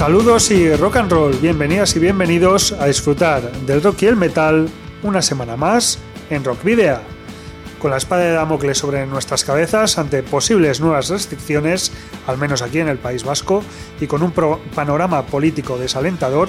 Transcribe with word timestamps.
Saludos 0.00 0.50
y 0.50 0.74
rock 0.76 0.96
and 0.96 1.12
roll, 1.12 1.36
bienvenidas 1.42 1.94
y 1.94 1.98
bienvenidos 1.98 2.72
a 2.72 2.86
disfrutar 2.86 3.42
del 3.66 3.82
rock 3.82 4.00
y 4.00 4.06
el 4.06 4.16
metal 4.16 4.66
una 5.02 5.20
semana 5.20 5.58
más 5.58 5.98
en 6.30 6.42
Rock 6.42 6.64
Video. 6.64 7.00
Con 7.78 7.90
la 7.90 7.98
espada 7.98 8.22
de 8.22 8.32
Damocles 8.32 8.78
sobre 8.78 9.06
nuestras 9.06 9.44
cabezas 9.44 9.98
ante 9.98 10.22
posibles 10.22 10.80
nuevas 10.80 11.10
restricciones, 11.10 11.92
al 12.26 12.38
menos 12.38 12.62
aquí 12.62 12.78
en 12.78 12.88
el 12.88 12.96
País 12.96 13.24
Vasco, 13.24 13.62
y 14.00 14.06
con 14.06 14.22
un 14.22 14.32
panorama 14.74 15.26
político 15.26 15.76
desalentador, 15.76 16.48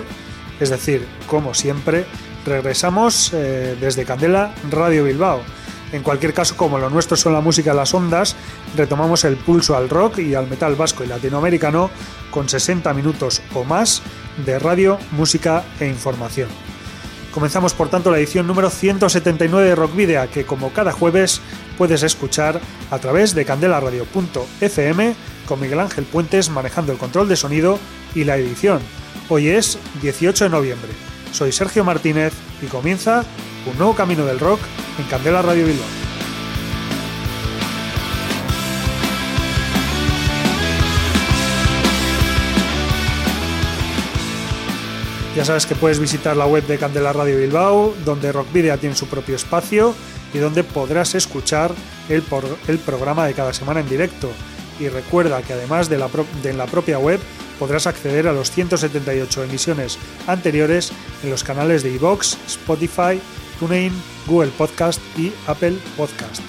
es 0.61 0.69
decir, 0.69 1.05
como 1.27 1.53
siempre, 1.53 2.05
regresamos 2.45 3.33
eh, 3.33 3.75
desde 3.81 4.05
Candela 4.05 4.55
Radio 4.71 5.03
Bilbao 5.03 5.41
en 5.91 6.03
cualquier 6.03 6.33
caso, 6.33 6.55
como 6.55 6.77
lo 6.77 6.89
nuestro 6.89 7.17
son 7.17 7.33
la 7.33 7.41
música 7.41 7.71
de 7.71 7.77
las 7.77 7.93
ondas, 7.93 8.35
retomamos 8.75 9.23
el 9.25 9.37
pulso 9.37 9.75
al 9.75 9.89
rock 9.89 10.19
y 10.19 10.35
al 10.35 10.47
metal 10.47 10.75
vasco 10.75 11.03
y 11.03 11.07
latinoamericano 11.07 11.89
con 12.29 12.47
60 12.47 12.93
minutos 12.93 13.41
o 13.53 13.63
más 13.63 14.01
de 14.45 14.57
radio, 14.57 14.97
música 15.11 15.63
e 15.79 15.87
información. 15.87 16.49
Comenzamos 17.33 17.73
por 17.73 17.89
tanto 17.89 18.11
la 18.11 18.17
edición 18.17 18.45
número 18.45 18.69
179 18.69 19.69
de 19.69 19.75
Rock 19.75 19.95
Video, 19.95 20.29
que 20.29 20.45
como 20.45 20.73
cada 20.73 20.91
jueves 20.91 21.41
puedes 21.77 22.03
escuchar 22.03 22.59
a 22.89 22.99
través 22.99 23.33
de 23.33 23.45
candelaradio.fm 23.45 25.15
con 25.45 25.59
Miguel 25.59 25.79
Ángel 25.79 26.05
Puentes 26.05 26.49
manejando 26.49 26.91
el 26.91 26.97
control 26.97 27.29
de 27.29 27.37
sonido 27.37 27.79
y 28.15 28.25
la 28.25 28.37
edición. 28.37 28.79
Hoy 29.29 29.47
es 29.47 29.79
18 30.01 30.45
de 30.45 30.49
noviembre. 30.49 31.10
Soy 31.31 31.51
Sergio 31.51 31.83
Martínez 31.83 32.33
y 32.61 32.65
comienza 32.65 33.23
un 33.65 33.77
nuevo 33.77 33.95
camino 33.95 34.25
del 34.25 34.39
rock 34.39 34.59
en 34.99 35.05
Candela 35.05 35.41
Radio 35.41 35.65
Bilbao. 35.65 35.87
Ya 45.35 45.45
sabes 45.45 45.65
que 45.65 45.75
puedes 45.75 45.97
visitar 45.97 46.35
la 46.35 46.45
web 46.45 46.65
de 46.67 46.77
Candela 46.77 47.13
Radio 47.13 47.37
Bilbao, 47.37 47.95
donde 48.03 48.33
Rockvidia 48.33 48.75
tiene 48.75 48.95
su 48.95 49.07
propio 49.07 49.37
espacio 49.37 49.95
y 50.33 50.39
donde 50.39 50.65
podrás 50.65 51.15
escuchar 51.15 51.71
el, 52.09 52.23
el 52.67 52.79
programa 52.79 53.25
de 53.25 53.33
cada 53.33 53.53
semana 53.53 53.79
en 53.79 53.87
directo. 53.87 54.29
Y 54.77 54.89
recuerda 54.89 55.41
que 55.41 55.53
además 55.53 55.87
de, 55.87 55.97
la 55.97 56.09
de 56.43 56.53
la 56.53 56.65
propia 56.65 56.99
web 56.99 57.21
podrás 57.61 57.85
acceder 57.85 58.27
a 58.27 58.33
los 58.33 58.49
178 58.49 59.43
emisiones 59.43 59.99
anteriores 60.25 60.91
en 61.21 61.29
los 61.29 61.43
canales 61.43 61.83
de 61.83 61.91
iVox, 61.91 62.35
Spotify, 62.47 63.21
TuneIn, 63.59 63.93
Google 64.25 64.49
Podcast 64.57 64.99
y 65.15 65.31
Apple 65.45 65.77
Podcast. 65.95 66.41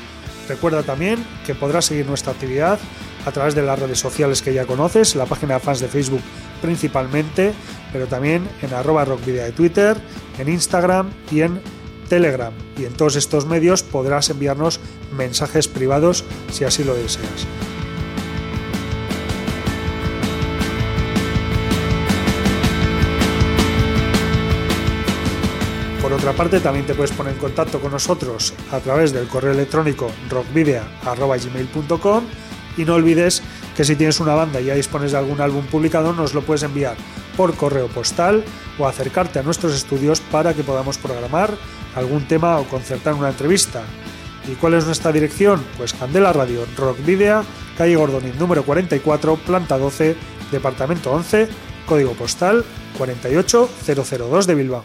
Recuerda 0.49 0.83
también 0.83 1.23
que 1.45 1.55
podrás 1.55 1.85
seguir 1.85 2.07
nuestra 2.07 2.33
actividad 2.33 2.79
a 3.27 3.31
través 3.31 3.55
de 3.55 3.61
las 3.61 3.79
redes 3.79 3.99
sociales 3.99 4.41
que 4.41 4.55
ya 4.55 4.65
conoces, 4.65 5.15
la 5.15 5.27
página 5.27 5.55
de 5.55 5.61
fans 5.61 5.81
de 5.81 5.89
Facebook 5.89 6.23
principalmente, 6.63 7.53
pero 7.93 8.07
también 8.07 8.49
en 8.63 8.73
arroba 8.73 9.05
rockvidea 9.05 9.45
de 9.45 9.53
Twitter, 9.53 9.99
en 10.39 10.49
Instagram 10.49 11.11
y 11.31 11.43
en 11.43 11.61
Telegram. 12.09 12.55
Y 12.79 12.87
en 12.87 12.95
todos 12.95 13.17
estos 13.17 13.45
medios 13.45 13.83
podrás 13.83 14.31
enviarnos 14.31 14.81
mensajes 15.15 15.69
privados 15.69 16.25
si 16.51 16.65
así 16.65 16.85
lo 16.85 16.95
deseas. 16.95 17.47
Otra 26.23 26.35
parte, 26.35 26.61
también 26.61 26.87
te 26.87 26.95
puedes 26.95 27.11
poner 27.11 27.33
en 27.33 27.39
contacto 27.41 27.81
con 27.81 27.91
nosotros 27.91 28.55
a 28.71 28.79
través 28.79 29.13
del 29.13 29.27
correo 29.27 29.51
electrónico 29.51 30.09
rockvidea.gmail.com 30.31 32.25
y 32.77 32.85
no 32.85 32.95
olvides 32.95 33.43
que 33.77 33.83
si 33.83 33.97
tienes 33.97 34.21
una 34.21 34.37
banda 34.37 34.61
y 34.61 34.67
ya 34.67 34.77
dispones 34.77 35.11
de 35.11 35.19
algún 35.19 35.41
álbum 35.41 35.67
publicado, 35.67 36.13
nos 36.13 36.33
lo 36.33 36.43
puedes 36.43 36.63
enviar 36.63 36.95
por 37.37 37.57
correo 37.57 37.89
postal 37.89 38.45
o 38.79 38.87
acercarte 38.87 39.41
a 39.41 39.43
nuestros 39.43 39.75
estudios 39.75 40.21
para 40.21 40.55
que 40.55 40.63
podamos 40.63 40.97
programar 40.97 41.51
algún 41.97 42.29
tema 42.29 42.57
o 42.59 42.69
concertar 42.69 43.15
una 43.15 43.31
entrevista. 43.31 43.83
¿Y 44.47 44.53
cuál 44.53 44.75
es 44.75 44.87
nuestra 44.87 45.11
dirección? 45.11 45.61
Pues 45.77 45.93
Candela 45.93 46.33
Radio, 46.33 46.65
Rock 46.77 46.99
calle 47.77 47.97
Gordonín 47.97 48.39
número 48.39 48.63
44, 48.63 49.39
planta 49.39 49.77
12, 49.77 50.15
departamento 50.53 51.11
11, 51.11 51.49
código 51.85 52.13
postal 52.13 52.65
48002 52.97 54.47
de 54.47 54.55
Bilbao. 54.55 54.85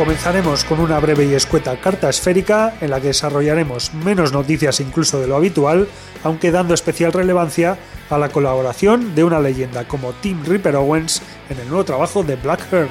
Comenzaremos 0.00 0.64
con 0.64 0.80
una 0.80 0.98
breve 0.98 1.26
y 1.26 1.34
escueta 1.34 1.78
carta 1.78 2.08
esférica 2.08 2.72
en 2.80 2.88
la 2.88 3.02
que 3.02 3.08
desarrollaremos 3.08 3.92
menos 3.92 4.32
noticias 4.32 4.80
incluso 4.80 5.20
de 5.20 5.26
lo 5.26 5.36
habitual, 5.36 5.88
aunque 6.24 6.50
dando 6.50 6.72
especial 6.72 7.12
relevancia 7.12 7.76
a 8.08 8.16
la 8.16 8.30
colaboración 8.30 9.14
de 9.14 9.24
una 9.24 9.40
leyenda 9.40 9.86
como 9.86 10.14
Tim 10.14 10.42
Ripper 10.42 10.76
Owens 10.76 11.20
en 11.50 11.60
el 11.60 11.68
nuevo 11.68 11.84
trabajo 11.84 12.22
de 12.22 12.36
Black 12.36 12.72
Earth. 12.72 12.88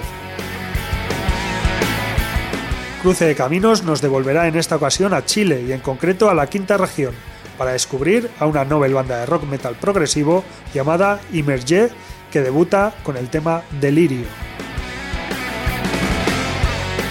Cruce 3.01 3.25
de 3.25 3.33
Caminos 3.33 3.81
nos 3.81 4.01
devolverá 4.01 4.47
en 4.47 4.55
esta 4.55 4.75
ocasión 4.75 5.15
a 5.15 5.25
Chile 5.25 5.65
y 5.67 5.71
en 5.71 5.79
concreto 5.79 6.29
a 6.29 6.35
la 6.35 6.45
quinta 6.45 6.77
región, 6.77 7.15
para 7.57 7.71
descubrir 7.71 8.29
a 8.37 8.45
una 8.45 8.65
novel 8.65 8.93
banda 8.93 9.17
de 9.17 9.25
rock 9.25 9.45
metal 9.45 9.73
progresivo 9.81 10.43
llamada 10.75 11.19
Immerge 11.33 11.89
que 12.31 12.41
debuta 12.41 12.93
con 13.01 13.17
el 13.17 13.31
tema 13.31 13.63
Delirio 13.81 14.27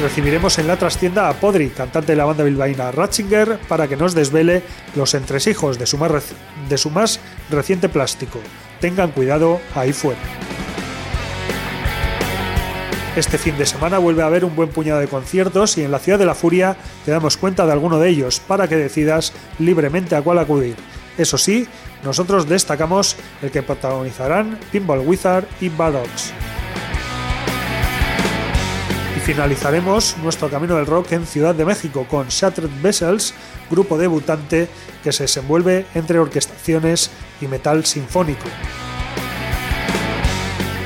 recibiremos 0.00 0.58
en 0.58 0.68
la 0.68 0.76
trastienda 0.76 1.28
a 1.28 1.34
Podri, 1.34 1.70
cantante 1.70 2.12
de 2.12 2.16
la 2.16 2.24
banda 2.24 2.44
bilbaína 2.44 2.92
Ratzinger, 2.92 3.58
para 3.68 3.88
que 3.88 3.96
nos 3.96 4.14
desvele 4.14 4.62
los 4.94 5.14
entresijos 5.14 5.78
de 5.78 5.86
su 5.86 6.90
más, 6.90 7.20
reciente 7.50 7.88
plástico. 7.88 8.38
Tengan 8.80 9.10
cuidado 9.10 9.60
ahí 9.74 9.92
fuera. 9.92 10.20
Este 13.16 13.38
fin 13.38 13.58
de 13.58 13.66
semana 13.66 13.98
vuelve 13.98 14.22
a 14.22 14.26
haber 14.26 14.44
un 14.44 14.54
buen 14.54 14.68
puñado 14.68 15.00
de 15.00 15.08
conciertos 15.08 15.76
y 15.76 15.82
en 15.82 15.90
la 15.90 15.98
Ciudad 15.98 16.20
de 16.20 16.26
la 16.26 16.36
Furia 16.36 16.76
te 17.04 17.10
damos 17.10 17.36
cuenta 17.36 17.66
de 17.66 17.72
alguno 17.72 17.98
de 17.98 18.08
ellos 18.08 18.38
para 18.38 18.68
que 18.68 18.76
decidas 18.76 19.32
libremente 19.58 20.14
a 20.14 20.22
cuál 20.22 20.38
acudir. 20.38 20.76
Eso 21.16 21.36
sí, 21.36 21.66
nosotros 22.04 22.48
destacamos 22.48 23.16
el 23.42 23.50
que 23.50 23.64
protagonizarán 23.64 24.58
Pinball 24.70 25.00
Wizard 25.00 25.46
y 25.60 25.68
Badogs 25.68 26.32
finalizaremos 29.28 30.16
nuestro 30.22 30.48
camino 30.48 30.76
del 30.76 30.86
rock 30.86 31.12
en 31.12 31.26
Ciudad 31.26 31.54
de 31.54 31.66
México 31.66 32.06
con 32.08 32.28
Shattered 32.28 32.70
Vessels, 32.80 33.34
grupo 33.70 33.98
debutante 33.98 34.70
que 35.04 35.12
se 35.12 35.24
desenvuelve 35.24 35.84
entre 35.94 36.18
orquestaciones 36.18 37.10
y 37.42 37.46
metal 37.46 37.84
sinfónico. 37.84 38.46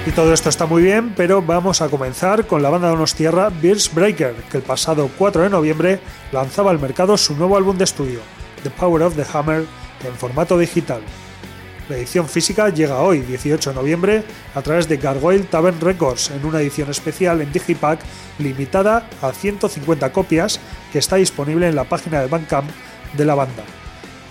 Y 0.04 0.10
todo 0.10 0.32
esto 0.32 0.48
está 0.48 0.66
muy 0.66 0.82
bien, 0.82 1.14
pero 1.16 1.40
vamos 1.40 1.82
a 1.82 1.88
comenzar 1.88 2.44
con 2.48 2.64
la 2.64 2.70
banda 2.70 2.88
Donostierra 2.88 3.48
Beers 3.48 3.94
Breaker, 3.94 4.34
que 4.50 4.56
el 4.56 4.64
pasado 4.64 5.08
4 5.16 5.42
de 5.42 5.48
noviembre 5.48 6.00
lanzaba 6.32 6.72
al 6.72 6.80
mercado 6.80 7.16
su 7.16 7.36
nuevo 7.36 7.56
álbum 7.56 7.78
de 7.78 7.84
estudio, 7.84 8.18
The 8.64 8.70
Power 8.70 9.04
of 9.04 9.14
the 9.14 9.24
Hammer, 9.32 9.66
en 10.04 10.14
formato 10.16 10.58
digital. 10.58 11.02
La 11.88 11.96
edición 11.96 12.28
física 12.28 12.68
llega 12.68 13.00
hoy, 13.00 13.20
18 13.20 13.70
de 13.70 13.76
noviembre, 13.76 14.24
a 14.54 14.62
través 14.62 14.88
de 14.88 14.98
Gargoyle 14.98 15.44
Tavern 15.44 15.80
Records 15.80 16.30
en 16.30 16.44
una 16.46 16.60
edición 16.60 16.88
especial 16.90 17.40
en 17.40 17.52
Digipack 17.52 18.00
limitada 18.38 19.08
a 19.20 19.32
150 19.32 20.12
copias 20.12 20.60
que 20.92 21.00
está 21.00 21.16
disponible 21.16 21.68
en 21.68 21.74
la 21.74 21.84
página 21.84 22.20
de 22.20 22.28
Bandcamp 22.28 22.70
de 23.16 23.24
la 23.24 23.34
banda. 23.34 23.64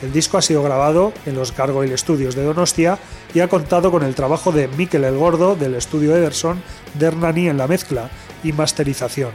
El 0.01 0.13
disco 0.13 0.37
ha 0.37 0.41
sido 0.41 0.63
grabado 0.63 1.13
en 1.25 1.35
los 1.35 1.55
Gargoyle 1.55 1.97
Studios 1.97 2.35
de 2.35 2.43
Donostia 2.43 2.97
y 3.33 3.41
ha 3.41 3.49
contado 3.49 3.91
con 3.91 4.03
el 4.03 4.15
trabajo 4.15 4.51
de 4.51 4.67
Mikel 4.69 5.03
El 5.03 5.17
Gordo 5.17 5.55
del 5.55 5.75
estudio 5.75 6.15
Ederson 6.15 6.63
de 6.95 7.05
Hernani 7.05 7.49
en 7.49 7.57
la 7.57 7.67
mezcla 7.67 8.09
y 8.43 8.53
masterización. 8.53 9.31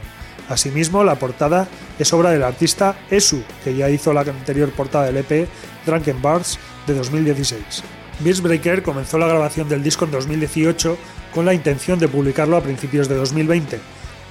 Asimismo, 0.49 1.03
la 1.03 1.15
portada 1.15 1.67
es 1.99 2.11
obra 2.13 2.31
del 2.31 2.43
artista 2.43 2.97
Esu, 3.11 3.43
que 3.63 3.75
ya 3.75 3.89
hizo 3.89 4.11
la 4.11 4.21
anterior 4.21 4.71
portada 4.71 5.05
del 5.05 5.17
EP 5.17 5.47
Drunken 5.85 6.21
Bars 6.21 6.57
de 6.87 6.95
2016. 6.95 7.83
Breaker 8.19 8.81
comenzó 8.83 9.17
la 9.17 9.27
grabación 9.27 9.69
del 9.69 9.83
disco 9.83 10.05
en 10.05 10.11
2018 10.11 10.97
con 11.33 11.45
la 11.45 11.53
intención 11.53 11.99
de 11.99 12.07
publicarlo 12.07 12.57
a 12.57 12.61
principios 12.61 13.07
de 13.07 13.15
2020, 13.15 13.79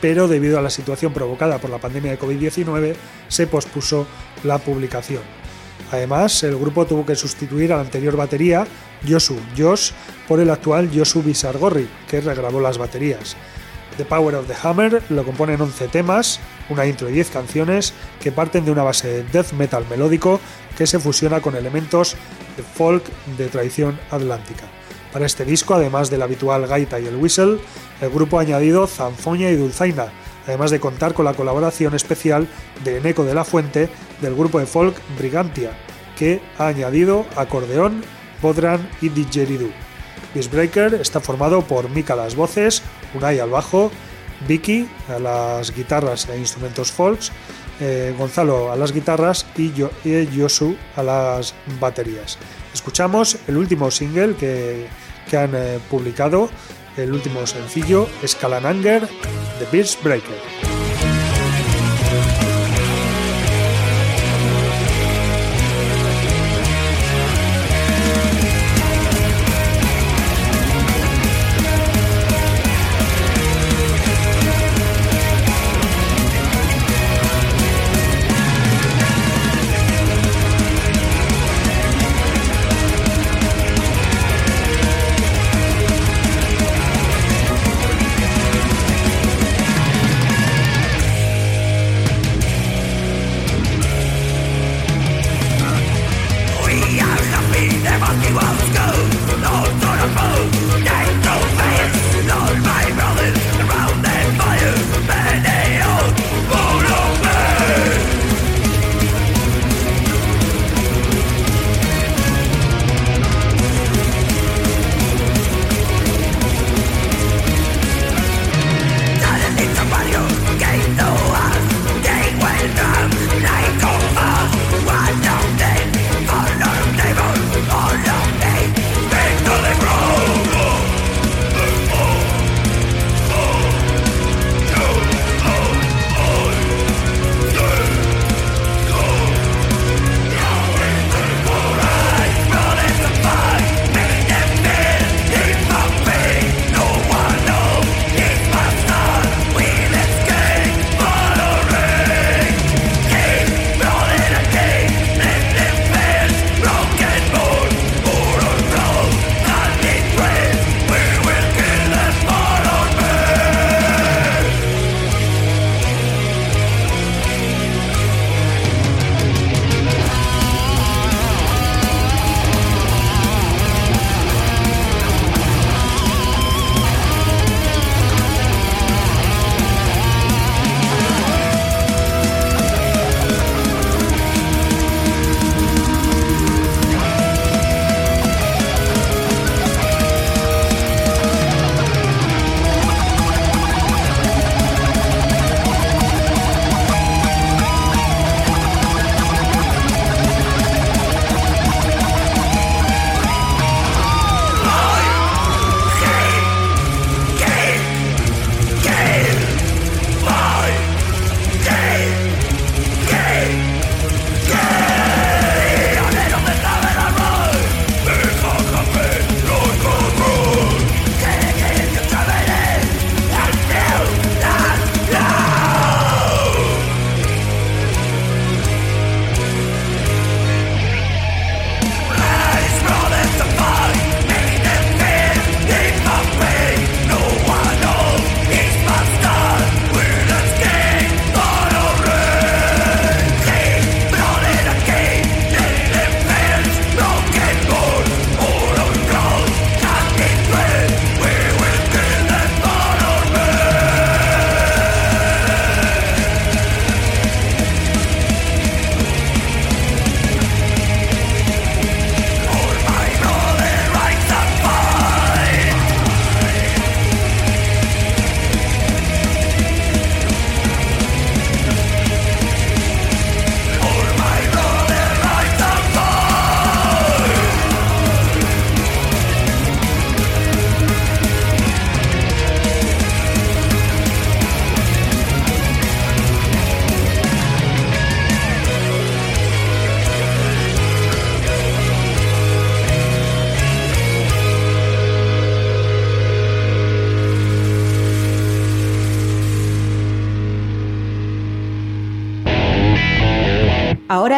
pero 0.01 0.29
debido 0.29 0.59
a 0.59 0.63
la 0.63 0.71
situación 0.71 1.13
provocada 1.13 1.59
por 1.59 1.71
la 1.71 1.79
pandemia 1.79 2.11
de 2.11 2.19
COVID-19 2.19 2.95
se 3.29 3.47
pospuso 3.47 4.07
la 4.43 4.59
publicación. 4.59 5.23
Además, 5.93 6.43
el 6.43 6.57
grupo 6.57 6.85
tuvo 6.85 7.07
que 7.07 7.15
sustituir 7.15 7.73
a 7.73 7.77
la 7.77 7.83
anterior 7.83 8.17
batería, 8.17 8.67
Yosu 9.05 9.39
Josh, 9.57 9.93
por 10.27 10.41
el 10.41 10.51
actual 10.51 10.91
Yosu 10.91 11.23
Bisargorri, 11.23 11.89
que 12.09 12.21
regrabó 12.21 12.61
las 12.61 12.79
baterías. 12.79 13.37
The 13.97 14.05
Power 14.05 14.35
of 14.35 14.49
the 14.49 14.55
Hammer 14.63 15.03
lo 15.11 15.25
componen 15.25 15.61
11 15.61 15.89
temas, 15.89 16.41
una 16.69 16.87
intro 16.87 17.09
y 17.09 17.13
10 17.13 17.31
canciones 17.31 17.95
que 18.21 18.33
parten 18.33 18.65
de 18.65 18.71
una 18.71 18.83
base 18.83 19.09
de 19.09 19.23
death 19.25 19.53
metal 19.53 19.87
melódico 19.89 20.41
que 20.77 20.87
se 20.87 20.99
fusiona 20.99 21.41
con 21.41 21.57
elementos 21.57 22.17
de 22.57 22.63
folk 22.63 23.05
de 23.37 23.49
tradición 23.49 23.99
atlántica. 24.11 24.65
Para 25.13 25.27
este 25.27 25.45
disco, 25.45 25.75
además 25.75 26.11
del 26.11 26.23
habitual 26.23 26.67
gaita 26.67 27.01
y 27.01 27.07
el 27.07 27.17
whistle, 27.17 27.59
el 28.01 28.11
grupo 28.11 28.39
ha 28.39 28.43
añadido 28.43 28.87
zanfoña 28.87 29.51
y 29.51 29.57
dulzaina, 29.57 30.13
además 30.47 30.71
de 30.71 30.81
contar 30.81 31.15
con 31.15 31.25
la 31.25 31.35
colaboración 31.35 31.95
especial 31.95 32.47
de 32.85 32.99
Eneco 32.99 33.25
de 33.25 33.35
la 33.35 33.45
Fuente 33.45 33.89
del 34.21 34.35
grupo 34.35 34.59
de 34.59 34.67
folk 34.67 34.97
Brigantia, 35.19 35.71
que 36.19 36.41
ha 36.59 36.67
añadido 36.67 37.25
acordeón, 37.37 38.05
podran 38.43 38.89
y 39.01 39.09
didgeridoo. 39.09 39.71
Breaker 40.51 40.95
está 40.95 41.21
formado 41.21 41.63
por 41.63 41.89
Mika 41.89 42.13
a 42.13 42.17
las 42.17 42.37
voces, 42.37 42.83
Unai 43.15 43.41
al 43.41 43.49
bajo, 43.49 43.91
Vicky 44.47 44.89
a 45.09 45.19
las 45.19 45.75
guitarras 45.75 46.29
e 46.29 46.39
instrumentos 46.39 46.91
folks, 46.91 47.33
eh, 47.81 48.15
Gonzalo 48.19 48.73
a 48.73 48.77
las 48.77 48.93
guitarras 48.93 49.47
y, 49.57 49.73
Yo 49.73 49.91
Yosu 50.05 50.77
a 50.97 51.03
las 51.03 51.55
baterías. 51.81 52.39
Escuchamos 52.73 53.39
el 53.49 53.57
último 53.57 53.91
single 53.91 54.35
que, 54.35 54.87
han 55.37 55.55
eh, 55.55 55.79
publicado, 55.91 56.51
el 56.97 57.13
último 57.13 57.47
sencillo, 57.47 58.09
Scalananger 58.27 59.03
de 59.03 59.67
Beast 59.73 60.03
Breaker. 60.03 60.56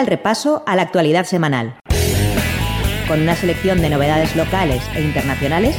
El 0.01 0.07
repaso 0.07 0.63
a 0.67 0.77
la 0.77 0.83
actualidad 0.83 1.25
semanal, 1.25 1.77
con 3.09 3.21
una 3.21 3.35
selección 3.35 3.81
de 3.81 3.91
novedades 3.91 4.37
locales 4.37 4.83
e 4.95 5.03
internacionales 5.03 5.77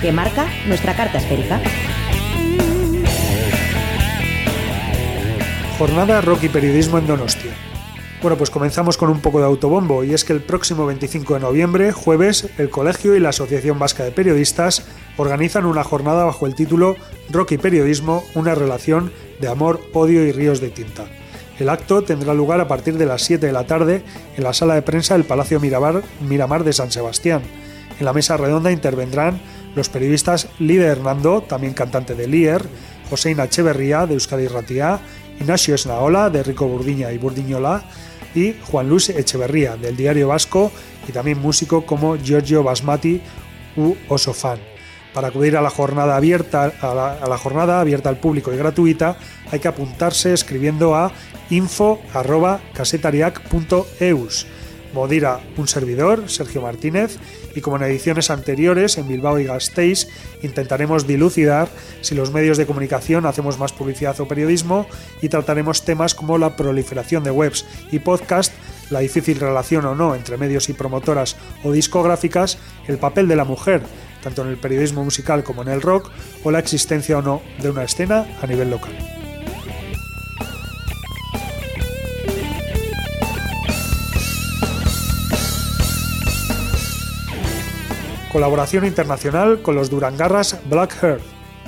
que 0.00 0.12
marca 0.12 0.46
nuestra 0.66 0.94
carta 0.94 1.18
esférica. 1.18 1.60
Jornada 5.78 6.20
Rock 6.20 6.44
y 6.44 6.48
Periodismo 6.48 6.98
en 6.98 7.06
Donostia. 7.06 7.52
Bueno, 8.22 8.38
pues 8.38 8.50
comenzamos 8.50 8.96
con 8.96 9.10
un 9.10 9.20
poco 9.20 9.40
de 9.40 9.46
autobombo 9.46 10.04
y 10.04 10.14
es 10.14 10.24
que 10.24 10.32
el 10.32 10.40
próximo 10.40 10.86
25 10.86 11.34
de 11.34 11.40
noviembre, 11.40 11.92
jueves, 11.92 12.48
el 12.58 12.70
Colegio 12.70 13.14
y 13.14 13.20
la 13.20 13.30
Asociación 13.30 13.78
Vasca 13.78 14.04
de 14.04 14.12
Periodistas 14.12 14.86
organizan 15.16 15.66
una 15.66 15.84
jornada 15.84 16.24
bajo 16.24 16.46
el 16.46 16.54
título 16.54 16.96
Rock 17.30 17.52
y 17.52 17.58
Periodismo, 17.58 18.24
una 18.34 18.54
relación 18.54 19.12
de 19.40 19.48
amor, 19.48 19.80
odio 19.92 20.24
y 20.24 20.32
ríos 20.32 20.60
de 20.60 20.70
tinta. 20.70 21.04
El 21.58 21.68
acto 21.68 22.02
tendrá 22.02 22.34
lugar 22.34 22.60
a 22.60 22.66
partir 22.66 22.98
de 22.98 23.06
las 23.06 23.22
7 23.22 23.46
de 23.46 23.52
la 23.52 23.66
tarde 23.66 24.02
en 24.36 24.42
la 24.42 24.52
sala 24.52 24.74
de 24.74 24.82
prensa 24.82 25.14
del 25.14 25.24
Palacio 25.24 25.60
Miramar, 25.60 26.64
de 26.64 26.72
San 26.72 26.90
Sebastián. 26.90 27.42
En 27.98 28.04
la 28.04 28.12
mesa 28.12 28.36
redonda 28.36 28.72
intervendrán 28.72 29.40
los 29.76 29.88
periodistas 29.88 30.48
Lidia 30.58 30.88
Hernando, 30.88 31.42
también 31.42 31.74
cantante 31.74 32.14
de 32.14 32.26
Lier, 32.26 32.62
Joseina 33.08 33.44
Echeverría 33.44 34.06
de 34.06 34.14
Euskadi 34.14 34.48
Ratia, 34.48 34.98
Ignacio 35.38 35.76
Esnaola 35.76 36.28
de 36.30 36.42
Rico 36.42 36.66
Burdiña 36.66 37.12
y 37.12 37.18
Burdiñola, 37.18 37.84
y 38.34 38.56
Juan 38.64 38.88
Luis 38.88 39.10
Echeverría, 39.10 39.76
del 39.76 39.96
Diario 39.96 40.28
Vasco, 40.28 40.72
y 41.08 41.12
también 41.12 41.40
músico 41.40 41.86
como 41.86 42.16
Giorgio 42.16 42.64
Basmati 42.64 43.20
u 43.76 43.94
Osofan. 44.08 44.73
Para 45.14 45.28
acudir 45.28 45.56
a 45.56 45.62
la 45.62 45.70
jornada 45.70 46.16
abierta, 46.16 46.72
a 46.80 47.28
la, 47.28 47.38
jornada 47.38 47.80
abierta 47.80 48.08
al 48.08 48.18
público 48.18 48.52
y 48.52 48.56
gratuita, 48.56 49.16
hay 49.52 49.60
que 49.60 49.68
apuntarse 49.68 50.34
escribiendo 50.34 50.96
a 50.96 51.12
info.casetariac.eus. 51.50 54.46
Modira 54.92 55.38
un 55.56 55.68
servidor, 55.68 56.28
Sergio 56.28 56.62
Martínez, 56.62 57.18
y 57.54 57.60
como 57.60 57.76
en 57.76 57.84
ediciones 57.84 58.30
anteriores, 58.30 58.98
en 58.98 59.06
Bilbao 59.08 59.38
y 59.38 59.44
Gasteiz, 59.44 60.08
intentaremos 60.42 61.06
dilucidar 61.06 61.68
si 62.00 62.16
los 62.16 62.32
medios 62.32 62.58
de 62.58 62.66
comunicación 62.66 63.26
hacemos 63.26 63.58
más 63.58 63.72
publicidad 63.72 64.20
o 64.20 64.28
periodismo 64.28 64.86
y 65.22 65.28
trataremos 65.28 65.84
temas 65.84 66.14
como 66.14 66.38
la 66.38 66.56
proliferación 66.56 67.22
de 67.24 67.30
webs 67.30 67.64
y 67.90 68.00
podcast, 68.00 68.52
la 68.90 69.00
difícil 69.00 69.40
relación 69.40 69.86
o 69.86 69.94
no 69.94 70.14
entre 70.14 70.36
medios 70.36 70.68
y 70.68 70.74
promotoras 70.74 71.36
o 71.62 71.72
discográficas, 71.72 72.58
el 72.86 72.98
papel 72.98 73.26
de 73.26 73.36
la 73.36 73.44
mujer, 73.44 73.80
tanto 74.24 74.42
en 74.42 74.48
el 74.48 74.56
periodismo 74.56 75.04
musical 75.04 75.44
como 75.44 75.62
en 75.62 75.68
el 75.68 75.82
rock, 75.82 76.10
o 76.42 76.50
la 76.50 76.58
existencia 76.58 77.18
o 77.18 77.22
no 77.22 77.42
de 77.62 77.70
una 77.70 77.84
escena 77.84 78.26
a 78.42 78.46
nivel 78.48 78.70
local. 78.70 78.92
colaboración 88.34 88.84
internacional 88.84 89.62
con 89.62 89.76
los 89.76 89.90
Durangarras 89.90 90.58
Black 90.68 90.92
Heart. 91.00 91.22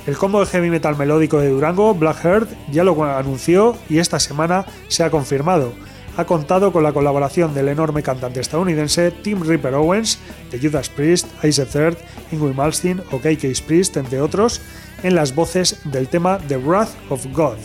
El 0.05 0.17
combo 0.17 0.41
de 0.41 0.47
heavy 0.47 0.69
metal 0.69 0.97
melódico 0.97 1.39
de 1.39 1.47
Durango, 1.47 1.93
Black 1.93 2.17
Heart, 2.21 2.49
ya 2.69 2.83
lo 2.83 3.01
anunció 3.05 3.77
y 3.87 3.99
esta 3.99 4.19
semana 4.19 4.65
se 4.89 5.05
ha 5.05 5.09
confirmado. 5.09 5.71
Ha 6.17 6.25
contado 6.25 6.73
con 6.73 6.81
la 6.81 6.93
colaboración 6.93 7.53
del 7.53 7.67
enorme 7.67 8.01
cantante 8.01 8.39
estadounidense 8.39 9.11
Tim 9.11 9.43
Ripper 9.43 9.75
Owens, 9.75 10.17
de 10.49 10.59
Judas 10.59 10.89
Priest, 10.89 11.27
Ice 11.43 11.63
Third, 11.63 11.95
Ingrid 12.31 12.55
Malmsteen 12.55 13.03
o 13.11 13.19
KK 13.19 13.61
Priest, 13.67 13.97
entre 13.97 14.19
otros, 14.19 14.59
en 15.03 15.13
las 15.13 15.35
voces 15.35 15.79
del 15.83 16.07
tema 16.07 16.39
The 16.47 16.57
Wrath 16.57 16.89
of 17.09 17.23
God. 17.33 17.57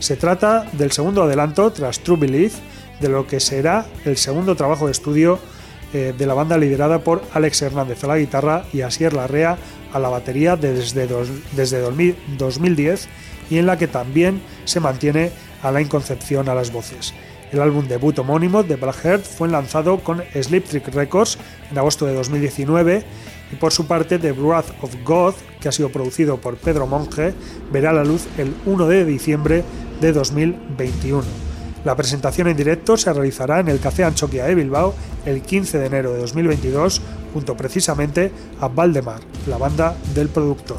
Se 0.00 0.16
trata 0.16 0.66
del 0.72 0.90
segundo 0.90 1.22
adelanto 1.22 1.70
tras 1.70 2.00
True 2.00 2.18
Belief, 2.18 2.56
de 2.98 3.08
lo 3.08 3.28
que 3.28 3.38
será 3.38 3.86
el 4.04 4.16
segundo 4.16 4.56
trabajo 4.56 4.86
de 4.86 4.92
estudio 4.92 5.38
eh, 5.92 6.12
de 6.16 6.26
la 6.26 6.34
banda 6.34 6.58
liderada 6.58 7.04
por 7.04 7.22
Alex 7.32 7.62
Hernández 7.62 8.02
a 8.02 8.08
la 8.08 8.18
guitarra 8.18 8.64
y 8.72 8.80
Asier 8.80 9.12
Larrea 9.12 9.56
a 9.92 9.98
la 10.00 10.08
batería 10.08 10.56
desde, 10.56 11.08
desde 11.52 11.80
2010 11.80 13.08
y 13.50 13.58
en 13.58 13.66
la 13.66 13.78
que 13.78 13.86
también 13.86 14.42
se 14.64 14.80
mantiene 14.80 15.30
Alain 15.62 15.86
Concepción 15.86 16.48
a 16.48 16.56
las 16.56 16.72
voces. 16.72 17.14
El 17.52 17.60
álbum 17.60 17.88
debut 17.88 18.16
homónimo 18.18 18.62
de 18.62 18.76
Blackheart 18.76 19.24
fue 19.24 19.48
lanzado 19.48 19.98
con 19.98 20.22
Sleep 20.40 20.64
Trick 20.64 20.94
Records 20.94 21.36
en 21.70 21.78
agosto 21.78 22.06
de 22.06 22.14
2019 22.14 23.02
y 23.52 23.56
por 23.56 23.72
su 23.72 23.86
parte 23.86 24.20
The 24.20 24.32
Wrath 24.32 24.70
of 24.82 24.94
God, 25.04 25.34
que 25.60 25.68
ha 25.68 25.72
sido 25.72 25.90
producido 25.90 26.36
por 26.36 26.56
Pedro 26.56 26.86
Monge, 26.86 27.34
verá 27.72 27.92
la 27.92 28.04
luz 28.04 28.26
el 28.38 28.54
1 28.66 28.86
de 28.86 29.04
diciembre 29.04 29.64
de 30.00 30.12
2021. 30.12 31.24
La 31.84 31.96
presentación 31.96 32.46
en 32.46 32.56
directo 32.56 32.96
se 32.96 33.12
realizará 33.12 33.58
en 33.58 33.68
el 33.68 33.80
Café 33.80 34.04
Anchoquia 34.04 34.44
de 34.44 34.54
Bilbao 34.54 34.94
el 35.26 35.42
15 35.42 35.78
de 35.78 35.86
enero 35.86 36.12
de 36.12 36.20
2022 36.20 37.00
junto 37.32 37.56
precisamente 37.56 38.30
a 38.60 38.68
Valdemar, 38.68 39.20
la 39.48 39.58
banda 39.58 39.96
del 40.14 40.28
productor. 40.28 40.78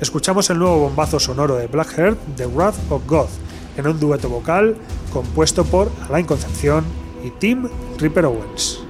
Escuchamos 0.00 0.48
el 0.48 0.58
nuevo 0.58 0.78
bombazo 0.78 1.20
sonoro 1.20 1.56
de 1.56 1.66
Blackheart, 1.66 2.18
The 2.36 2.46
Wrath 2.46 2.76
of 2.90 3.06
God, 3.06 3.28
en 3.76 3.86
un 3.86 3.98
dueto 3.98 4.28
vocal 4.28 4.76
compuesto 5.12 5.64
por 5.64 5.90
Alain 6.08 6.26
Concepción 6.26 6.84
y 7.24 7.30
Tim 7.30 7.68
Ripper 7.98 8.26
Owens. 8.26 8.89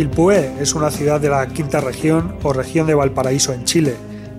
Quilpué 0.00 0.54
es 0.58 0.72
una 0.72 0.90
ciudad 0.90 1.20
de 1.20 1.28
la 1.28 1.46
quinta 1.48 1.78
región 1.82 2.34
o 2.42 2.54
región 2.54 2.86
de 2.86 2.94
Valparaíso 2.94 3.52
en 3.52 3.66
Chile. 3.66 3.96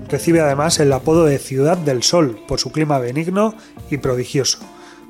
Recibe 0.10 0.42
además 0.42 0.80
el 0.80 0.92
apodo 0.92 1.26
de 1.26 1.38
Ciudad 1.38 1.78
del 1.78 2.02
Sol 2.02 2.40
por 2.48 2.60
su 2.60 2.72
clima 2.72 2.98
benigno 2.98 3.54
y 3.92 3.98
prodigioso. 3.98 4.58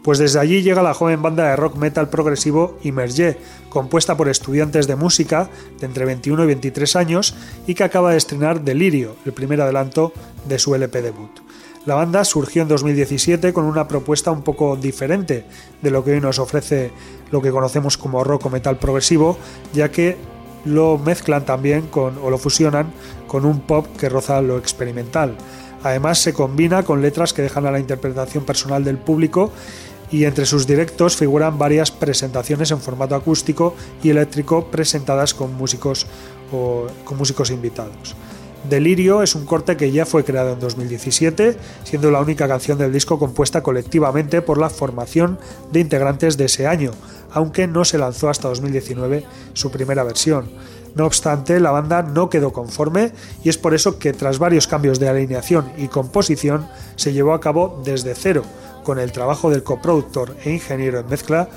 Pues 0.04 0.20
desde 0.20 0.42
allí 0.42 0.62
llega 0.62 0.82
la 0.82 0.94
joven 0.94 1.22
banda 1.22 1.48
de 1.48 1.56
rock 1.56 1.78
metal 1.78 2.10
progresivo 2.10 2.78
Imerge, 2.84 3.38
compuesta 3.70 4.18
por 4.18 4.28
estudiantes 4.28 4.88
de 4.88 4.98
música 4.98 5.50
de 5.80 5.86
entre 5.86 6.04
21 6.04 6.44
y 6.44 6.48
23 6.48 6.98
años 6.98 7.34
y 7.66 7.74
que 7.74 7.86
acaba 7.86 8.12
de 8.12 8.18
estrenar 8.18 8.60
Delirio, 8.60 9.16
el 9.24 9.32
primer 9.32 9.62
adelanto 9.62 10.12
de 10.50 10.60
su 10.60 10.76
LP 10.76 11.02
debut. 11.02 11.32
La 11.86 11.96
banda 11.96 12.26
surgió 12.26 12.62
en 12.62 12.68
2017 12.68 13.54
con 13.54 13.64
una 13.64 13.88
propuesta 13.88 14.32
un 14.32 14.44
poco 14.44 14.76
diferente 14.76 15.46
de 15.82 15.92
lo 15.92 16.04
que 16.04 16.12
hoy 16.12 16.20
nos 16.20 16.40
ofrece 16.40 16.92
lo 17.32 17.42
que 17.42 17.52
conocemos 17.52 17.98
como 17.98 18.24
rock 18.26 18.48
o 18.48 18.50
metal 18.50 18.78
progresivo, 18.78 19.38
ya 19.74 19.90
que 19.90 20.18
lo 20.66 20.98
mezclan 20.98 21.46
también 21.46 21.88
con, 21.88 22.18
o 22.18 22.30
lo 22.30 22.38
fusionan 22.38 22.92
con 23.28 23.46
un 23.46 23.62
pop 23.62 23.86
que 23.98 24.10
roza 24.10 24.42
lo 24.42 24.58
experimental. 24.58 25.36
Además 25.84 26.20
se 26.20 26.34
combina 26.34 26.84
con 26.84 27.02
letras 27.02 27.34
que 27.34 27.42
dejan 27.42 27.66
a 27.66 27.72
la 27.72 27.80
interpretación 27.80 28.46
personal 28.46 28.84
del 28.84 28.98
público 28.98 29.52
y 30.12 30.26
entre 30.26 30.46
sus 30.46 30.68
directos 30.68 31.16
figuran 31.16 31.58
varias 31.58 31.90
presentaciones 31.90 32.72
en 32.72 32.80
formato 32.80 33.16
acústico 33.16 33.76
y 34.04 34.10
eléctrico 34.10 34.66
presentadas 34.66 35.34
con 35.34 35.54
músicos 35.56 36.06
o 36.52 36.88
con 37.06 37.18
músicos 37.18 37.50
invitados. 37.50 38.16
Delirio 38.70 39.24
es 39.24 39.34
un 39.34 39.46
corte 39.46 39.76
que 39.76 39.92
ya 39.92 40.06
fue 40.06 40.24
creado 40.24 40.54
en 40.54 40.60
2017, 40.60 41.58
siendo 41.84 42.12
la 42.12 42.22
única 42.22 42.48
canción 42.48 42.78
del 42.78 42.94
disco 42.94 43.18
compuesta 43.18 43.64
colectivamente 43.64 44.42
por 44.42 44.58
la 44.60 44.70
formación 44.70 45.40
de 45.72 45.80
integrantes 45.80 46.38
de 46.38 46.46
ese 46.46 46.68
año, 46.68 46.92
aunque 47.32 47.68
no 47.68 47.86
se 47.86 47.98
lanzó 47.98 48.30
hasta 48.30 48.50
2019 48.50 49.24
su 49.54 49.72
primera 49.72 50.04
versión. 50.04 50.50
No 50.94 51.06
obstante, 51.06 51.60
la 51.60 51.72
banda 51.72 52.04
no 52.04 52.30
quedó 52.30 52.54
conforme 52.54 53.14
y 53.44 53.50
es 53.50 53.58
por 53.58 53.74
eso 53.74 53.98
que 53.98 54.14
tras 54.14 54.40
varios 54.40 54.68
cambios 54.68 55.00
de 55.00 55.10
alineación 55.10 55.72
y 55.78 55.88
composición 55.88 56.68
se 56.98 57.14
llevó 57.14 57.34
a 57.34 57.42
cabo 57.42 57.82
desde 57.84 58.14
cero, 58.14 58.44
con 58.84 59.00
el 59.00 59.12
trabajo 59.12 59.50
del 59.50 59.64
coproductor 59.64 60.36
e 60.44 60.52
ingeniero 60.52 61.00
en 61.00 61.08
mezcla 61.08 61.50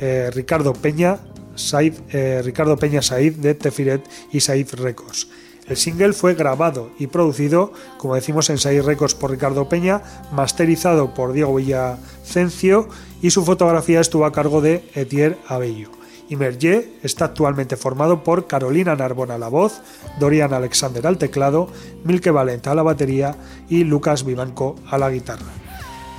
eh, 0.00 0.30
Ricardo 0.32 0.72
Peña, 0.72 1.18
Said, 1.54 1.94
eh, 2.10 2.42
Ricardo 2.42 2.76
Peña 2.76 3.00
de 3.00 3.54
Tefiret 3.54 4.02
y 4.32 4.40
Said 4.40 4.74
Records. 4.74 5.28
El 5.66 5.76
single 5.76 6.12
fue 6.12 6.34
grabado 6.34 6.90
y 6.98 7.06
producido, 7.06 7.72
como 7.98 8.14
decimos 8.14 8.50
en 8.50 8.58
Said 8.58 8.82
Records 8.82 9.14
por 9.14 9.30
Ricardo 9.30 9.68
Peña, 9.68 10.02
masterizado 10.32 11.14
por 11.14 11.32
Diego 11.32 11.54
Villacencio 11.54 12.88
y 13.22 13.30
su 13.30 13.44
fotografía 13.44 14.00
estuvo 14.00 14.24
a 14.24 14.32
cargo 14.32 14.60
de 14.60 14.84
Etier 14.94 15.38
Abello. 15.46 15.90
Imerge 16.28 16.92
está 17.02 17.26
actualmente 17.26 17.76
formado 17.76 18.22
por 18.22 18.46
Carolina 18.46 18.94
Narbona 18.94 19.34
a 19.34 19.38
la 19.38 19.48
voz, 19.48 19.80
Dorian 20.20 20.54
Alexander 20.54 21.06
al 21.06 21.18
teclado, 21.18 21.68
Milke 22.04 22.30
Valenta 22.30 22.70
a 22.70 22.74
la 22.74 22.84
batería 22.84 23.36
y 23.68 23.82
Lucas 23.82 24.24
Vivanco 24.24 24.76
a 24.88 24.96
la 24.96 25.10
guitarra. 25.10 25.46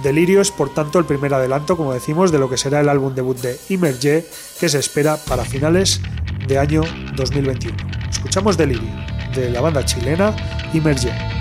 Delirio 0.03 0.41
es 0.41 0.51
por 0.51 0.73
tanto 0.73 0.99
el 0.99 1.05
primer 1.05 1.33
adelanto, 1.33 1.77
como 1.77 1.93
decimos, 1.93 2.31
de 2.31 2.39
lo 2.39 2.49
que 2.49 2.57
será 2.57 2.81
el 2.81 2.89
álbum 2.89 3.15
debut 3.15 3.37
de 3.37 3.57
Imerge 3.69 4.25
que 4.59 4.69
se 4.69 4.79
espera 4.79 5.17
para 5.17 5.45
finales 5.45 6.01
de 6.47 6.57
año 6.57 6.81
2021. 7.15 7.77
Escuchamos 8.09 8.57
Delirio 8.57 9.20
de 9.33 9.49
la 9.49 9.61
banda 9.61 9.83
chilena 9.83 10.33
Imerge. 10.73 11.40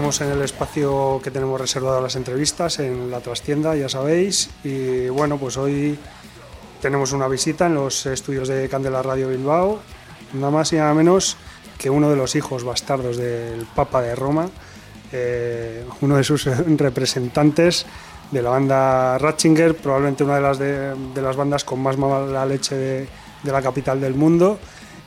Estamos 0.00 0.22
en 0.22 0.30
el 0.30 0.42
espacio 0.42 1.20
que 1.22 1.30
tenemos 1.30 1.60
reservado 1.60 1.98
a 1.98 2.00
las 2.00 2.16
entrevistas, 2.16 2.78
en 2.78 3.10
la 3.10 3.20
trastienda, 3.20 3.76
ya 3.76 3.86
sabéis. 3.86 4.48
Y 4.64 5.10
bueno, 5.10 5.36
pues 5.36 5.58
hoy 5.58 5.98
tenemos 6.80 7.12
una 7.12 7.28
visita 7.28 7.66
en 7.66 7.74
los 7.74 8.06
estudios 8.06 8.48
de 8.48 8.66
Candela 8.70 9.02
Radio 9.02 9.28
Bilbao, 9.28 9.78
nada 10.32 10.50
más 10.50 10.72
y 10.72 10.76
nada 10.76 10.94
menos 10.94 11.36
que 11.76 11.90
uno 11.90 12.08
de 12.08 12.16
los 12.16 12.34
hijos 12.34 12.64
bastardos 12.64 13.18
del 13.18 13.66
Papa 13.74 14.00
de 14.00 14.14
Roma, 14.14 14.48
eh, 15.12 15.84
uno 16.00 16.16
de 16.16 16.24
sus 16.24 16.46
representantes 16.78 17.84
de 18.30 18.40
la 18.40 18.48
banda 18.48 19.18
Ratchinger, 19.18 19.76
probablemente 19.76 20.24
una 20.24 20.36
de 20.36 20.40
las, 20.40 20.58
de, 20.58 21.20
las 21.20 21.36
bandas 21.36 21.62
con 21.62 21.78
más 21.78 21.98
mala 21.98 22.46
leche 22.46 22.74
de, 22.74 23.08
la 23.44 23.60
capital 23.60 24.00
del 24.00 24.14
mundo. 24.14 24.58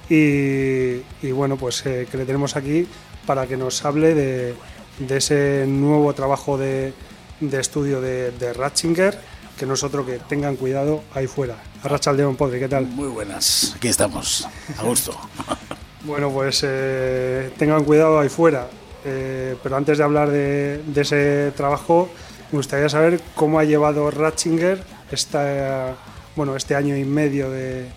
Y, 0.07 1.31
bueno, 1.31 1.57
pues 1.57 1.83
eh, 1.87 2.07
que 2.11 2.15
le 2.15 2.25
tenemos 2.25 2.55
aquí 2.55 2.87
para 3.25 3.47
que 3.47 3.57
nos 3.57 3.83
hable 3.85 4.13
de, 4.13 4.53
de 4.99 5.17
ese 5.17 5.65
nuevo 5.67 6.13
trabajo 6.13 6.57
de, 6.57 6.93
estudio 7.51 8.01
de, 8.01 8.53
Ratchinger, 8.53 9.19
que 9.57 9.65
no 9.65 9.73
es 9.73 9.83
otro 9.83 10.05
que 10.05 10.19
tengan 10.19 10.55
cuidado 10.55 11.03
ahí 11.13 11.27
fuera. 11.27 11.57
Arrachaldeón 11.83 12.35
Podri, 12.35 12.59
¿qué 12.59 12.69
tal? 12.69 12.85
Muy 12.87 13.07
buenas, 13.07 13.73
aquí 13.75 13.87
estamos, 13.87 14.47
a 14.77 14.83
gusto. 14.83 15.17
bueno, 16.05 16.31
pues 16.31 16.61
eh, 16.63 17.51
tengan 17.57 17.83
cuidado 17.83 18.19
ahí 18.19 18.29
fuera, 18.29 18.67
eh, 19.05 19.55
pero 19.61 19.75
antes 19.75 19.97
de 19.97 20.03
hablar 20.03 20.29
de, 20.29 20.81
ese 20.95 21.51
trabajo, 21.55 22.09
me 22.51 22.57
gustaría 22.57 22.89
saber 22.89 23.21
cómo 23.35 23.59
ha 23.59 23.63
llevado 23.63 24.09
Ratchinger 24.11 24.83
esta, 25.11 25.95
bueno, 26.35 26.55
este 26.55 26.75
año 26.75 26.95
y 26.95 27.03
medio 27.03 27.49
de, 27.49 27.87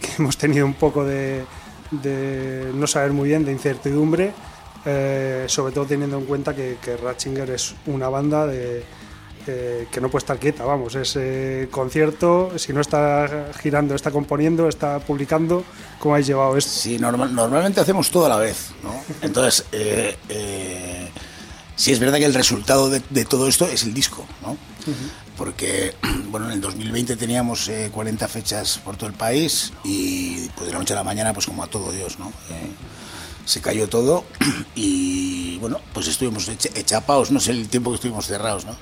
que 0.00 0.08
hemos 0.18 0.36
tenido 0.36 0.66
un 0.66 0.74
poco 0.74 1.04
de, 1.04 1.44
de 1.90 2.70
no 2.74 2.86
saber 2.86 3.12
muy 3.12 3.28
bien, 3.28 3.44
de 3.44 3.52
incertidumbre 3.52 4.32
eh, 4.88 5.46
sobre 5.48 5.72
todo 5.72 5.84
teniendo 5.84 6.16
en 6.16 6.26
cuenta 6.26 6.54
que, 6.54 6.78
Ratchinger 7.02 7.50
es 7.50 7.74
una 7.86 8.08
banda 8.08 8.46
de, 8.46 8.84
eh, 9.48 9.88
que 9.90 10.00
no 10.00 10.08
puede 10.08 10.22
estar 10.22 10.38
quieta, 10.38 10.64
vamos, 10.64 10.94
es 10.94 11.16
eh, 11.16 11.66
concierto, 11.72 12.52
si 12.56 12.72
no 12.72 12.80
está 12.80 13.48
girando, 13.60 13.96
está 13.96 14.12
componiendo, 14.12 14.68
está 14.68 15.00
publicando, 15.00 15.64
¿cómo 15.98 16.14
habéis 16.14 16.28
llevado 16.28 16.56
esto? 16.56 16.70
Sí, 16.70 16.98
normalmente 17.00 17.80
hacemos 17.80 18.10
todo 18.10 18.26
a 18.26 18.28
la 18.28 18.36
vez, 18.36 18.70
¿no? 18.84 18.94
Entonces, 19.22 19.64
sí 21.74 21.90
es 21.90 21.98
verdad 21.98 22.18
que 22.18 22.26
el 22.26 22.34
resultado 22.34 22.88
de, 22.88 23.24
todo 23.24 23.48
esto 23.48 23.66
es 23.66 23.82
el 23.82 23.92
disco, 23.92 24.24
¿no? 24.40 24.56
Porque, 25.36 25.94
bueno, 26.30 26.46
en 26.46 26.52
el 26.52 26.60
2020 26.60 27.16
teníamos 27.16 27.68
40 27.90 28.28
fechas 28.28 28.78
por 28.84 28.96
todo 28.96 29.08
el 29.08 29.16
país 29.16 29.72
y 29.82 30.48
pues 30.50 30.68
de 30.68 30.74
la 30.74 30.78
noche 30.78 30.92
a 30.92 30.96
la 30.96 31.02
mañana, 31.02 31.32
pues 31.32 31.46
como 31.46 31.64
a 31.64 31.66
todo 31.66 31.90
Dios, 31.90 32.20
¿no? 32.20 32.32
Se 33.46 33.62
cayó 33.62 33.88
todo 33.88 34.24
y 34.74 35.56
bueno, 35.58 35.80
pues 35.94 36.08
estuvimos 36.08 36.48
echapados, 36.48 37.30
no 37.30 37.40
sé 37.40 37.52
el 37.52 37.68
tiempo 37.68 37.90
que 37.90 37.94
estuvimos 37.94 38.26
cerrados, 38.26 38.66
¿no? 38.66 38.76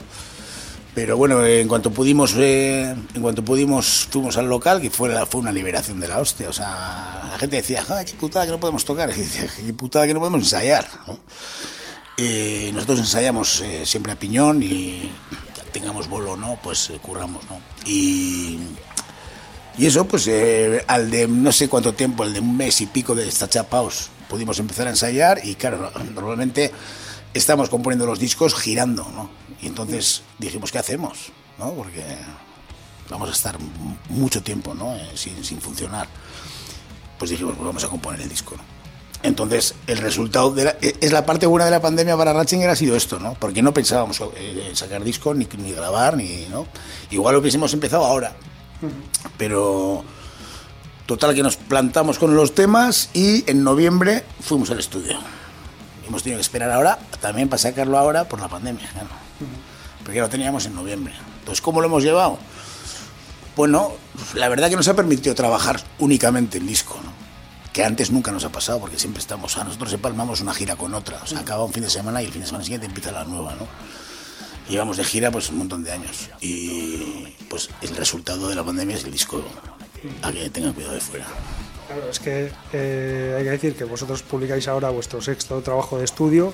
Pero 0.94 1.16
bueno, 1.16 1.44
en 1.44 1.66
cuanto 1.66 1.90
pudimos, 1.90 2.34
eh, 2.36 2.94
en 3.14 3.22
cuanto 3.22 3.44
pudimos, 3.44 4.08
fuimos 4.10 4.36
al 4.36 4.48
local, 4.48 4.80
que 4.80 4.90
fue, 4.90 5.10
fue 5.26 5.40
una 5.40 5.50
liberación 5.50 5.98
de 5.98 6.06
la 6.06 6.20
hostia. 6.20 6.48
O 6.48 6.52
sea, 6.52 7.30
la 7.32 7.36
gente 7.36 7.56
decía, 7.56 7.84
¡ay, 7.88 8.04
qué 8.04 8.14
putada 8.14 8.46
que 8.46 8.52
no 8.52 8.60
podemos 8.60 8.84
tocar! 8.84 9.10
Y 9.16 9.20
decía, 9.20 9.48
qué 9.56 9.74
putada 9.74 10.06
que 10.06 10.14
no 10.14 10.20
podemos 10.20 10.40
ensayar! 10.40 10.88
nosotros 12.72 13.00
ensayamos 13.00 13.60
eh, 13.62 13.84
siempre 13.84 14.12
a 14.12 14.16
piñón 14.16 14.62
y 14.62 15.10
tengamos 15.72 16.08
bolo 16.08 16.36
no, 16.36 16.56
pues 16.62 16.90
eh, 16.90 17.00
curramos, 17.02 17.42
¿no? 17.50 17.60
Y, 17.84 18.60
y 19.76 19.86
eso, 19.86 20.04
pues 20.06 20.30
al 20.86 21.10
de 21.10 21.26
no 21.26 21.50
sé 21.50 21.68
cuánto 21.68 21.92
tiempo, 21.92 22.22
el 22.22 22.32
de 22.32 22.38
un 22.38 22.56
mes 22.56 22.80
y 22.80 22.86
pico 22.86 23.16
de 23.16 23.26
esta 23.26 23.48
chapaos, 23.48 24.10
pudimos 24.28 24.58
empezar 24.58 24.86
a 24.86 24.90
ensayar 24.90 25.40
y 25.44 25.54
claro, 25.54 25.90
normalmente 26.14 26.72
estamos 27.32 27.68
componiendo 27.68 28.06
los 28.06 28.18
discos 28.18 28.54
girando, 28.54 29.04
¿no? 29.14 29.30
Y 29.60 29.66
entonces 29.66 30.22
dijimos, 30.38 30.70
¿qué 30.70 30.78
hacemos? 30.78 31.32
¿No? 31.58 31.72
Porque 31.72 32.04
vamos 33.10 33.28
a 33.28 33.32
estar 33.32 33.56
mucho 34.08 34.42
tiempo, 34.42 34.74
¿no? 34.74 34.94
Eh, 34.94 35.10
sin, 35.14 35.60
funcionar. 35.60 36.08
Pues 37.18 37.30
dijimos, 37.30 37.54
pues 37.56 37.66
vamos 37.66 37.84
a 37.84 37.88
componer 37.88 38.20
el 38.20 38.28
disco, 38.28 38.56
Entonces, 39.22 39.74
el 39.86 39.98
resultado 39.98 40.52
de 40.52 40.76
e, 40.80 40.96
es 41.00 41.12
la 41.12 41.24
parte 41.24 41.46
buena 41.46 41.64
de 41.64 41.70
la 41.70 41.80
pandemia 41.80 42.16
para 42.16 42.32
Ratchinger 42.32 42.68
ha 42.68 42.76
sido 42.76 42.96
esto, 42.96 43.18
¿no? 43.18 43.34
Porque 43.34 43.62
no 43.62 43.72
pensábamos 43.72 44.20
eh, 44.36 44.72
sacar 44.74 45.02
disco, 45.02 45.34
ni, 45.34 45.48
ni 45.58 45.72
grabar, 45.72 46.16
ni, 46.16 46.46
¿no? 46.50 46.66
Igual 47.10 47.34
lo 47.34 47.40
hubiésemos 47.40 47.72
empezado 47.72 48.04
ahora. 48.04 48.36
Pero 49.38 50.04
Total 51.06 51.34
que 51.34 51.42
nos 51.42 51.56
plantamos 51.56 52.18
con 52.18 52.34
los 52.34 52.54
temas 52.54 53.10
y 53.12 53.48
en 53.50 53.62
noviembre 53.62 54.24
fuimos 54.40 54.70
al 54.70 54.78
estudio. 54.78 55.18
Hemos 56.08 56.22
tenido 56.22 56.38
que 56.38 56.42
esperar 56.42 56.70
ahora 56.70 56.98
también 57.20 57.48
para 57.48 57.58
sacarlo 57.58 57.98
ahora 57.98 58.28
por 58.28 58.40
la 58.40 58.48
pandemia. 58.48 58.88
Porque 60.02 60.20
lo 60.20 60.28
teníamos 60.28 60.64
en 60.66 60.74
noviembre. 60.74 61.14
Entonces, 61.40 61.60
¿cómo 61.60 61.80
lo 61.80 61.88
hemos 61.88 62.02
llevado? 62.02 62.38
Bueno, 63.54 63.92
la 64.34 64.48
verdad 64.48 64.70
que 64.70 64.76
nos 64.76 64.88
ha 64.88 64.94
permitido 64.94 65.34
trabajar 65.34 65.80
únicamente 65.98 66.58
el 66.58 66.66
disco, 66.66 66.98
¿no? 67.04 67.24
que 67.74 67.84
antes 67.84 68.12
nunca 68.12 68.30
nos 68.30 68.44
ha 68.44 68.52
pasado, 68.52 68.78
porque 68.78 69.00
siempre 69.00 69.20
estamos, 69.20 69.58
a 69.58 69.64
nosotros 69.64 69.92
empalmamos 69.92 70.40
una 70.40 70.54
gira 70.54 70.76
con 70.76 70.94
otra, 70.94 71.20
o 71.20 71.26
sea, 71.26 71.40
acaba 71.40 71.64
un 71.64 71.72
fin 71.72 71.82
de 71.82 71.90
semana 71.90 72.22
y 72.22 72.26
el 72.26 72.30
fin 72.30 72.42
de 72.42 72.46
semana 72.46 72.62
siguiente 72.62 72.86
empieza 72.86 73.10
la 73.10 73.24
nueva, 73.24 73.56
¿no? 73.56 73.66
Llevamos 74.68 74.96
de 74.96 75.02
gira 75.02 75.32
pues 75.32 75.50
un 75.50 75.58
montón 75.58 75.82
de 75.82 75.90
años 75.90 76.30
y 76.40 77.34
pues 77.50 77.68
el 77.82 77.96
resultado 77.96 78.48
de 78.48 78.54
la 78.54 78.62
pandemia 78.62 78.94
es 78.94 79.02
el 79.02 79.10
disco 79.10 79.44
a 80.22 80.32
que 80.32 80.50
tengan 80.50 80.72
cuidado 80.72 80.94
de 80.94 81.00
fuera. 81.00 81.26
Claro, 81.86 82.10
es 82.10 82.18
que 82.18 82.50
eh, 82.72 83.34
hay 83.36 83.44
que 83.44 83.50
decir 83.50 83.74
que 83.74 83.84
vosotros 83.84 84.22
publicáis 84.22 84.68
ahora 84.68 84.90
vuestro 84.90 85.20
sexto 85.20 85.60
trabajo 85.60 85.98
de 85.98 86.04
estudio, 86.04 86.52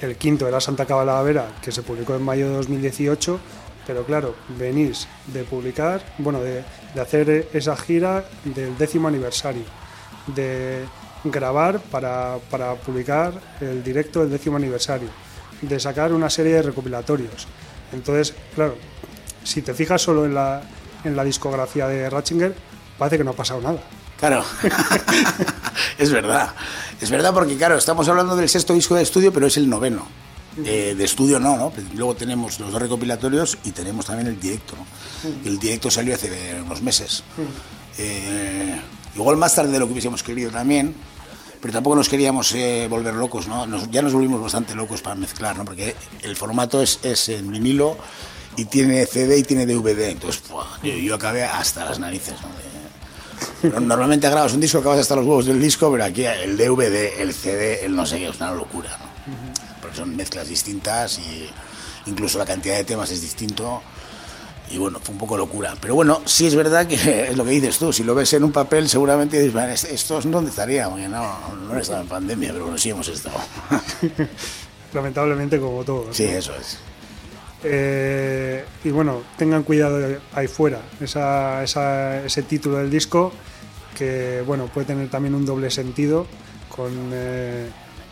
el 0.00 0.16
quinto 0.16 0.46
era 0.48 0.60
Santa 0.60 0.86
Cabalavera, 0.86 1.48
que 1.62 1.72
se 1.72 1.82
publicó 1.82 2.14
en 2.14 2.22
mayo 2.22 2.48
de 2.48 2.56
2018, 2.56 3.38
pero 3.86 4.04
claro, 4.04 4.34
venís 4.58 5.06
de 5.26 5.44
publicar, 5.44 6.02
bueno, 6.18 6.40
de, 6.40 6.64
hacer 7.00 7.48
esa 7.52 7.76
gira 7.76 8.24
del 8.44 8.76
décimo 8.78 9.08
aniversario, 9.08 9.64
de 10.34 10.84
grabar 11.24 11.78
para, 11.78 12.38
para 12.50 12.74
publicar 12.74 13.34
el 13.60 13.82
directo 13.84 14.20
del 14.20 14.30
décimo 14.30 14.56
aniversario, 14.56 15.08
de 15.60 15.78
sacar 15.78 16.12
una 16.12 16.30
serie 16.30 16.54
de 16.54 16.62
recopilatorios. 16.62 17.46
Entonces, 17.92 18.34
claro, 18.54 18.76
si 19.44 19.62
te 19.62 19.74
fijas 19.74 20.02
solo 20.02 20.24
en 20.24 20.34
la, 20.34 20.62
en 21.06 21.16
la 21.16 21.24
discografía 21.24 21.86
de 21.86 22.10
Ratchinger, 22.10 22.54
parece 22.98 23.18
que 23.18 23.24
no 23.24 23.30
ha 23.30 23.36
pasado 23.36 23.60
nada. 23.60 23.80
Claro, 24.18 24.44
es 25.98 26.10
verdad. 26.10 26.54
Es 27.00 27.10
verdad 27.10 27.34
porque, 27.34 27.56
claro, 27.56 27.76
estamos 27.76 28.08
hablando 28.08 28.34
del 28.34 28.48
sexto 28.48 28.72
disco 28.72 28.94
de 28.94 29.02
estudio, 29.02 29.32
pero 29.32 29.46
es 29.46 29.56
el 29.56 29.68
noveno. 29.68 30.06
Eh, 30.64 30.94
de 30.96 31.04
estudio 31.04 31.38
no, 31.38 31.56
¿no? 31.56 31.72
Luego 31.94 32.16
tenemos 32.16 32.58
los 32.58 32.72
dos 32.72 32.80
recopilatorios 32.80 33.58
y 33.64 33.72
tenemos 33.72 34.06
también 34.06 34.28
el 34.28 34.40
directo. 34.40 34.74
El 35.44 35.58
directo 35.58 35.90
salió 35.90 36.14
hace 36.14 36.58
unos 36.64 36.80
meses. 36.80 37.22
Eh, 37.98 38.80
igual 39.14 39.36
más 39.36 39.54
tarde 39.54 39.72
de 39.72 39.78
lo 39.78 39.86
que 39.86 39.92
hubiésemos 39.92 40.22
querido 40.22 40.50
también, 40.50 40.94
pero 41.60 41.74
tampoco 41.74 41.96
nos 41.96 42.08
queríamos 42.08 42.54
eh, 42.54 42.86
volver 42.88 43.14
locos, 43.14 43.48
¿no? 43.48 43.66
ya 43.90 44.00
nos 44.00 44.14
volvimos 44.14 44.40
bastante 44.40 44.74
locos 44.74 45.02
para 45.02 45.14
mezclar, 45.14 45.58
¿no? 45.58 45.64
Porque 45.64 45.94
el 46.22 46.36
formato 46.36 46.80
es, 46.80 47.00
es 47.02 47.28
en 47.28 47.50
vinilo 47.50 47.98
y 48.56 48.64
tiene 48.64 49.06
CD 49.06 49.38
y 49.38 49.42
tiene 49.42 49.66
DVD. 49.66 50.10
Entonces, 50.10 50.42
yo, 50.82 51.14
acabé 51.14 51.44
hasta 51.44 51.84
las 51.84 51.98
narices. 51.98 52.34
Normalmente 53.62 54.28
grabas 54.28 54.54
un 54.54 54.60
disco, 54.60 54.78
acabas 54.78 55.00
hasta 55.00 55.16
los 55.16 55.24
huevos 55.24 55.46
del 55.46 55.60
disco, 55.60 55.90
pero 55.90 56.04
aquí 56.04 56.24
el 56.24 56.56
DVD, 56.56 57.20
el 57.20 57.34
CD, 57.34 57.84
el 57.84 57.94
no 57.94 58.06
sé 58.06 58.18
qué, 58.18 58.28
es 58.28 58.36
una 58.36 58.52
locura. 58.52 58.90
Porque 59.80 59.96
son 59.96 60.16
mezclas 60.16 60.48
distintas 60.48 61.18
y 61.18 61.48
incluso 62.06 62.38
la 62.38 62.44
cantidad 62.44 62.76
de 62.76 62.84
temas 62.84 63.10
es 63.10 63.20
distinto. 63.20 63.82
Y 64.68 64.78
bueno, 64.78 64.98
fue 65.00 65.12
un 65.12 65.18
poco 65.18 65.36
locura. 65.36 65.76
Pero 65.80 65.94
bueno, 65.94 66.22
sí 66.24 66.46
es 66.46 66.54
verdad 66.54 66.86
que 66.86 67.28
es 67.30 67.36
lo 67.36 67.44
que 67.44 67.50
dices 67.50 67.78
tú. 67.78 67.92
Si 67.92 68.02
lo 68.02 68.14
ves 68.14 68.32
en 68.32 68.44
un 68.44 68.52
papel, 68.52 68.88
seguramente 68.88 69.40
dices, 69.40 69.84
¿esto 69.84 70.20
dónde 70.22 70.50
estaría? 70.50 70.88
Porque 70.88 71.08
no, 71.08 71.54
no 71.68 71.78
estado 71.78 72.00
en 72.02 72.08
pandemia, 72.08 72.52
pero 72.52 72.64
bueno, 72.64 72.78
sí 72.78 72.90
hemos 72.90 73.08
estado. 73.08 73.38
Lamentablemente 74.92 75.60
como 75.60 75.84
todo. 75.84 76.12
Sí, 76.12 76.24
eso 76.24 76.52
es. 76.56 76.78
Eh, 77.64 78.64
y 78.84 78.90
bueno, 78.90 79.22
tengan 79.36 79.62
cuidado 79.62 80.18
ahí 80.34 80.46
fuera, 80.46 80.80
ese 81.00 82.42
título 82.42 82.76
del 82.76 82.90
disco 82.90 83.32
que 83.96 84.42
bueno, 84.46 84.66
puede 84.66 84.86
tener 84.86 85.08
también 85.08 85.34
un 85.34 85.46
doble 85.46 85.70
sentido 85.70 86.26
con, 86.68 86.92
eh, 87.12 87.66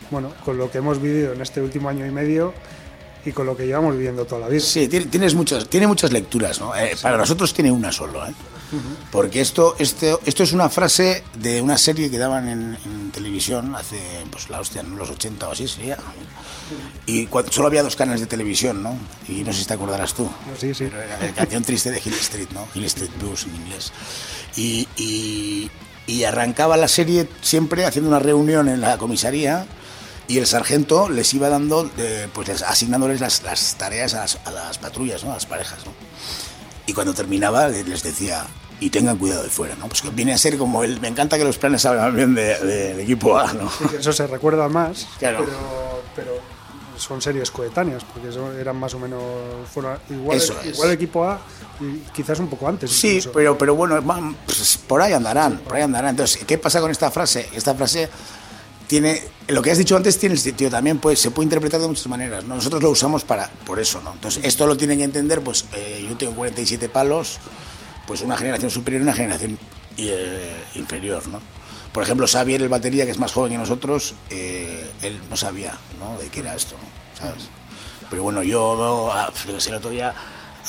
bueno, 0.09 0.33
con 0.43 0.57
lo 0.57 0.71
que 0.71 0.79
hemos 0.79 0.99
vivido 1.01 1.33
en 1.33 1.41
este 1.41 1.61
último 1.61 1.89
año 1.89 2.05
y 2.05 2.11
medio 2.11 2.53
y 3.23 3.31
con 3.31 3.45
lo 3.45 3.55
que 3.55 3.65
llevamos 3.65 3.95
viviendo 3.95 4.25
toda 4.25 4.41
la 4.41 4.47
vida. 4.47 4.61
Sí, 4.61 4.87
tiene, 4.87 5.05
tienes 5.05 5.35
muchas, 5.35 5.69
tiene 5.69 5.87
muchas 5.87 6.11
lecturas, 6.11 6.59
¿no? 6.59 6.75
Eh, 6.75 6.95
Para 7.01 7.17
nosotros 7.17 7.53
tiene 7.53 7.71
una 7.71 7.91
solo, 7.91 8.25
¿eh? 8.25 8.33
Porque 9.11 9.41
esto, 9.41 9.75
esto, 9.79 10.19
esto 10.25 10.43
es 10.43 10.51
una 10.51 10.69
frase 10.69 11.23
de 11.37 11.61
una 11.61 11.77
serie 11.77 12.09
que 12.09 12.17
daban 12.17 12.47
en, 12.49 12.77
en 12.85 13.11
televisión 13.11 13.75
hace, 13.75 13.99
pues 14.31 14.49
la 14.49 14.59
hostia, 14.59 14.81
en 14.81 14.95
los 14.97 15.09
80 15.09 15.47
o 15.47 15.51
así 15.51 15.67
sería. 15.67 15.97
Y 17.05 17.27
cuando, 17.27 17.51
solo 17.51 17.67
había 17.67 17.83
dos 17.83 17.95
canales 17.95 18.21
de 18.21 18.27
televisión, 18.27 18.81
¿no? 18.81 18.97
Y 19.29 19.43
no 19.43 19.53
sé 19.53 19.59
si 19.59 19.65
te 19.65 19.73
acordarás 19.75 20.13
tú. 20.13 20.27
Sí, 20.59 20.73
sí. 20.73 20.85
Pero 20.85 21.01
era 21.01 21.19
la 21.19 21.31
canción 21.33 21.63
triste 21.63 21.91
de 21.91 22.01
Hill 22.03 22.13
Street, 22.13 22.47
¿no? 22.53 22.67
Hill 22.73 22.85
Street 22.85 23.11
Blues 23.19 23.43
en 23.45 23.55
inglés. 23.55 23.91
Y, 24.55 24.87
y, 24.97 25.69
y 26.07 26.23
arrancaba 26.23 26.75
la 26.77 26.87
serie 26.87 27.29
siempre 27.41 27.85
haciendo 27.85 28.09
una 28.09 28.19
reunión 28.19 28.67
en 28.69 28.81
la 28.81 28.97
comisaría 28.97 29.67
y 30.27 30.39
el 30.39 30.47
sargento 30.47 31.07
les 31.07 31.31
iba 31.35 31.49
dando, 31.49 31.91
eh, 31.99 32.27
pues 32.33 32.47
les- 32.47 32.63
asignándoles 32.63 33.21
las, 33.21 33.43
las 33.43 33.75
tareas 33.75 34.15
a 34.15 34.21
las, 34.21 34.39
a 34.45 34.51
las 34.51 34.77
patrullas, 34.79 35.23
¿no? 35.23 35.31
A 35.31 35.35
las 35.35 35.45
parejas, 35.45 35.85
¿no? 35.85 35.91
Y 36.87 36.93
cuando 36.93 37.13
terminaba 37.13 37.67
le- 37.67 37.83
les 37.83 38.03
decía, 38.03 38.45
y 38.79 38.89
tengan 38.89 39.17
cuidado 39.17 39.43
de 39.43 39.49
fuera, 39.49 39.75
¿no? 39.75 39.87
Pues 39.87 40.01
que 40.01 40.09
viene 40.09 40.33
a 40.33 40.37
ser 40.37 40.57
como 40.57 40.83
el, 40.83 40.99
me 40.99 41.07
encanta 41.07 41.37
que 41.37 41.43
los 41.45 41.57
planes 41.57 41.81
salgan 41.83 42.15
bien 42.15 42.35
de- 42.35 42.59
de- 42.59 42.87
del 42.89 42.99
equipo 42.99 43.37
A, 43.37 43.53
¿no? 43.53 43.69
Sí, 43.69 43.85
Eso 43.99 44.11
se 44.13 44.27
recuerda 44.27 44.67
más, 44.69 45.07
Claro. 45.17 45.45
pero, 45.45 46.03
pero 46.15 46.31
son 46.97 47.21
series 47.21 47.51
coetáneas, 47.51 48.03
porque 48.05 48.29
eso 48.29 48.51
eran 48.53 48.75
más 48.77 48.93
o 48.93 48.99
menos 48.99 49.21
fueron 49.73 49.97
igual, 50.09 50.37
Eso 50.37 50.55
es. 50.61 50.75
igual 50.75 50.91
equipo 50.91 51.23
A 51.25 51.39
y 51.81 51.97
quizás 52.13 52.39
un 52.39 52.47
poco 52.47 52.67
antes. 52.67 52.89
Sí, 52.91 53.07
incluso. 53.17 53.31
pero, 53.33 53.57
pero 53.57 53.75
bueno, 53.75 54.01
pues, 54.45 54.77
por 54.87 55.01
ahí 55.01 55.11
andarán, 55.13 55.57
por 55.59 55.75
ahí 55.75 55.81
andarán. 55.83 56.11
Entonces, 56.11 56.43
¿qué 56.45 56.57
pasa 56.57 56.79
con 56.81 56.91
esta 56.91 57.09
frase? 57.11 57.49
Esta 57.53 57.73
frase 57.75 58.09
tiene, 58.87 59.21
lo 59.47 59.61
que 59.61 59.71
has 59.71 59.77
dicho 59.77 59.95
antes 59.95 60.17
tiene 60.17 60.37
sentido 60.37 60.71
también, 60.71 60.97
pues 60.97 61.19
se 61.19 61.31
puede 61.31 61.45
interpretar 61.45 61.79
de 61.79 61.87
muchas 61.87 62.07
maneras. 62.07 62.43
¿no? 62.45 62.55
Nosotros 62.55 62.81
lo 62.81 62.89
usamos 62.89 63.23
para, 63.23 63.49
por 63.65 63.79
eso, 63.79 64.01
¿no? 64.01 64.13
Entonces, 64.13 64.43
esto 64.43 64.65
lo 64.65 64.75
tienen 64.75 64.97
que 64.97 65.03
entender, 65.03 65.41
pues 65.41 65.65
eh, 65.73 66.05
yo 66.07 66.17
tengo 66.17 66.33
47 66.35 66.89
palos, 66.89 67.37
pues 68.07 68.21
una 68.21 68.37
generación 68.37 68.71
superior 68.71 69.01
y 69.01 69.03
una 69.03 69.13
generación 69.13 69.57
eh, 69.97 70.63
inferior, 70.75 71.27
¿no? 71.27 71.39
Por 71.93 72.03
ejemplo, 72.03 72.27
Xavier, 72.27 72.61
el 72.61 72.69
batería, 72.69 73.05
que 73.05 73.11
es 73.11 73.19
más 73.19 73.31
joven 73.31 73.53
que 73.53 73.57
nosotros, 73.57 74.15
eh, 74.29 74.91
él 75.01 75.19
no 75.29 75.37
sabía, 75.37 75.77
¿no? 75.99 76.17
De 76.17 76.27
qué 76.27 76.41
era 76.41 76.55
esto, 76.55 76.75
¿no? 76.75 77.19
¿sabes? 77.19 77.47
Pero 78.09 78.23
bueno, 78.23 78.43
yo, 78.43 79.09
ah, 79.13 79.31
qué 79.45 79.59
sé, 79.61 79.69
el 79.69 79.75
otro 79.75 79.91
día, 79.91 80.13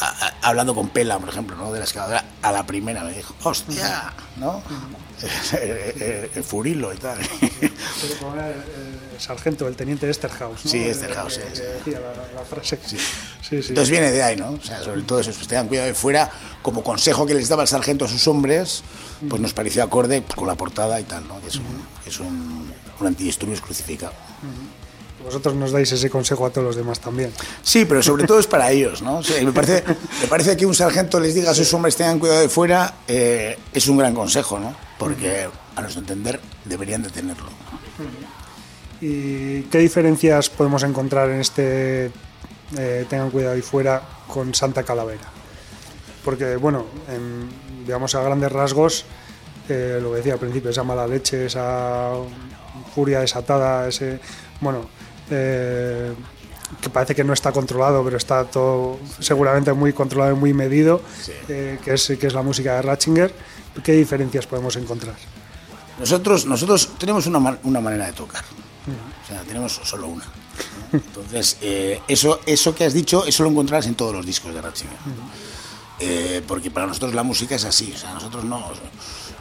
a- 0.01 0.27
a- 0.27 0.35
hablando 0.49 0.75
con 0.75 0.89
Pela, 0.91 1.19
por 1.19 1.29
ejemplo, 1.29 1.57
¿no? 1.57 1.73
de 1.73 1.79
la 1.81 1.85
excavadora, 1.85 2.25
a 2.43 2.53
la 2.53 2.67
primera 2.67 3.03
me 3.05 3.13
dijo, 3.13 3.35
hostia, 3.43 4.13
¿no? 4.37 4.63
Eh, 5.55 6.31
eh, 6.35 6.43
Furilo 6.43 6.93
y 6.93 6.99
tal. 6.99 7.17
Pero 7.59 8.35
el, 8.35 8.51
el 9.15 9.19
sargento, 9.21 9.67
el 9.67 9.75
teniente 9.75 10.11
Esterhaus. 10.11 10.63
¿no? 10.63 10.71
Sí, 10.71 10.77
Eh, 10.83 10.91
Esterhaus, 10.91 11.33
sí, 11.33 11.41
sí. 11.55 11.63
decía 11.63 12.01
la, 12.01 12.41
la 12.41 12.45
frase. 12.47 12.79
Sí, 12.85 12.99
sí. 12.99 13.63
sí. 13.63 13.69
Entonces 13.71 13.89
viene 13.89 14.11
de 14.11 14.23
ahí, 14.23 14.37
¿no? 14.37 14.51
O 14.51 14.61
sea, 14.63 14.83
sobre 14.83 15.01
todo 15.05 15.21
eso, 15.21 15.33
pues 15.33 15.49
tengan 15.49 15.69
cuidado 15.69 15.89
de 15.89 15.95
fuera, 15.95 16.31
como 16.61 16.85
consejo 16.85 17.25
que 17.25 17.33
les 17.33 17.49
daba 17.49 17.63
el 17.63 17.69
sargento 17.69 18.05
a 18.05 18.09
sus 18.09 18.29
hombres, 18.29 18.83
pues 19.27 19.41
nos 19.41 19.55
pareció 19.55 19.83
acorde 19.83 20.21
pues, 20.21 20.35
con 20.37 20.47
la 20.49 20.55
portada 20.55 21.01
y 21.01 21.05
tal, 21.05 21.27
¿no? 21.27 21.41
Que 21.41 21.49
es 21.49 21.57
un, 21.57 21.83
es 22.05 22.21
un, 22.21 22.71
un 23.01 23.07
antidisturbios 23.07 23.63
crucificado. 23.63 24.13
Vosotros 25.27 25.55
nos 25.57 25.73
dais 25.73 25.91
ese 25.91 26.09
consejo 26.09 26.47
a 26.47 26.51
todos 26.51 26.65
los 26.69 26.77
demás 26.77 27.01
también. 27.01 27.33
Sí, 27.63 27.85
pero 27.85 28.01
sobre 28.03 28.25
todo 28.27 28.39
es 28.39 28.47
para 28.47 28.71
ellos, 28.71 29.03
¿no? 29.03 29.23
Sea, 29.23 29.43
me, 29.45 29.53
parece, 29.53 29.83
me 30.23 30.27
parece 30.29 30.57
que 30.57 30.65
un 30.65 30.75
sargento 30.75 31.19
les 31.21 31.35
diga 31.35 31.51
a 31.51 31.55
sus 31.55 31.73
hombres 31.75 31.97
tengan 31.97 32.19
cuidado 32.21 32.41
de 32.41 32.49
fuera 32.49 32.95
eh, 33.09 33.59
es 33.73 33.89
un 33.89 33.99
gran 33.99 34.15
consejo, 34.15 34.59
¿no? 34.61 34.75
Porque 34.99 35.49
a 35.75 35.81
nuestro 35.81 36.01
entender 36.01 36.41
deberían 36.65 37.03
de 37.03 37.11
tenerlo. 37.11 37.51
¿Y 39.01 39.63
qué 39.63 39.79
diferencias 39.79 40.49
podemos 40.49 40.83
encontrar 40.83 41.29
en 41.31 41.41
este 41.41 42.11
eh, 42.79 43.05
Tengan 43.11 43.31
cuidado 43.31 43.55
ahí 43.55 43.63
fuera 43.63 44.03
con 44.27 44.55
Santa 44.55 44.85
Calavera? 44.85 45.25
Porque, 46.25 46.57
bueno, 46.57 46.87
en- 47.09 47.49
digamos 47.85 48.15
a 48.15 48.23
grandes 48.23 48.51
rasgos, 48.51 49.05
eh, 49.69 49.99
lo 50.01 50.11
que 50.13 50.17
decía 50.19 50.33
al 50.35 50.39
principio, 50.39 50.71
esa 50.71 50.83
mala 50.83 51.07
leche, 51.07 51.47
esa 51.47 52.11
furia 52.95 53.21
desatada, 53.21 53.89
ese. 53.89 54.19
Bueno. 54.61 54.96
Eh, 55.31 56.13
que 56.81 56.91
parece 56.91 57.15
que 57.15 57.23
no 57.25 57.33
está 57.33 57.53
controlado, 57.53 58.03
pero 58.05 58.17
está 58.17 58.45
todo 58.45 58.99
seguramente 59.21 59.73
muy 59.73 59.93
controlado 59.93 60.33
y 60.33 60.37
muy 60.39 60.53
medido, 60.55 61.01
eh, 61.49 61.79
que, 61.85 61.95
es, 61.95 62.07
que 62.19 62.27
es 62.27 62.35
la 62.35 62.43
música 62.43 62.75
de 62.75 62.83
Ratzinger. 62.83 63.35
¿Qué 63.85 63.93
diferencias 63.93 64.47
podemos 64.47 64.75
encontrar? 64.77 65.15
Nosotros, 65.99 66.45
nosotros 66.47 66.91
tenemos 66.99 67.27
una, 67.27 67.59
una 67.63 67.81
manera 67.81 68.07
de 68.07 68.13
tocar. 68.13 68.45
O 69.25 69.27
sea, 69.29 69.41
tenemos 69.43 69.73
solo 69.85 70.09
una. 70.09 70.25
¿no? 70.25 70.99
Entonces, 70.99 71.57
eh, 71.61 72.01
eso, 72.09 72.41
eso 72.47 72.75
que 72.75 72.85
has 72.85 72.93
dicho, 72.95 73.25
eso 73.27 73.43
lo 73.43 73.51
encontrarás 73.51 73.87
en 73.87 73.95
todos 73.95 74.15
los 74.15 74.25
discos 74.25 74.55
de 74.55 74.61
Ratzinger. 74.63 74.97
Eh, 75.99 76.43
porque 76.47 76.71
para 76.71 76.87
nosotros 76.87 77.15
la 77.15 77.23
música 77.23 77.55
es 77.55 77.65
así. 77.65 77.93
O 77.95 77.99
sea, 77.99 78.13
nosotros 78.15 78.45
no, 78.45 78.63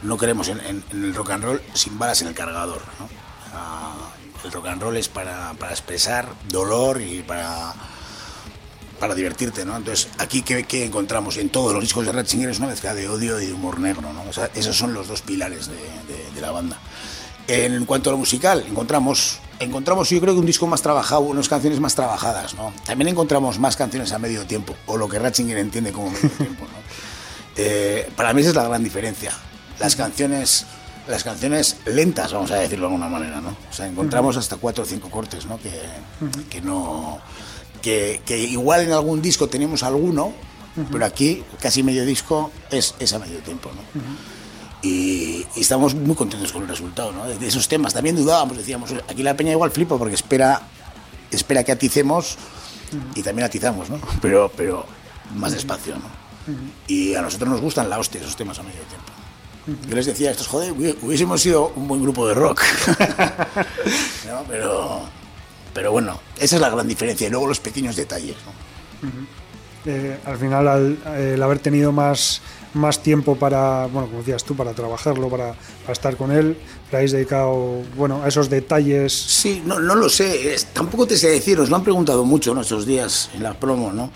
no 0.02 0.16
queremos 0.16 0.48
en, 0.48 0.60
en- 0.60 0.84
en 0.90 1.04
el 1.04 1.14
rock 1.14 1.30
and 1.30 1.44
roll 1.44 1.62
sin 1.74 1.98
balas 1.98 2.22
en 2.22 2.28
el 2.28 2.34
cargador. 2.34 2.80
¿no? 2.98 3.08
Ah, 3.54 4.05
el 4.46 4.52
rock 4.52 4.66
and 4.68 4.82
roll 4.82 4.96
es 4.96 5.08
para, 5.08 5.52
para 5.54 5.72
expresar 5.72 6.28
dolor 6.48 7.00
y 7.00 7.22
para, 7.22 7.74
para 8.98 9.14
divertirte, 9.14 9.64
¿no? 9.64 9.76
Entonces, 9.76 10.08
aquí, 10.18 10.42
¿qué, 10.42 10.64
qué 10.64 10.84
encontramos? 10.84 11.36
En 11.36 11.50
todos 11.50 11.72
los 11.72 11.82
discos 11.82 12.06
de 12.06 12.12
Ratzinger 12.12 12.50
es 12.50 12.58
una 12.58 12.68
mezcla 12.68 12.94
de 12.94 13.08
odio 13.08 13.40
y 13.40 13.46
de 13.46 13.52
humor 13.52 13.78
negro, 13.78 14.12
¿no? 14.12 14.24
Esos 14.54 14.76
son 14.76 14.94
los 14.94 15.08
dos 15.08 15.22
pilares 15.22 15.68
de, 15.68 16.40
la 16.40 16.50
banda. 16.50 16.78
En 17.48 17.84
cuanto 17.86 18.10
a 18.10 18.12
lo 18.12 18.18
musical, 18.18 18.64
encontramos, 18.68 19.38
encontramos 19.58 20.10
yo 20.10 20.20
creo 20.20 20.34
que 20.34 20.40
un 20.40 20.46
disco 20.46 20.66
más 20.66 20.82
trabajado, 20.82 21.22
unas 21.22 21.48
canciones 21.48 21.80
más 21.80 21.94
trabajadas, 21.94 22.54
¿no? 22.54 22.72
También 22.84 23.08
encontramos 23.08 23.58
más 23.58 23.76
canciones 23.76 24.12
a 24.12 24.18
medio 24.18 24.46
tiempo, 24.46 24.74
o 24.86 24.96
lo 24.96 25.08
que 25.08 25.18
Ratzinger 25.18 25.58
entiende 25.58 25.92
como 25.92 26.10
medio 26.10 26.30
tiempo. 26.30 26.66
Eh, 27.58 28.10
para 28.14 28.34
mí 28.34 28.42
esa 28.42 28.50
es 28.50 28.54
la 28.54 28.64
gran 28.64 28.84
diferencia. 28.84 29.32
Las 29.78 29.96
canciones, 29.96 30.66
las 31.08 31.24
canciones 31.24 31.76
lentas, 31.86 32.32
vamos 32.32 32.50
a 32.50 32.56
decirlo 32.56 32.88
de 32.88 32.94
alguna 32.94 33.08
manera, 33.10 33.40
¿no? 33.40 33.56
O 33.70 33.72
sea, 33.72 33.86
encontramos 33.86 34.36
hasta 34.36 34.56
cuatro 34.56 34.84
o 34.84 34.86
cinco 34.86 35.10
cortes, 35.10 35.46
¿no? 35.46 35.58
Que, 35.58 35.70
que 36.50 36.60
no, 36.60 37.18
que, 37.82 38.20
que 38.24 38.38
igual 38.38 38.82
en 38.82 38.92
algún 38.92 39.22
disco 39.22 39.48
tenemos 39.48 39.82
alguno, 39.82 40.32
pero 40.90 41.04
aquí 41.04 41.42
casi 41.60 41.82
medio 41.82 42.04
disco 42.04 42.50
es, 42.70 42.94
es 42.98 43.12
a 43.12 43.18
medio 43.18 43.38
tiempo, 43.38 43.70
¿no? 43.74 44.02
Y, 44.82 45.46
y 45.56 45.60
estamos 45.60 45.94
muy 45.94 46.14
contentos 46.14 46.52
con 46.52 46.62
el 46.62 46.68
resultado, 46.68 47.12
¿no? 47.12 47.26
De, 47.26 47.38
de 47.38 47.48
esos 47.48 47.66
temas. 47.66 47.94
También 47.94 48.14
dudábamos, 48.14 48.56
decíamos, 48.56 48.92
aquí 49.08 49.22
la 49.22 49.36
peña 49.36 49.52
igual 49.52 49.70
flipa 49.70 49.96
porque 49.96 50.14
espera, 50.14 50.60
espera 51.30 51.64
que 51.64 51.72
aticemos 51.72 52.36
y 53.14 53.22
también 53.22 53.46
atizamos, 53.46 53.90
¿no? 53.90 53.98
Pero, 54.22 54.50
pero 54.56 54.86
más 55.34 55.52
despacio, 55.52 55.96
¿no? 55.96 56.26
Y 56.86 57.14
a 57.14 57.22
nosotros 57.22 57.50
nos 57.50 57.60
gustan 57.60 57.90
la 57.90 57.98
hostia 57.98 58.20
esos 58.20 58.36
temas 58.36 58.58
a 58.58 58.62
medio 58.62 58.80
tiempo. 58.82 59.12
Yo 59.88 59.96
les 59.96 60.06
decía 60.06 60.30
estos, 60.30 60.46
joder, 60.46 60.72
hubi- 60.72 60.96
hubiésemos 61.02 61.40
sido 61.40 61.72
un 61.74 61.88
buen 61.88 62.02
grupo 62.02 62.26
de 62.28 62.34
rock. 62.34 62.62
¿No? 64.28 64.44
Pero, 64.48 65.00
pero 65.74 65.92
bueno, 65.92 66.20
esa 66.38 66.56
es 66.56 66.62
la 66.62 66.70
gran 66.70 66.86
diferencia. 66.86 67.26
Y 67.26 67.30
luego 67.30 67.46
los 67.48 67.60
pequeños 67.60 67.96
detalles, 67.96 68.36
¿no? 68.46 69.08
eh, 69.86 70.18
al 70.24 70.36
final 70.38 70.66
al 70.68 70.98
el 71.16 71.42
haber 71.42 71.58
tenido 71.60 71.92
más, 71.92 72.40
más 72.74 73.02
tiempo 73.02 73.36
para, 73.36 73.86
bueno, 73.86 74.06
como 74.08 74.18
decías 74.20 74.44
tú, 74.44 74.54
para 74.56 74.72
trabajarlo, 74.72 75.28
para, 75.28 75.54
para 75.82 75.92
estar 75.92 76.16
con 76.16 76.30
él, 76.32 76.56
le 76.90 76.96
habéis 76.96 77.12
dedicado, 77.12 77.82
bueno, 77.96 78.22
a 78.22 78.28
esos 78.28 78.48
detalles. 78.50 79.12
Sí, 79.12 79.62
no, 79.64 79.78
no 79.80 79.94
lo 79.96 80.08
sé, 80.08 80.54
es- 80.54 80.66
tampoco 80.66 81.06
te 81.06 81.16
sé 81.16 81.28
decir, 81.30 81.58
nos 81.58 81.70
lo 81.70 81.76
han 81.76 81.82
preguntado 81.84 82.24
mucho 82.24 82.54
¿no? 82.54 82.60
estos 82.62 82.86
días 82.86 83.30
en 83.34 83.42
la 83.42 83.54
promo, 83.54 83.92
¿no? 83.92 84.10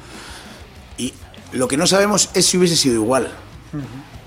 Y 0.99 1.13
lo 1.53 1.67
que 1.69 1.77
no 1.77 1.87
sabemos 1.87 2.31
es 2.35 2.47
si 2.47 2.57
hubiese 2.59 2.77
sido 2.77 2.95
igual, 2.97 3.33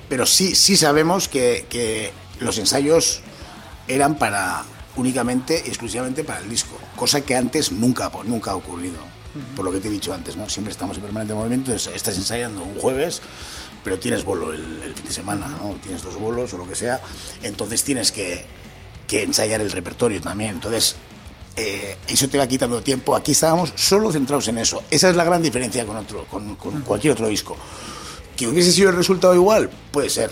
pero 0.10 0.26
sí, 0.26 0.56
sí 0.56 0.78
sabemos 0.78 1.28
que, 1.28 1.66
que 1.70 2.12
los 2.39 2.58
ensayos 2.58 3.22
eran 3.88 4.18
para 4.18 4.64
únicamente, 4.95 5.58
exclusivamente 5.68 6.24
para 6.24 6.39
el 6.39 6.49
disco, 6.49 6.78
cosa 6.95 7.22
que 7.22 7.36
antes 7.36 7.72
nunca, 7.72 8.12
nunca 8.26 8.51
ha 8.51 8.56
ocurrido, 8.56 8.97
por 9.56 9.66
lo 9.66 9.72
que 9.72 9.80
te 9.80 9.88
he 9.88 9.91
dicho 9.91 10.14
antes, 10.14 10.36
¿no? 10.36 10.47
Siempre 10.49 10.72
estamos 10.72 10.97
en 10.97 11.04
permanente 11.04 11.34
movimiento, 11.34 11.72
entonces 11.72 11.95
estás 11.95 12.16
ensayando 12.18 12.64
un 12.64 12.80
jueves, 12.80 13.22
pero 13.84 13.97
tienes 13.99 14.24
bolo 14.24 14.54
el, 14.54 14.82
el 14.84 14.93
fin 14.93 15.06
de 15.06 15.14
semana, 15.14 15.47
¿no? 15.47 15.76
Tienes 15.82 16.04
dos 16.04 16.16
bolos 16.20 16.54
o 16.54 16.58
lo 16.58 16.68
que 16.68 16.76
sea, 16.76 17.01
entonces 17.41 17.84
tienes 17.84 18.12
que, 18.12 18.45
que 19.08 19.24
ensayar 19.24 19.62
el 19.62 19.72
repertorio 19.72 20.22
también, 20.22 20.51
entonces 20.51 20.95
eh, 21.56 21.97
eso 22.08 22.28
te 22.28 22.38
va 22.38 22.47
quitando 22.47 22.82
tiempo. 22.82 23.16
Aquí 23.16 23.32
estábamos 23.32 23.74
solo 23.76 24.12
centrados 24.12 24.47
en 24.47 24.58
eso. 24.58 24.84
Esa 24.89 25.10
es 25.10 25.16
la 25.16 25.24
gran 25.24 25.41
diferencia 25.41 25.86
con, 25.86 25.97
otro, 25.97 26.26
con, 26.26 26.56
con 26.56 26.82
cualquier 26.82 27.14
otro 27.14 27.28
disco. 27.28 27.56
¿Que 28.36 28.47
hubiese 28.47 28.71
sido 28.71 28.89
el 28.89 28.95
resultado 28.95 29.34
igual? 29.36 29.69
Puede 29.91 30.09
ser. 30.09 30.29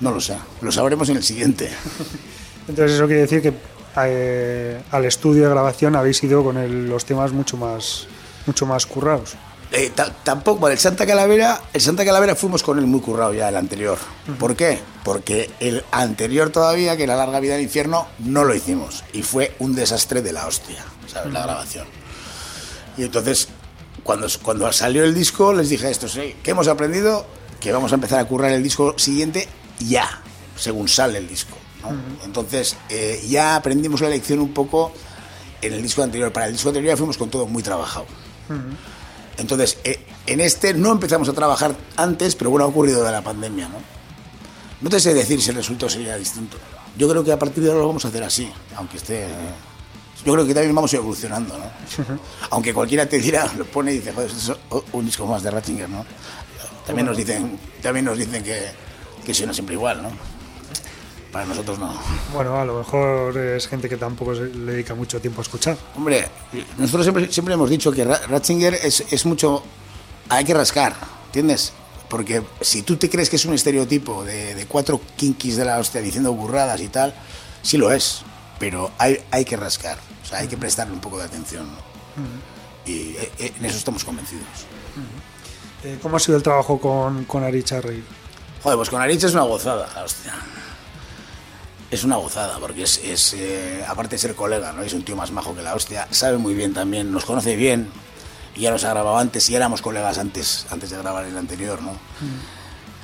No 0.00 0.10
lo 0.12 0.20
sé. 0.20 0.36
Lo 0.60 0.70
sabremos 0.70 1.08
en 1.08 1.16
el 1.16 1.24
siguiente. 1.24 1.70
Entonces 2.68 2.96
eso 2.96 3.06
quiere 3.06 3.22
decir 3.22 3.42
que 3.42 3.52
eh, 4.00 4.80
al 4.90 5.04
estudio 5.06 5.44
de 5.44 5.48
grabación 5.50 5.96
habéis 5.96 6.22
ido 6.22 6.44
con 6.44 6.56
el- 6.58 6.88
los 6.88 7.04
temas 7.04 7.32
mucho 7.32 7.56
más, 7.56 8.06
mucho 8.46 8.66
más 8.66 8.86
currados. 8.86 9.34
Eh, 9.72 9.90
ta- 9.94 10.10
tampoco, 10.22 10.68
el 10.68 10.78
Santa 10.78 11.04
Calavera, 11.06 11.60
el 11.72 11.80
Santa 11.80 12.04
Calavera 12.04 12.34
fuimos 12.34 12.62
con 12.62 12.78
él 12.78 12.86
muy 12.86 13.00
currado 13.00 13.34
ya, 13.34 13.48
el 13.48 13.56
anterior. 13.56 13.98
¿Por 14.38 14.54
qué? 14.56 14.78
Porque 15.04 15.50
el 15.60 15.84
anterior 15.90 16.50
todavía, 16.50 16.96
que 16.96 17.02
era 17.02 17.16
Larga 17.16 17.40
Vida 17.40 17.54
del 17.54 17.62
Infierno, 17.64 18.06
no 18.20 18.44
lo 18.44 18.54
hicimos. 18.54 19.04
Y 19.12 19.22
fue 19.22 19.54
un 19.58 19.74
desastre 19.74 20.22
de 20.22 20.32
la 20.32 20.46
hostia, 20.46 20.84
¿sabes? 21.12 21.32
La 21.32 21.42
grabación. 21.42 21.86
Y 22.96 23.02
entonces, 23.04 23.48
cuando, 24.04 24.26
cuando 24.42 24.72
salió 24.72 25.04
el 25.04 25.14
disco, 25.14 25.52
les 25.52 25.68
dije 25.68 25.86
a 25.86 25.90
estos, 25.90 26.16
"Ey, 26.16 26.36
¿qué 26.42 26.52
hemos 26.52 26.68
aprendido? 26.68 27.26
Que 27.60 27.72
vamos 27.72 27.92
a 27.92 27.96
empezar 27.96 28.20
a 28.20 28.24
currar 28.24 28.52
el 28.52 28.62
disco 28.62 28.94
siguiente 28.98 29.48
ya, 29.80 30.22
según 30.56 30.88
sale 30.88 31.18
el 31.18 31.28
disco. 31.28 31.56
¿no? 31.82 31.90
Entonces, 32.24 32.76
eh, 32.88 33.24
ya 33.28 33.56
aprendimos 33.56 34.00
la 34.00 34.08
lección 34.08 34.40
un 34.40 34.52
poco 34.52 34.92
en 35.60 35.72
el 35.72 35.82
disco 35.82 36.02
anterior. 36.02 36.32
Para 36.32 36.46
el 36.46 36.52
disco 36.52 36.68
anterior 36.68 36.92
ya 36.92 36.96
fuimos 36.96 37.18
con 37.18 37.30
todo 37.30 37.46
muy 37.46 37.62
trabajado. 37.62 38.06
Entonces, 39.36 39.78
eh, 39.84 40.04
en 40.26 40.40
este 40.40 40.74
no 40.74 40.92
empezamos 40.92 41.28
a 41.28 41.32
trabajar 41.32 41.74
antes, 41.96 42.34
pero 42.34 42.50
bueno, 42.50 42.64
ha 42.64 42.68
ocurrido 42.68 43.04
de 43.04 43.12
la 43.12 43.22
pandemia, 43.22 43.68
¿no? 43.68 43.78
No 44.80 44.90
te 44.90 45.00
sé 45.00 45.14
decir 45.14 45.40
si 45.42 45.50
el 45.50 45.56
resultado 45.56 45.90
sería 45.90 46.16
distinto. 46.16 46.56
Yo 46.96 47.08
creo 47.08 47.22
que 47.24 47.32
a 47.32 47.38
partir 47.38 47.62
de 47.62 47.70
ahora 47.70 47.82
lo 47.82 47.88
vamos 47.88 48.04
a 48.04 48.08
hacer 48.08 48.22
así, 48.22 48.50
aunque 48.76 48.96
esté... 48.96 49.24
eh, 49.24 49.28
yo 50.24 50.32
creo 50.32 50.44
que 50.44 50.52
también 50.52 50.74
vamos 50.74 50.92
evolucionando, 50.94 51.56
¿no? 51.56 52.18
Aunque 52.50 52.74
cualquiera 52.74 53.08
te 53.08 53.18
dirá, 53.18 53.48
lo 53.56 53.64
pone 53.64 53.92
y 53.92 53.98
dice, 53.98 54.12
joder, 54.12 54.30
es 54.30 54.52
un 54.92 55.04
disco 55.06 55.26
más 55.26 55.42
de 55.44 55.50
Ratzinger, 55.50 55.88
¿no? 55.88 56.04
También 56.88 57.06
nos 57.06 57.16
dicen, 57.16 57.58
también 57.82 58.04
nos 58.04 58.18
dicen 58.18 58.42
que, 58.42 58.66
que 59.24 59.32
suena 59.34 59.52
siempre 59.54 59.74
igual, 59.76 60.02
¿no? 60.02 60.10
Para 61.30 61.44
nosotros 61.44 61.78
no. 61.78 61.94
Bueno, 62.32 62.58
a 62.58 62.64
lo 62.64 62.78
mejor 62.78 63.36
es 63.36 63.68
gente 63.68 63.88
que 63.88 63.96
tampoco 63.98 64.34
se- 64.34 64.46
le 64.46 64.72
dedica 64.72 64.94
mucho 64.94 65.20
tiempo 65.20 65.40
a 65.40 65.42
escuchar. 65.42 65.76
Hombre, 65.94 66.26
nosotros 66.78 67.04
siempre, 67.04 67.30
siempre 67.30 67.54
hemos 67.54 67.68
dicho 67.70 67.92
que 67.92 68.02
Ra- 68.04 68.20
Ratzinger 68.28 68.74
es, 68.74 69.04
es 69.10 69.26
mucho... 69.26 69.62
Hay 70.30 70.44
que 70.44 70.54
rascar, 70.54 70.94
¿entiendes? 71.26 71.72
Porque 72.08 72.42
si 72.62 72.80
tú 72.82 72.96
te 72.96 73.10
crees 73.10 73.28
que 73.28 73.36
es 73.36 73.44
un 73.44 73.52
estereotipo 73.54 74.24
de, 74.24 74.54
de 74.54 74.66
cuatro 74.66 75.00
kinkis 75.16 75.56
de 75.56 75.66
la 75.66 75.78
hostia 75.78 76.00
diciendo 76.00 76.32
burradas 76.32 76.80
y 76.80 76.88
tal, 76.88 77.14
sí 77.62 77.76
lo 77.76 77.92
es, 77.92 78.22
pero 78.58 78.90
hay, 78.96 79.20
hay 79.30 79.44
que 79.44 79.56
rascar, 79.56 79.98
o 80.24 80.26
sea, 80.26 80.38
hay 80.38 80.48
que 80.48 80.56
prestarle 80.56 80.94
un 80.94 81.00
poco 81.00 81.18
de 81.18 81.24
atención. 81.24 81.66
¿no? 81.66 82.90
Y 82.90 83.16
eh, 83.16 83.30
eh, 83.38 83.52
en 83.58 83.64
eso 83.66 83.76
estamos 83.76 84.02
convencidos. 84.04 84.44
Eh, 85.88 85.98
¿Cómo 86.02 86.18
ha 86.18 86.20
sido 86.20 86.36
el 86.36 86.42
trabajo 86.42 86.78
con, 86.78 87.24
con 87.24 87.42
Ari 87.42 87.62
Charri? 87.62 88.04
Joder, 88.62 88.76
pues 88.76 88.90
con 88.90 89.00
Aritz 89.00 89.24
es 89.24 89.32
una 89.32 89.44
gozada, 89.44 89.88
hostia. 90.04 90.34
Es 91.90 92.04
una 92.04 92.16
gozada, 92.16 92.58
porque 92.58 92.82
es, 92.82 92.98
es, 93.02 93.32
eh, 93.32 93.82
aparte 93.88 94.16
de 94.16 94.18
ser 94.18 94.34
colega, 94.34 94.72
¿no? 94.72 94.82
Es 94.82 94.92
un 94.92 95.02
tío 95.02 95.16
más 95.16 95.30
majo 95.30 95.54
que 95.54 95.62
la 95.62 95.74
hostia. 95.74 96.06
Sabe 96.10 96.36
muy 96.36 96.52
bien 96.52 96.74
también, 96.74 97.10
nos 97.10 97.24
conoce 97.24 97.56
bien. 97.56 97.88
Y 98.54 98.62
ya 98.62 98.70
nos 98.70 98.84
ha 98.84 98.90
grabado 98.90 99.16
antes, 99.16 99.48
y 99.48 99.54
éramos 99.54 99.80
colegas 99.80 100.18
antes, 100.18 100.66
antes 100.70 100.90
de 100.90 100.98
grabar 100.98 101.24
el 101.24 101.38
anterior, 101.38 101.80
¿no? 101.80 101.92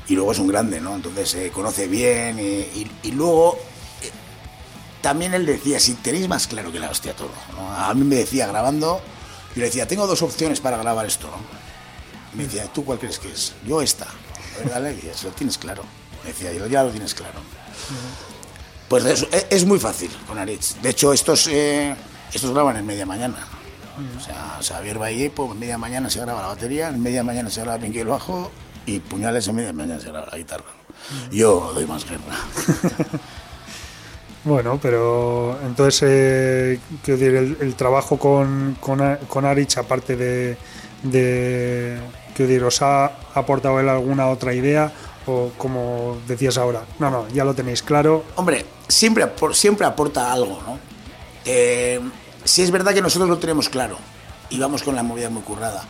Y 0.07 0.15
luego 0.15 0.33
es 0.33 0.39
un 0.39 0.49
grande, 0.49 0.79
¿no? 0.83 0.95
Entonces 0.95 1.35
eh, 1.37 1.51
conoce 1.55 1.89
bien. 1.89 2.39
eh, 2.39 2.69
y, 2.75 2.91
y 3.09 3.13
luego 3.13 3.57
eh, 4.03 4.11
también 5.01 5.33
él 5.33 5.47
decía, 5.47 5.81
si 5.81 5.95
tenéis 5.95 6.29
más 6.29 6.47
claro 6.47 6.71
que 6.71 6.79
la 6.81 6.91
hostia 6.91 7.17
todo. 7.17 7.31
¿no? 7.57 7.73
A 7.73 7.95
mí 7.95 8.05
me 8.05 8.17
decía 8.17 8.47
grabando, 8.47 9.01
yo 9.55 9.61
le 9.61 9.67
decía, 9.67 9.89
tengo 9.89 10.07
dos 10.07 10.21
opciones 10.21 10.61
para 10.61 10.77
grabar 10.77 11.07
esto, 11.07 11.29
¿no? 11.29 11.64
Me 12.35 12.45
decía, 12.45 12.65
¿tú 12.73 12.85
cuál 12.85 12.99
crees 12.99 13.19
que 13.19 13.31
es? 13.31 13.55
Yo 13.67 13.81
esta. 13.81 14.07
A 14.07 14.59
ver, 14.59 14.71
dale, 14.71 14.93
y 14.93 14.97
decía, 14.97 15.13
lo 15.25 15.31
tienes 15.31 15.59
claro. 15.59 15.85
Me 16.23 16.31
decía, 16.31 16.53
yo 16.53 16.67
ya 16.67 16.83
lo 16.83 16.91
tienes 16.91 17.15
claro. 17.15 17.39
Pues 18.89 19.05
es, 19.05 19.27
es 19.51 19.65
muy 19.65 19.79
fácil 19.79 20.11
con 20.27 20.39
Aritz. 20.39 20.77
De 20.83 20.91
hecho, 20.91 21.13
estos, 21.13 21.47
eh, 21.49 21.95
estos 22.33 22.53
graban 22.53 22.77
en 22.77 22.87
media 22.87 23.07
mañana. 23.07 23.37
O 24.19 24.21
sea, 24.21 24.59
Xavier 24.61 25.01
Valle, 25.01 25.31
pues 25.31 25.53
en 25.53 25.59
media 25.59 25.79
mañana 25.79 26.11
se 26.11 26.21
graba 26.21 26.43
la 26.43 26.49
batería, 26.49 26.89
en 26.89 27.01
media 27.01 27.23
mañana 27.23 27.49
se 27.49 27.61
graba 27.61 27.85
el 27.85 28.07
bajo 28.07 28.51
y 28.87 28.99
puñales 28.99 29.47
en 29.47 29.55
media 29.55 29.73
mañana 29.73 30.01
se 30.01 30.09
graba 30.09 30.27
la 30.31 30.39
guitarra. 30.39 30.65
Yo 31.31 31.73
doy 31.75 31.87
más 31.87 32.05
guerra. 32.05 32.21
Bueno, 34.45 34.79
pero 34.81 35.59
entonces, 35.65 36.03
eh, 36.07 36.81
quiero 37.03 37.19
decir, 37.19 37.35
el, 37.35 37.57
el 37.63 37.75
trabajo 37.77 38.19
con, 38.19 38.77
con, 38.79 39.01
con 39.27 39.47
Arich, 39.47 39.79
aparte 39.79 40.17
de, 40.17 40.59
de, 41.03 41.99
quiero 42.35 42.49
decir, 42.51 42.65
¿os 42.65 42.83
ha 42.83 43.07
aportado 43.35 43.81
él 43.81 43.89
alguna 43.89 44.29
otra 44.29 44.53
idea? 44.53 44.93
O 45.27 45.53
como 45.57 46.19
decías 46.27 46.59
ahora, 46.59 46.85
no, 46.99 47.11
no, 47.11 47.29
ya 47.29 47.45
lo 47.45 47.55
tenéis 47.55 47.83
claro. 47.83 48.25
Hombre, 48.37 48.67
siempre, 48.89 49.27
siempre 49.53 49.87
aporta 49.87 50.33
algo, 50.33 50.61
¿no? 50.67 50.79
Eh, 51.45 52.01
sí 52.45 52.63
es 52.63 52.71
verdad 52.71 52.93
que 52.93 53.01
nosotros 53.01 53.29
lo 53.29 53.39
tenemos 53.39 53.69
claro 53.69 53.97
y 54.51 54.59
vamos 54.59 54.83
con 54.83 54.95
la 54.95 55.03
movida 55.03 55.31
muy 55.31 55.43
currada. 55.43 55.85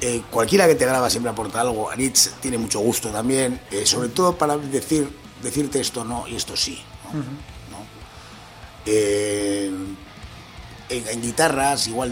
Eh, 0.00 0.22
cualquiera 0.30 0.66
que 0.66 0.74
te 0.74 0.86
graba 0.86 1.10
siempre 1.10 1.30
aporta 1.30 1.60
algo. 1.60 1.90
Aritz 1.90 2.32
tiene 2.40 2.58
mucho 2.58 2.80
gusto 2.80 3.10
también, 3.10 3.60
eh, 3.70 3.84
sobre 3.84 4.08
todo 4.08 4.36
para 4.36 4.56
decir, 4.56 5.08
decirte 5.42 5.80
esto 5.80 6.04
no 6.04 6.26
y 6.26 6.36
esto 6.36 6.56
sí. 6.56 6.82
¿no? 7.12 7.18
¿No? 7.20 7.86
En, 10.90 11.06
en 11.08 11.22
guitarras 11.22 11.86
igual 11.86 12.10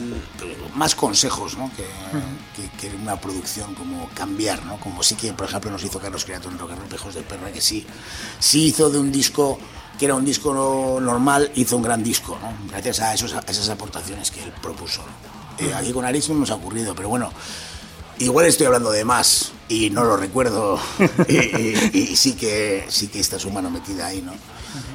más 0.75 0.95
consejos 0.95 1.59
¿no? 1.59 1.69
que, 1.77 1.85
que- 2.55 2.71
que 2.89 2.95
una 2.97 3.21
producción 3.21 3.75
como 3.75 4.09
cambiar 4.15 4.65
¿no? 4.65 4.79
como 4.79 5.03
sí 5.03 5.17
que 5.17 5.33
por 5.33 5.49
ejemplo 5.49 5.71
nos 5.71 5.83
hizo 5.83 5.99
Carlos 5.99 6.25
Criato 6.25 6.49
en 6.49 6.59
Rock 6.59 6.71
Pejos 6.89 7.15
de 7.15 7.23
Perra 7.23 7.51
que 7.51 7.61
sí 7.61 7.85
sí 8.39 8.67
hizo 8.67 8.89
de 8.89 8.99
un 9.01 9.11
disco 9.11 9.59
que 9.99 10.05
era 10.05 10.15
un 10.15 10.25
disco 10.25 10.55
no- 10.55 11.01
normal 11.01 11.51
hizo 11.57 11.77
un 11.77 11.83
gran 11.83 12.05
disco 12.05 12.39
¿no? 12.41 12.53
gracias 12.71 13.01
a, 13.01 13.15
esos, 13.15 13.35
a 13.35 13.41
esas 13.49 13.69
aportaciones 13.69 14.31
que 14.31 14.45
él 14.45 14.53
propuso 14.63 15.03
¿no? 15.03 15.67
Eh, 15.67 15.75
aquí 15.75 15.93
con 15.93 16.05
Aris 16.05 16.29
no 16.29 16.37
nos 16.37 16.51
ha 16.51 16.55
ocurrido 16.55 16.95
pero 16.95 17.09
bueno 17.09 17.33
Igual 18.21 18.47
estoy 18.47 18.67
hablando 18.67 18.91
de 18.91 19.05
más 19.05 19.53
y 19.69 19.91
no 19.91 20.03
lo 20.05 20.17
recuerdo 20.17 20.79
y, 21.29 21.35
y- 21.37 22.09
y 22.13 22.17
sí 22.17 22.33
que 22.35 22.85
sí 22.89 23.07
que 23.09 23.21
está 23.21 23.39
su 23.39 23.49
mano 23.51 23.71
metida 23.71 24.07
ahí, 24.07 24.23
¿no? 24.23 24.33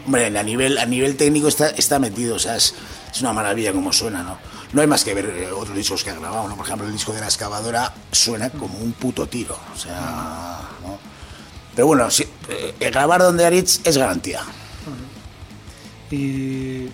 Hombre, 0.06 0.26
a 0.38 0.44
nivel 0.44 0.78
a 0.78 0.86
nivel 0.86 1.16
técnico 1.16 1.48
está 1.48 1.70
está 1.70 2.00
metido, 2.00 2.36
o 2.36 2.40
sea, 2.40 2.58
es, 2.58 2.76
es 3.14 3.22
una 3.22 3.32
maravilla 3.32 3.72
como 3.72 3.93
suena, 3.93 4.24
¿no? 4.24 4.38
No 4.74 4.82
hay 4.82 4.88
más 4.88 5.03
que 5.03 5.14
ver 5.14 5.26
eh, 5.26 5.51
otros 5.51 5.76
discos 5.78 6.03
que 6.03 6.09
ha 6.09 6.16
grabado, 6.16 6.47
¿no? 6.47 6.55
Por 6.55 6.66
ejemplo, 6.66 6.88
el 6.88 6.93
disco 6.93 7.14
de 7.14 7.20
la 7.20 7.28
excavadora 7.28 7.93
suena 8.11 8.49
como 8.49 8.80
un 8.80 8.93
puto 8.93 9.28
tiro, 9.28 9.57
o 9.74 9.78
sea. 9.78 10.61
Pero 11.76 11.88
bueno, 11.88 12.09
sí, 12.09 12.26
eh, 12.49 12.74
grabar 12.91 13.22
donde 13.22 13.45
Aritz 13.45 13.82
es 13.84 13.97
garantía. 13.97 14.41
¿Y 16.09 16.88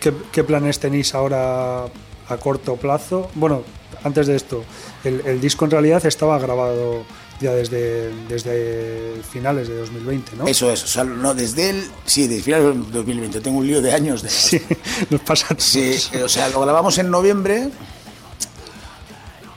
¿qué, 0.00 0.44
planes 0.44 0.78
tenéis 0.78 1.14
ahora 1.14 1.84
a 1.84 2.36
corto 2.40 2.76
plazo? 2.76 3.30
Bueno, 3.34 3.62
antes 4.04 4.26
de 4.26 4.36
esto, 4.36 4.64
el 5.04 5.40
disco 5.40 5.64
en 5.64 5.70
realidad 5.72 6.04
estaba 6.06 6.38
grabado 6.38 7.04
ya 7.40 7.52
desde, 7.52 8.10
desde 8.28 9.20
finales 9.30 9.68
de 9.68 9.76
2020, 9.78 10.36
¿no? 10.36 10.46
Eso 10.48 10.70
es, 10.72 10.82
o 10.84 10.86
sea, 10.88 11.04
no, 11.04 11.34
desde 11.34 11.70
el, 11.70 11.90
sí, 12.04 12.26
desde 12.26 12.42
finales 12.42 12.66
del 12.74 12.90
2020, 12.92 13.40
tengo 13.40 13.58
un 13.58 13.66
lío 13.66 13.80
de 13.80 13.92
años 13.92 14.22
de... 14.22 14.28
Sí, 14.30 14.60
nos 15.10 15.20
pasa. 15.22 15.46
Sí, 15.58 15.96
eh, 16.12 16.22
o 16.22 16.28
sea, 16.28 16.48
lo 16.48 16.60
grabamos 16.60 16.98
en 16.98 17.10
noviembre. 17.10 17.70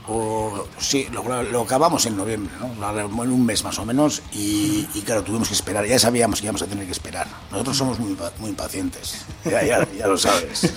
O, 0.08 0.66
sí, 0.78 1.06
lo, 1.12 1.42
lo 1.44 1.62
acabamos 1.62 2.04
en 2.06 2.16
noviembre, 2.16 2.52
¿no? 2.60 3.22
En 3.22 3.30
un 3.30 3.46
mes 3.46 3.62
más 3.62 3.78
o 3.78 3.86
menos. 3.86 4.20
Y, 4.32 4.86
y 4.94 5.02
claro, 5.02 5.22
tuvimos 5.22 5.48
que 5.48 5.54
esperar. 5.54 5.86
Ya 5.86 5.98
sabíamos 5.98 6.40
que 6.40 6.46
íbamos 6.46 6.60
a 6.62 6.66
tener 6.66 6.84
que 6.86 6.92
esperar. 6.92 7.28
Nosotros 7.52 7.76
somos 7.76 7.98
muy, 8.00 8.16
muy 8.38 8.50
impacientes. 8.50 9.24
Ya, 9.44 9.62
ya- 9.64 9.88
ya 9.96 10.06
lo 10.06 10.16
sabes. 10.18 10.72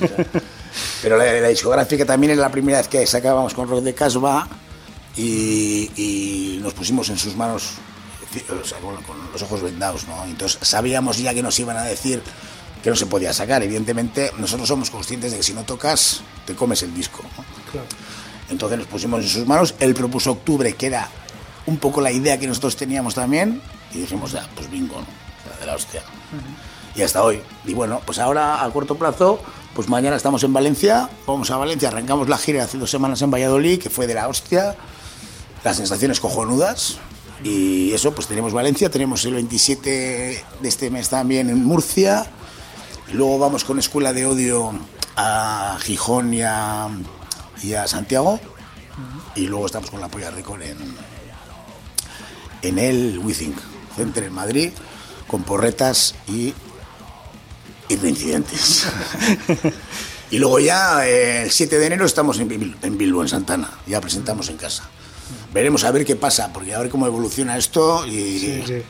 Pero 1.01 1.18
la, 1.18 1.26
la 1.34 1.47
discográfica 1.49 2.06
también 2.06 2.34
era 2.34 2.41
la 2.41 2.49
primera 2.51 2.78
vez 2.80 2.88
que 2.88 3.06
sacábamos 3.08 3.53
con 3.53 3.68
Rock 3.68 3.84
de 3.84 3.93
Casbah. 3.95 4.47
Y, 5.18 5.91
y 5.95 6.59
nos 6.61 6.74
pusimos 6.74 7.09
en 7.09 7.18
sus 7.18 7.36
manos 7.36 7.76
o 8.61 8.66
sea, 8.66 8.80
con, 8.80 9.01
con 9.03 9.18
los 9.32 9.41
ojos 9.41 9.61
vendados, 9.61 10.07
¿no? 10.07 10.24
Entonces 10.26 10.59
sabíamos 10.61 11.18
ya 11.18 11.34
que 11.34 11.41
nos 11.41 11.57
iban 11.59 11.78
a 11.78 11.84
decir 11.84 12.22
que 12.84 12.89
no 12.89 12.95
se 12.95 13.05
podía 13.05 13.34
sacar. 13.34 13.63
Evidentemente, 13.63 14.32
nosotros 14.38 14.68
somos 14.68 14.89
conscientes 14.89 15.32
de 15.32 15.38
que 15.38 15.43
si 15.43 15.53
no 15.53 15.63
tocas, 15.63 16.22
te 16.45 16.53
comes 16.53 16.84
el 16.84 16.93
disco. 16.93 17.24
¿no? 17.24 17.43
Claro. 17.72 17.88
Entonces 18.49 18.78
nos 18.78 18.88
pusimos 18.88 19.24
en 19.24 19.30
sus 19.30 19.47
manos. 19.47 19.74
Él 19.80 19.93
propuso 19.93 20.32
octubre, 20.32 20.74
que 20.74 20.88
era 20.88 21.09
un 21.66 21.78
poco 21.78 22.01
la 22.01 22.11
idea 22.11 22.38
que 22.38 22.47
nosotros 22.47 22.76
teníamos 22.76 23.16
también. 23.16 23.61
Y 23.91 23.99
dijimos, 23.99 24.34
ya, 24.34 24.47
pues 24.55 24.70
bingo, 24.70 24.95
¿no? 24.95 25.59
De 25.59 25.66
la 25.66 25.76
hostia. 25.76 26.03
Y 26.95 27.01
hasta 27.01 27.24
hoy. 27.24 27.41
Y 27.66 27.74
bueno, 27.74 28.01
pues 28.05 28.20
ahora 28.20 28.63
a 28.63 28.70
corto 28.70 28.95
plazo, 28.95 29.41
pues 29.74 29.89
mañana 29.89 30.16
estamos 30.16 30.43
en 30.43 30.53
Valencia. 30.53 31.09
Vamos 31.26 31.49
a 31.49 31.57
Valencia, 31.57 31.88
arrancamos 31.88 32.30
la 32.30 32.38
gira 32.38 32.63
hace 32.63 32.78
dos 32.78 32.91
semanas 32.91 33.22
en 33.22 33.32
Valladolid, 33.32 33.82
que 33.82 33.89
fue 33.89 34.05
de 34.05 34.13
la 34.13 34.28
hostia. 34.28 34.76
Las 35.66 35.78
sensaciones 35.78 36.20
cojonudas. 36.20 36.99
Y 37.43 37.91
eso, 37.91 38.13
pues 38.13 38.28
tenemos 38.28 38.53
Valencia, 38.53 38.89
tenemos 38.89 39.26
el 39.26 39.34
27 39.34 39.89
de 40.61 40.70
este 40.70 40.91
mes 40.91 41.09
también 41.09 41.49
en 41.49 41.63
Murcia. 41.66 42.28
Luego 43.11 43.39
vamos 43.39 43.63
con 43.63 43.80
Escuela 43.80 44.13
de 44.13 44.28
Odio 44.28 44.74
a 45.16 45.78
Gijón 45.82 46.36
y 46.36 46.43
a, 46.43 46.88
y 47.63 47.74
a 47.74 47.88
Santiago. 47.88 48.39
Y 49.36 49.47
luego 49.47 49.66
estamos 49.66 49.89
con 49.89 49.99
la 49.99 50.07
Polla 50.07 50.30
Record 50.30 50.61
en, 50.61 50.78
en 52.61 52.78
el 52.78 53.18
Withing 53.18 53.55
Center 53.95 54.24
en 54.24 54.34
Madrid, 54.34 54.70
con 55.26 55.41
porretas 55.41 56.13
y, 56.28 56.53
y 57.89 57.95
reincidentes. 57.95 58.86
Y 60.32 60.39
luego 60.39 60.59
ya 60.59 61.07
eh, 61.07 61.43
el 61.43 61.51
7 61.51 61.78
de 61.78 61.86
enero 61.86 62.03
estamos 62.03 62.39
en, 62.39 62.76
en 62.82 62.97
Bilbo, 62.97 63.22
en 63.22 63.30
Santana. 63.30 63.70
Ya 63.86 64.01
presentamos 64.01 64.49
en 64.49 64.57
casa. 64.57 64.89
Veremos 65.53 65.84
a 65.84 65.91
ver 65.91 66.05
qué 66.05 66.15
pasa, 66.15 66.51
porque 66.53 66.73
a 66.73 66.80
ver 66.80 66.89
cómo 66.89 67.05
evoluciona 67.07 67.57
esto. 67.57 68.05
Y 68.05 68.39
Sí, 68.39 68.63
sí. 68.65 68.82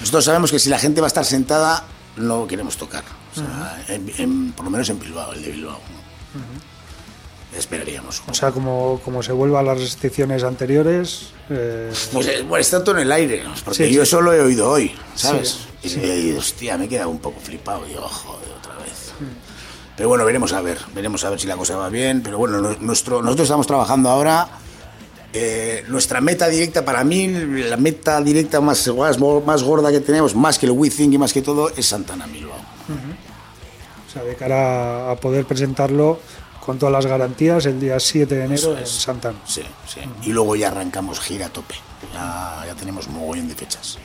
nosotros 0.00 0.24
sabemos 0.24 0.50
que 0.50 0.58
si 0.58 0.68
la 0.70 0.78
gente 0.78 1.00
va 1.00 1.06
a 1.06 1.08
estar 1.08 1.24
sentada, 1.24 1.84
no 2.16 2.46
queremos 2.46 2.76
tocar. 2.76 3.04
O 3.32 3.34
sea, 3.36 3.84
en- 3.88 4.12
en- 4.18 4.52
por 4.52 4.64
lo 4.64 4.70
menos 4.70 4.88
en 4.90 4.98
Bilbao, 5.00 5.32
el 5.32 5.42
de 5.42 5.50
Bilbao. 5.50 5.78
¿no? 5.78 7.58
Esperaríamos. 7.58 8.22
O 8.26 8.34
sea, 8.34 8.50
como, 8.50 9.00
como 9.04 9.22
se 9.22 9.30
vuelva 9.32 9.60
a 9.60 9.62
las 9.62 9.78
restricciones 9.78 10.42
anteriores, 10.42 11.28
eh, 11.50 11.92
Pues 12.12 12.26
eh, 12.26 12.42
bueno, 12.42 12.60
está 12.60 12.82
todo 12.82 12.96
en 12.96 13.02
el 13.02 13.12
aire, 13.12 13.44
¿no? 13.44 13.54
porque 13.64 13.86
Sí, 13.86 13.92
yo 13.94 14.02
eso 14.02 14.20
lo 14.20 14.32
he 14.32 14.40
oído 14.40 14.68
hoy, 14.70 14.92
¿sabes? 15.14 15.58
Y, 15.84 15.88
y, 16.00 16.32
hostia, 16.36 16.76
me 16.76 16.86
he 16.86 16.88
quedado 16.88 17.10
un 17.10 17.20
poco 17.20 17.38
flipado. 17.40 17.84
Digo, 17.84 18.00
joder, 18.08 18.48
otra 18.58 18.74
vez. 18.78 19.12
Pero 19.96 20.08
bueno, 20.08 20.24
veremos 20.24 20.52
a 20.52 20.60
ver, 20.62 20.78
veremos 20.94 21.22
a 21.22 21.30
ver 21.30 21.38
si 21.38 21.46
la 21.46 21.56
cosa 21.56 21.76
va 21.76 21.88
bien. 21.90 22.22
Pero 22.24 22.38
bueno, 22.38 22.60
no- 22.60 22.76
nuestro, 22.80 23.22
nosotros 23.22 23.46
estamos 23.46 23.66
trabajando 23.68 24.08
ahora. 24.10 24.48
Eh, 25.36 25.84
nuestra 25.88 26.20
meta 26.20 26.48
directa, 26.48 26.84
para 26.84 27.02
mí, 27.02 27.26
la 27.28 27.76
meta 27.76 28.20
directa 28.22 28.60
más, 28.60 28.88
gorda 28.88 29.90
que 29.90 30.00
tenemos, 30.00 30.34
más 30.36 30.58
que 30.58 30.66
el 30.66 30.72
We 30.72 30.90
Think 30.90 31.14
y 31.14 31.18
más 31.18 31.32
que 31.32 31.42
todo, 31.42 31.70
es 31.70 31.86
Santana 31.86 32.26
Bilbao. 32.26 32.54
o 32.56 34.12
sea, 34.12 34.22
de 34.22 34.36
cara 34.36 35.10
a 35.10 35.16
poder 35.16 35.44
presentarlo 35.44 36.20
con 36.64 36.78
todas 36.78 36.92
las 36.92 37.06
garantías 37.06 37.66
el 37.66 37.78
día 37.80 37.98
7 37.98 38.32
de 38.32 38.44
enero 38.44 38.54
Eso 38.54 38.76
en 38.76 38.82
es. 38.84 38.88
Santana. 38.90 39.38
Sí, 39.44 39.62
sí. 39.86 40.00
Y 40.22 40.32
luego 40.32 40.54
ya 40.56 40.68
arrancamos 40.68 41.18
gira 41.20 41.46
a 41.46 41.48
tope. 41.50 41.74
Ya, 42.12 42.62
ya 42.66 42.74
tenemos 42.74 43.08
mogollón 43.08 43.48
de 43.48 43.54
fechas. 43.54 43.98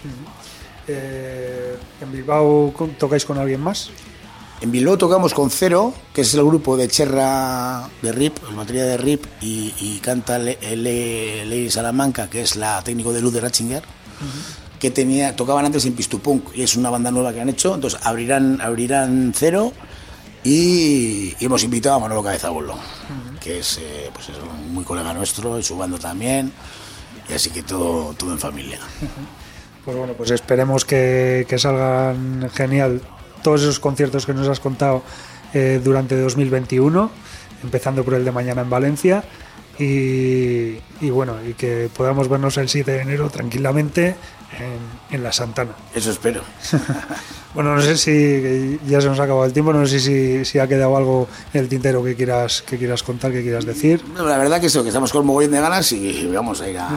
Eh, 0.87 1.77
¿En 2.01 2.11
Bilbao 2.11 2.73
tocáis 2.97 3.23
con 3.23 3.37
alguien 3.37 3.61
más? 3.61 3.91
En 4.61 4.71
Bilbao 4.71 4.97
tocamos 4.97 5.33
con 5.33 5.49
Cero, 5.49 5.93
que 6.13 6.21
es 6.21 6.33
el 6.33 6.43
grupo 6.43 6.75
de 6.75 6.89
Cherra 6.89 7.87
de 8.01 8.11
RIP, 8.11 8.37
el 8.49 8.55
batería 8.55 8.83
de 8.85 8.97
RIP, 8.97 9.25
y, 9.41 9.73
y 9.79 9.99
canta 10.03 10.37
Le- 10.37 10.57
Le- 10.75 11.45
Lady 11.45 11.69
Salamanca, 11.71 12.29
que 12.29 12.41
es 12.41 12.57
la 12.57 12.81
técnico 12.83 13.13
de 13.13 13.21
luz 13.21 13.33
de 13.33 13.39
Ratzinger, 13.39 13.83
que 14.77 14.91
tenía, 14.91 15.33
tocaban 15.33 15.65
antes 15.65 15.85
en 15.85 15.93
Pistupunk, 15.93 16.49
y 16.55 16.63
es 16.63 16.75
una 16.75 16.89
banda 16.89 17.09
nueva 17.09 17.31
que 17.31 17.39
han 17.39 17.47
hecho, 17.47 17.75
entonces 17.75 18.01
abrirán, 18.03 18.59
abrirán 18.59 19.31
Cero, 19.33 19.71
y, 20.43 21.35
y 21.39 21.45
hemos 21.45 21.63
invitado 21.63 21.95
a 21.95 21.99
Manolo 21.99 22.21
Cabezabolo, 22.21 22.75
que 23.39 23.59
es, 23.59 23.77
eh, 23.77 24.09
pues 24.13 24.27
es 24.27 24.35
un 24.37 24.73
muy 24.73 24.83
colega 24.83 25.13
nuestro, 25.13 25.57
y 25.57 25.63
su 25.63 25.77
banda 25.77 25.97
también, 25.99 26.51
y 27.29 27.33
así 27.33 27.49
que 27.49 27.63
todo, 27.63 28.13
todo 28.17 28.33
en 28.33 28.39
familia. 28.39 28.79
Pues 29.85 29.95
bueno, 29.95 30.13
pues 30.13 30.31
esperemos 30.31 30.83
que, 30.83 31.45
que 31.47 31.57
salgan 31.57 32.49
genial 32.53 33.01
todos 33.41 33.61
esos 33.61 33.79
conciertos 33.79 34.25
que 34.25 34.33
nos 34.33 34.47
has 34.47 34.59
contado 34.59 35.03
eh, 35.53 35.81
durante 35.83 36.19
2021, 36.19 37.11
empezando 37.63 38.03
por 38.03 38.13
el 38.13 38.25
de 38.25 38.31
mañana 38.31 38.61
en 38.61 38.69
Valencia. 38.69 39.23
Y, 39.77 40.77
y 40.99 41.09
bueno, 41.09 41.37
y 41.47 41.53
que 41.53 41.89
podamos 41.95 42.27
vernos 42.27 42.57
el 42.57 42.67
7 42.67 42.91
de 42.91 43.01
enero 43.01 43.29
tranquilamente 43.29 44.15
en, 44.59 45.15
en 45.15 45.23
la 45.23 45.31
Santana. 45.31 45.71
Eso 45.95 46.11
espero. 46.11 46.41
Bueno, 47.51 47.75
no 47.75 47.81
sé 47.81 47.97
si 47.97 48.79
ya 48.85 49.01
se 49.01 49.07
nos 49.07 49.19
ha 49.19 49.23
acabado 49.23 49.43
el 49.43 49.53
tiempo, 49.53 49.73
no 49.73 49.85
sé 49.87 49.99
si, 49.99 50.45
si 50.45 50.59
ha 50.59 50.67
quedado 50.67 50.95
algo 50.95 51.27
en 51.51 51.61
el 51.61 51.67
tintero 51.67 52.03
que 52.03 52.15
quieras, 52.15 52.61
que 52.61 52.77
quieras 52.77 53.01
contar, 53.01 53.31
que 53.31 53.41
quieras 53.41 53.65
decir. 53.65 54.03
No, 54.13 54.23
la 54.23 54.37
verdad 54.37 54.61
que 54.61 54.67
eso, 54.67 54.83
que 54.83 54.89
estamos 54.89 55.11
con 55.11 55.25
mogollón 55.25 55.51
de 55.51 55.59
ganas 55.59 55.91
y 55.91 56.29
vamos 56.31 56.61
a 56.61 56.69
ir 56.69 56.77
a, 56.77 56.87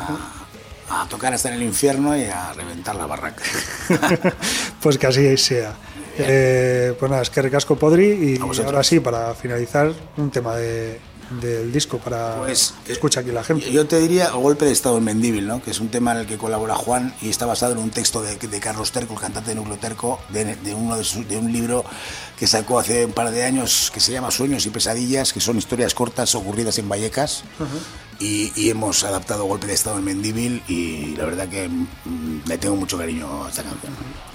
a 0.90 1.06
tocar 1.08 1.32
hasta 1.32 1.48
en 1.48 1.54
el 1.54 1.62
infierno 1.62 2.14
y 2.16 2.24
a 2.24 2.52
reventar 2.52 2.94
la 2.96 3.06
barraca. 3.06 3.42
pues 4.82 4.98
que 4.98 5.06
así 5.06 5.36
sea. 5.38 5.72
Eh, 6.18 6.94
pues 6.98 7.10
nada, 7.10 7.22
es 7.22 7.30
que 7.30 7.42
recasco 7.42 7.76
Podri 7.76 8.06
y 8.34 8.36
ahora 8.66 8.82
sí, 8.82 9.00
para 9.00 9.34
finalizar, 9.34 9.92
un 10.16 10.30
tema 10.30 10.54
de, 10.56 11.00
del 11.40 11.72
disco 11.72 11.96
para 11.98 12.36
Pues, 12.40 12.74
que 12.84 12.92
escuche 12.92 13.18
aquí 13.20 13.30
la 13.30 13.42
gente. 13.42 13.70
Yo 13.72 13.86
te 13.86 13.98
diría 13.98 14.30
Golpe 14.32 14.66
de 14.66 14.72
Estado 14.72 14.98
en 14.98 15.04
Mendíbil, 15.04 15.46
¿no? 15.46 15.62
que 15.62 15.70
es 15.70 15.80
un 15.80 15.88
tema 15.88 16.12
en 16.12 16.18
el 16.18 16.26
que 16.26 16.36
colabora 16.36 16.74
Juan 16.74 17.14
y 17.22 17.30
está 17.30 17.46
basado 17.46 17.72
en 17.72 17.78
un 17.78 17.90
texto 17.90 18.20
de, 18.20 18.36
de 18.36 18.60
Carlos 18.60 18.92
Terco, 18.92 19.14
el 19.14 19.20
cantante 19.20 19.50
de 19.50 19.56
Núcleo 19.56 19.78
Terco, 19.78 20.20
de, 20.28 20.56
de 20.56 20.74
uno 20.74 20.96
de, 20.98 21.04
sus- 21.04 21.26
de 21.26 21.38
un 21.38 21.50
libro 21.50 21.84
que 22.38 22.46
sacó 22.46 22.78
hace 22.78 23.06
un 23.06 23.12
par 23.12 23.30
de 23.30 23.44
años 23.44 23.90
que 23.94 24.00
se 24.00 24.12
llama 24.12 24.30
Sueños 24.30 24.66
y 24.66 24.70
Pesadillas, 24.70 25.32
que 25.32 25.40
son 25.40 25.56
historias 25.56 25.94
cortas 25.94 26.34
ocurridas 26.34 26.76
en 26.78 26.88
Vallecas. 26.88 27.44
y, 28.20 28.52
y 28.54 28.68
hemos 28.70 29.02
adaptado 29.04 29.44
Golpe 29.44 29.66
de 29.66 29.72
Estado 29.74 29.98
en 29.98 30.04
Mendíbil 30.04 30.62
y 30.68 31.16
la 31.16 31.24
verdad 31.24 31.48
que 31.48 31.68
mm, 31.68 32.42
le 32.46 32.58
tengo 32.58 32.76
mucho 32.76 32.98
cariño 32.98 33.44
a 33.46 33.48
esta 33.48 33.62
canción. 33.62 33.92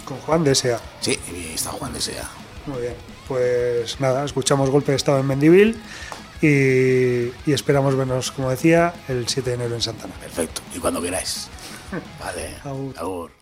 Con 0.07 0.17
Juan 0.19 0.43
de 0.43 0.55
Sea. 0.55 0.79
Sí, 1.01 1.19
está 1.53 1.71
Juan 1.71 1.91
de 1.93 1.99
Sea. 1.99 2.29
Muy 2.65 2.81
bien. 2.81 2.93
Pues 3.27 3.99
nada, 3.99 4.23
escuchamos 4.23 4.69
Golpe 4.69 4.91
de 4.93 4.95
Estado 4.95 5.19
en 5.19 5.27
Mendivil 5.27 5.81
y, 6.41 7.27
y 7.49 7.53
esperamos 7.53 7.95
vernos, 7.95 8.31
como 8.31 8.49
decía, 8.49 8.93
el 9.09 9.27
7 9.27 9.49
de 9.49 9.55
enero 9.55 9.75
en 9.75 9.81
Santana. 9.81 10.13
Perfecto. 10.15 10.61
Y 10.73 10.79
cuando 10.79 11.01
queráis. 11.01 11.49
Vale. 12.19 12.55
Agur. 12.63 12.93
Agur. 12.97 13.36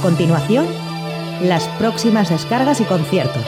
A 0.00 0.02
continuación, 0.02 0.66
las 1.42 1.68
próximas 1.78 2.30
descargas 2.30 2.80
y 2.80 2.84
conciertos, 2.84 3.44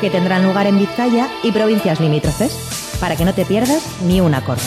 que 0.00 0.10
tendrán 0.10 0.42
lugar 0.42 0.66
en 0.66 0.76
Vizcaya 0.76 1.28
y 1.44 1.52
provincias 1.52 2.00
limítrofes, 2.00 2.96
para 2.98 3.14
que 3.14 3.24
no 3.24 3.32
te 3.32 3.44
pierdas 3.44 3.80
ni 4.02 4.20
un 4.20 4.34
acorde. 4.34 4.60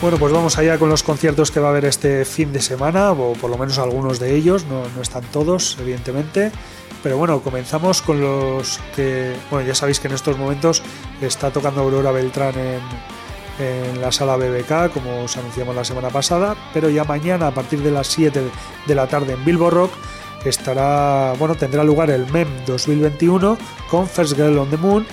Bueno, 0.00 0.18
pues 0.18 0.32
vamos 0.32 0.56
allá 0.56 0.78
con 0.78 0.88
los 0.88 1.02
conciertos 1.02 1.50
que 1.50 1.58
va 1.58 1.66
a 1.66 1.70
haber 1.70 1.86
este 1.86 2.24
fin 2.24 2.52
de 2.52 2.60
semana, 2.60 3.10
o 3.10 3.32
por 3.32 3.50
lo 3.50 3.58
menos 3.58 3.80
algunos 3.80 4.20
de 4.20 4.36
ellos, 4.36 4.66
no, 4.66 4.84
no 4.94 5.02
están 5.02 5.24
todos, 5.32 5.78
evidentemente. 5.80 6.52
Pero 7.02 7.16
bueno, 7.16 7.40
comenzamos 7.40 8.02
con 8.02 8.20
los 8.20 8.80
que, 8.96 9.34
bueno, 9.50 9.66
ya 9.66 9.74
sabéis 9.74 10.00
que 10.00 10.08
en 10.08 10.14
estos 10.14 10.36
momentos 10.36 10.82
está 11.20 11.50
tocando 11.50 11.82
Aurora 11.82 12.10
Beltrán 12.10 12.54
en, 12.56 14.00
la 14.00 14.12
sala 14.12 14.36
BBK, 14.36 14.92
como 14.92 15.24
os 15.24 15.36
anunciamos 15.36 15.74
la 15.74 15.84
semana 15.84 16.10
pasada, 16.10 16.54
pero 16.72 16.90
ya 16.90 17.02
mañana 17.02 17.48
a 17.48 17.50
partir 17.50 17.82
de 17.82 17.90
las 17.90 18.06
7 18.06 18.40
de 18.86 18.94
la 18.94 19.08
tarde 19.08 19.32
en 19.32 19.44
Bilbo 19.44 19.68
Rock 19.68 19.90
estará, 20.44 21.32
bueno, 21.40 21.56
tendrá 21.56 21.82
lugar 21.82 22.08
el 22.10 22.30
MEM 22.30 22.46
2021 22.66 23.58
con 23.90 24.06
First 24.06 24.36
Girl 24.36 24.58
on 24.58 24.70
the 24.70 24.76
Moon, 24.76 25.06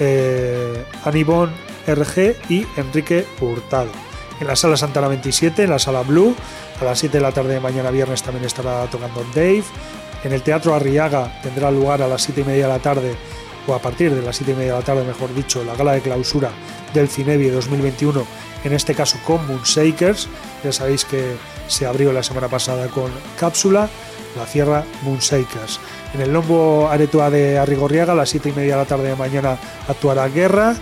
eh, 0.00 0.86
Anibon 1.04 1.50
RG 1.86 2.36
y 2.48 2.66
Enrique 2.78 3.26
Hurtado 3.42 3.90
en 4.42 4.48
la 4.48 4.56
sala 4.56 4.76
Santana 4.76 5.08
27, 5.08 5.64
en 5.64 5.70
la 5.70 5.78
sala 5.78 6.02
Blue. 6.02 6.34
A 6.80 6.84
las 6.84 6.98
7 6.98 7.18
de 7.18 7.22
la 7.22 7.32
tarde 7.32 7.54
de 7.54 7.60
mañana 7.60 7.90
viernes 7.90 8.22
también 8.22 8.44
estará 8.44 8.84
tocando 8.86 9.24
Dave. 9.34 9.64
En 10.24 10.32
el 10.32 10.42
Teatro 10.42 10.74
Arriaga 10.74 11.40
tendrá 11.42 11.70
lugar 11.70 12.00
a 12.02 12.08
las 12.08 12.22
7 12.22 12.42
y 12.42 12.44
media 12.44 12.66
de 12.66 12.72
la 12.72 12.78
tarde, 12.78 13.16
o 13.66 13.74
a 13.74 13.80
partir 13.80 14.14
de 14.14 14.22
las 14.22 14.36
7 14.36 14.52
y 14.52 14.54
media 14.54 14.72
de 14.74 14.78
la 14.78 14.84
tarde, 14.84 15.04
mejor 15.04 15.34
dicho, 15.34 15.64
la 15.64 15.74
gala 15.74 15.92
de 15.92 16.00
clausura 16.00 16.50
del 16.94 17.08
Cinevi 17.08 17.48
2021, 17.48 18.24
en 18.64 18.72
este 18.72 18.94
caso 18.94 19.18
con 19.26 19.46
Moonshakers. 19.46 20.28
Ya 20.62 20.72
sabéis 20.72 21.04
que 21.04 21.36
se 21.66 21.86
abrió 21.86 22.12
la 22.12 22.22
semana 22.22 22.48
pasada 22.48 22.86
con 22.88 23.10
Cápsula, 23.38 23.88
la 24.36 24.46
cierra 24.46 24.84
Moonshakers. 25.02 25.80
En 26.14 26.20
el 26.20 26.32
Lombo 26.32 26.88
Aretua 26.88 27.30
de 27.30 27.58
Arrigorriaga, 27.58 28.12
a 28.12 28.16
las 28.16 28.30
7 28.30 28.50
y 28.50 28.52
media 28.52 28.74
de 28.74 28.82
la 28.82 28.88
tarde 28.88 29.08
de 29.08 29.16
mañana 29.16 29.56
actuará 29.88 30.28
Guerra. 30.28 30.76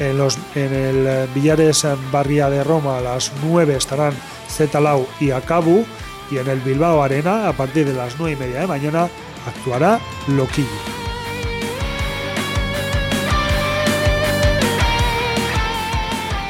En, 0.00 0.16
los, 0.16 0.38
en 0.54 0.72
el 0.72 1.28
Villares 1.34 1.86
Barria 2.10 2.48
de 2.48 2.64
Roma 2.64 2.98
a 2.98 3.00
las 3.02 3.32
9 3.44 3.76
estarán 3.76 4.14
Zetalau 4.48 5.06
y 5.20 5.30
Acabu. 5.30 5.84
Y 6.30 6.38
en 6.38 6.48
el 6.48 6.60
Bilbao 6.60 7.02
Arena, 7.02 7.48
a 7.48 7.52
partir 7.52 7.86
de 7.86 7.94
las 7.94 8.18
9 8.18 8.32
y 8.32 8.36
media 8.36 8.60
de 8.60 8.66
mañana, 8.66 9.08
actuará 9.46 10.00
Loquillo. 10.28 10.68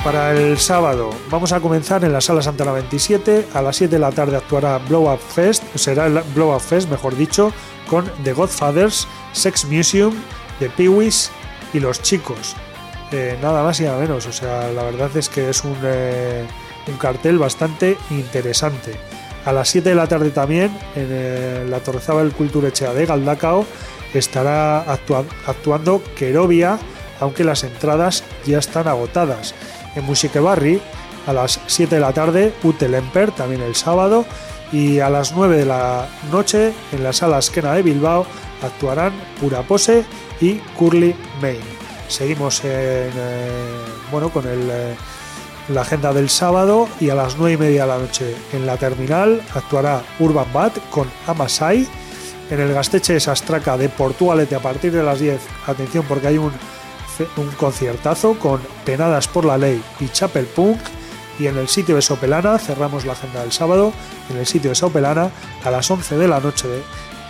Para 0.05 0.33
el 0.33 0.57
sábado 0.59 1.11
vamos 1.31 1.53
a 1.53 1.61
comenzar 1.61 2.05
en 2.05 2.12
la 2.12 2.22
sala 2.22 2.41
Santana 2.41 2.72
27. 2.72 3.49
A 3.53 3.61
las 3.61 3.76
7 3.76 3.97
de 3.97 3.99
la 3.99 4.11
tarde 4.11 4.37
actuará 4.37 4.78
Blow 4.78 5.12
Up 5.12 5.20
Fest, 5.20 5.62
será 5.74 6.07
el 6.07 6.22
Blow 6.35 6.55
Up 6.55 6.61
Fest, 6.61 6.89
mejor 6.89 7.14
dicho, 7.16 7.53
con 7.87 8.11
The 8.24 8.33
Godfathers, 8.33 9.07
Sex 9.33 9.66
Museum, 9.66 10.14
The 10.59 10.70
Peewees 10.70 11.31
y 11.74 11.81
Los 11.81 12.01
Chicos. 12.01 12.57
Eh, 13.12 13.39
nada 13.43 13.62
más 13.62 13.78
y 13.81 13.85
nada 13.85 13.99
menos. 13.99 14.26
O 14.26 14.33
sea, 14.33 14.70
la 14.72 14.85
verdad 14.85 15.14
es 15.16 15.28
que 15.28 15.51
es 15.51 15.64
un, 15.64 15.76
eh, 15.83 16.47
un 16.89 16.97
cartel 16.97 17.39
bastante 17.39 17.99
interesante. 18.11 19.10
A 19.45 19.53
las 19.53 19.68
7 19.70 19.88
de 19.88 19.95
la 19.95 20.07
tarde 20.07 20.30
también, 20.30 20.70
en 20.95 21.09
eh, 21.11 21.66
la 21.68 21.80
Torrezábal 21.80 22.32
Culturechea 22.32 22.93
de 22.93 23.07
Galdacao, 23.07 23.64
estará 24.12 24.91
actua 24.91 25.24
actuando 25.47 26.03
Querovia, 26.16 26.78
aunque 27.20 27.45
las 27.45 27.64
entradas 27.64 28.24
ya 28.47 28.59
están 28.59 28.88
agotadas. 28.88 29.55
En 29.97 30.05
Musique 30.05 30.41
Barri, 30.41 30.80
a 31.26 31.32
las 31.32 31.61
7 31.66 31.95
de 31.95 32.01
la 32.01 32.12
tarde, 32.12 32.53
Utelemper, 32.62 33.32
también 33.32 33.62
el 33.62 33.74
sábado, 33.74 34.24
y 34.72 35.01
a 35.01 35.11
las 35.11 35.32
9 35.32 35.57
de 35.57 35.66
la 35.66 36.07
noche, 36.30 36.72
en 36.93 37.03
la 37.03 37.12
sala 37.12 37.38
Esquena 37.38 37.72
de 37.72 37.82
Bilbao, 37.82 38.26
actuarán 38.62 39.12
Pura 39.41 39.62
Pose 39.62 40.05
y 40.41 40.55
Curly 40.78 41.14
Main. 41.41 41.61
Seguimos 42.09 42.64
en, 42.64 42.70
eh, 42.70 43.78
bueno, 44.11 44.30
con 44.30 44.47
el, 44.47 44.68
eh, 44.70 44.97
la 45.75 45.83
agenda 45.83 46.12
del 46.12 46.29
sábado 46.29 46.89
y 47.01 47.11
a 47.11 47.14
las 47.14 47.37
9 47.37 47.53
y 47.53 47.57
media 47.57 47.83
de 47.83 47.89
la 47.89 47.99
noche 47.99 48.37
en 48.53 48.66
la 48.66 48.77
terminal 48.77 49.41
actuará 49.55 50.03
Urban 50.18 50.53
Bat 50.53 50.79
con 50.91 51.09
Amasai. 51.27 51.87
En 52.51 52.61
el 52.61 52.75
Gasteche 52.75 53.12
de 53.12 53.21
Sastraca 53.21 53.77
de 53.77 53.89
Portugalete 53.89 54.57
a 54.57 54.61
partir 54.61 54.93
de 54.93 55.03
las 55.03 55.21
10, 55.21 55.41
atención 55.66 56.05
porque 56.09 56.27
hay 56.27 56.39
un, 56.39 56.53
conciertazo 57.59 58.39
con 58.39 58.61
Penadas 58.85 59.29
por 59.29 59.45
la 59.45 59.59
Ley 59.59 59.83
y 60.01 60.09
Chapel 60.09 60.47
Punk. 60.47 60.79
Y 61.39 61.47
en 61.47 61.57
el 61.57 61.68
sitio 61.68 61.95
de 61.95 62.03
Sopelana, 62.03 62.59
cerramos 62.59 63.05
la 63.05 63.12
agenda 63.12 63.41
del 63.41 63.53
sábado, 63.53 63.93
en 64.31 64.39
el 64.39 64.47
sitio 64.47 64.71
de 64.71 64.75
Sopelana 64.75 65.31
a 65.64 65.71
las 65.71 65.91
11 65.91 66.18
de 66.18 66.29
la 66.29 66.41
noche 66.41 66.68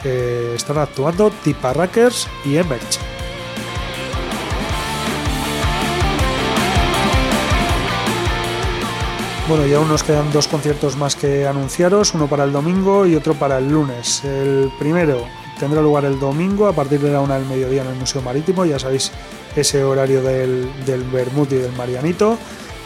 eh, 0.04 0.54
están 0.56 0.78
actuando 0.78 1.30
Tiparrackers 1.44 2.26
y 2.44 2.56
Emerge. 2.56 3.19
Bueno, 9.50 9.66
y 9.66 9.74
aún 9.74 9.88
nos 9.88 10.04
quedan 10.04 10.30
dos 10.32 10.46
conciertos 10.46 10.96
más 10.96 11.16
que 11.16 11.44
anunciaros, 11.44 12.14
uno 12.14 12.28
para 12.28 12.44
el 12.44 12.52
domingo 12.52 13.04
y 13.04 13.16
otro 13.16 13.34
para 13.34 13.58
el 13.58 13.68
lunes. 13.68 14.22
El 14.22 14.70
primero 14.78 15.24
tendrá 15.58 15.82
lugar 15.82 16.04
el 16.04 16.20
domingo 16.20 16.68
a 16.68 16.72
partir 16.72 17.00
de 17.00 17.10
la 17.10 17.20
una 17.20 17.34
del 17.34 17.48
mediodía 17.48 17.82
en 17.82 17.88
el 17.88 17.96
Museo 17.96 18.22
Marítimo, 18.22 18.64
ya 18.64 18.78
sabéis 18.78 19.10
ese 19.56 19.82
horario 19.82 20.22
del, 20.22 20.70
del 20.86 21.02
Bermud 21.02 21.50
y 21.50 21.56
del 21.56 21.72
Marianito. 21.72 22.38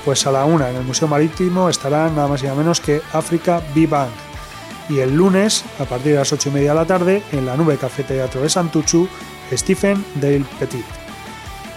Pues 0.06 0.26
a 0.26 0.32
la 0.32 0.46
una 0.46 0.70
en 0.70 0.76
el 0.76 0.84
Museo 0.84 1.06
Marítimo 1.06 1.68
estará 1.68 2.08
nada 2.08 2.28
más 2.28 2.40
y 2.42 2.46
nada 2.46 2.56
menos 2.56 2.80
que 2.80 3.02
África 3.12 3.60
B-Bank. 3.74 4.08
Y 4.88 5.00
el 5.00 5.14
lunes, 5.14 5.66
a 5.78 5.84
partir 5.84 6.12
de 6.12 6.18
las 6.20 6.32
ocho 6.32 6.48
y 6.48 6.52
media 6.52 6.70
de 6.70 6.76
la 6.76 6.86
tarde, 6.86 7.22
en 7.32 7.44
la 7.44 7.58
Nube 7.58 7.76
Café 7.76 8.04
Teatro 8.04 8.40
de 8.40 8.48
Santuchu, 8.48 9.06
Stephen 9.52 10.02
Dale 10.14 10.46
Petit. 10.58 11.03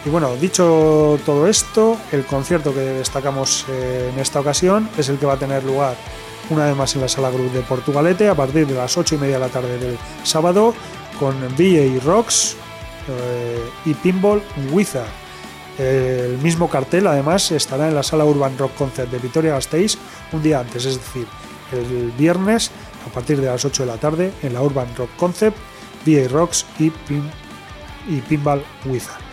Y 0.05 0.09
bueno, 0.09 0.35
dicho 0.35 1.19
todo 1.25 1.47
esto, 1.47 1.97
el 2.11 2.25
concierto 2.25 2.73
que 2.73 2.79
destacamos 2.79 3.65
eh, 3.69 4.11
en 4.13 4.19
esta 4.19 4.39
ocasión 4.39 4.89
es 4.97 5.09
el 5.09 5.17
que 5.17 5.25
va 5.25 5.33
a 5.33 5.39
tener 5.39 5.63
lugar 5.63 5.95
una 6.49 6.65
vez 6.65 6.75
más 6.75 6.95
en 6.95 7.01
la 7.01 7.09
Sala 7.09 7.29
Cruz 7.29 7.51
de 7.51 7.61
Portugalete 7.61 8.29
a 8.29 8.35
partir 8.35 8.65
de 8.67 8.73
las 8.73 8.97
8 8.97 9.15
y 9.15 9.17
media 9.17 9.35
de 9.35 9.41
la 9.41 9.49
tarde 9.49 9.77
del 9.77 9.97
sábado 10.23 10.73
con 11.19 11.35
VA 11.57 12.03
Rocks 12.05 12.55
eh, 13.09 13.69
y 13.85 13.93
Pinball 13.95 14.41
Wizard. 14.71 15.07
El 15.77 16.37
mismo 16.39 16.69
cartel 16.69 17.05
además 17.05 17.51
estará 17.51 17.87
en 17.87 17.95
la 17.95 18.01
Sala 18.01 18.25
Urban 18.25 18.57
Rock 18.57 18.75
Concert 18.75 19.11
de 19.11 19.19
Vitoria 19.19 19.53
Gasteiz 19.53 19.97
un 20.31 20.41
día 20.41 20.59
antes, 20.59 20.85
es 20.85 20.97
decir, 20.97 21.27
el 21.71 22.11
viernes 22.17 22.71
a 23.05 23.13
partir 23.13 23.39
de 23.39 23.47
las 23.47 23.63
8 23.63 23.83
de 23.83 23.91
la 23.91 23.97
tarde 23.97 24.33
en 24.41 24.53
la 24.53 24.61
Urban 24.61 24.87
Rock 24.95 25.09
Concept, 25.17 25.57
VA 26.05 26.27
Rocks 26.29 26.65
y, 26.79 26.89
Pin 26.89 27.29
y 28.07 28.21
Pinball 28.21 28.63
Wizard. 28.85 29.26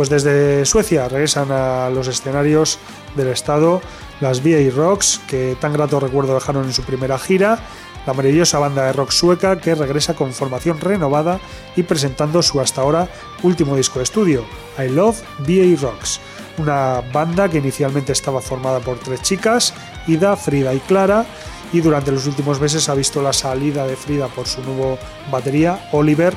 Pues 0.00 0.08
desde 0.08 0.64
Suecia 0.64 1.10
regresan 1.10 1.52
a 1.52 1.90
los 1.90 2.08
escenarios 2.08 2.78
del 3.16 3.28
estado. 3.28 3.82
Las 4.22 4.42
VA 4.42 4.74
Rocks, 4.74 5.20
que 5.28 5.58
tan 5.60 5.74
grato 5.74 6.00
recuerdo 6.00 6.32
dejaron 6.32 6.64
en 6.64 6.72
su 6.72 6.84
primera 6.84 7.18
gira, 7.18 7.58
la 8.06 8.14
maravillosa 8.14 8.58
banda 8.58 8.86
de 8.86 8.94
rock 8.94 9.10
sueca 9.10 9.60
que 9.60 9.74
regresa 9.74 10.14
con 10.14 10.32
formación 10.32 10.80
renovada 10.80 11.38
y 11.76 11.82
presentando 11.82 12.40
su 12.40 12.62
hasta 12.62 12.80
ahora 12.80 13.10
último 13.42 13.76
disco 13.76 13.98
de 13.98 14.04
estudio, 14.04 14.46
I 14.78 14.88
Love 14.88 15.20
VA 15.40 15.78
Rocks, 15.78 16.18
una 16.56 17.02
banda 17.12 17.50
que 17.50 17.58
inicialmente 17.58 18.12
estaba 18.12 18.40
formada 18.40 18.80
por 18.80 18.98
tres 19.00 19.20
chicas, 19.20 19.74
Ida, 20.06 20.34
Frida 20.34 20.72
y 20.72 20.80
Clara, 20.80 21.26
y 21.74 21.82
durante 21.82 22.10
los 22.10 22.26
últimos 22.26 22.58
meses 22.58 22.88
ha 22.88 22.94
visto 22.94 23.20
la 23.20 23.34
salida 23.34 23.86
de 23.86 23.96
Frida 23.96 24.28
por 24.28 24.46
su 24.46 24.62
nuevo 24.62 24.98
batería, 25.30 25.90
Oliver, 25.92 26.34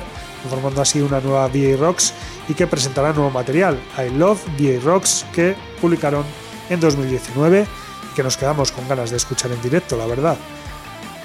formando 0.48 0.80
así 0.82 1.00
una 1.00 1.20
nueva 1.20 1.48
VA 1.48 1.76
Rocks 1.78 2.12
y 2.48 2.54
que 2.54 2.66
presentará 2.66 3.12
nuevo 3.12 3.30
material, 3.30 3.78
I 3.98 4.10
Love 4.10 4.40
VA 4.58 4.80
Rocks, 4.82 5.24
que 5.32 5.54
publicaron 5.80 6.24
en 6.70 6.80
2019 6.80 7.66
y 8.10 8.14
que 8.14 8.22
nos 8.22 8.36
quedamos 8.36 8.72
con 8.72 8.86
ganas 8.88 9.10
de 9.10 9.16
escuchar 9.16 9.50
en 9.52 9.60
directo, 9.62 9.96
la 9.96 10.06
verdad. 10.06 10.36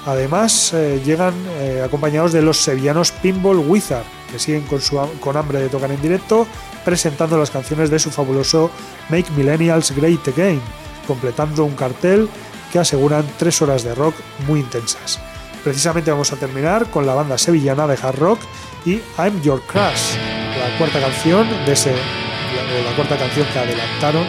Además, 0.06 0.72
eh, 0.72 1.00
llegan 1.04 1.34
eh, 1.58 1.82
acompañados 1.84 2.32
de 2.32 2.40
los 2.40 2.56
sevillanos 2.58 3.12
Pinball 3.12 3.58
Wizard, 3.58 4.04
que 4.30 4.38
siguen 4.38 4.62
con, 4.62 4.80
su, 4.80 4.98
con 5.20 5.36
hambre 5.36 5.60
de 5.60 5.68
tocar 5.68 5.90
en 5.90 6.00
directo, 6.00 6.46
presentando 6.84 7.36
las 7.38 7.50
canciones 7.50 7.90
de 7.90 7.98
su 7.98 8.10
fabuloso 8.10 8.70
Make 9.10 9.30
Millennials 9.36 9.90
Great 9.90 10.26
Again, 10.28 10.60
completando 11.06 11.64
un 11.64 11.74
cartel 11.74 12.28
que 12.72 12.78
aseguran 12.78 13.26
tres 13.38 13.60
horas 13.60 13.82
de 13.82 13.94
rock 13.94 14.14
muy 14.46 14.60
intensas. 14.60 15.20
Precisamente 15.62 16.10
vamos 16.10 16.32
a 16.32 16.36
terminar 16.36 16.90
con 16.90 17.06
la 17.06 17.14
banda 17.14 17.36
sevillana 17.36 17.86
de 17.86 17.98
hard 18.02 18.18
rock 18.18 18.40
y 18.84 19.00
I'm 19.18 19.40
Your 19.42 19.60
Crush, 19.62 20.16
la 20.58 20.78
cuarta 20.78 21.00
canción 21.00 21.46
de 21.66 21.72
ese, 21.72 21.92
la, 21.92 22.90
la 22.90 22.96
cuarta 22.96 23.16
canción 23.16 23.46
que 23.52 23.58
adelantaron 23.58 24.24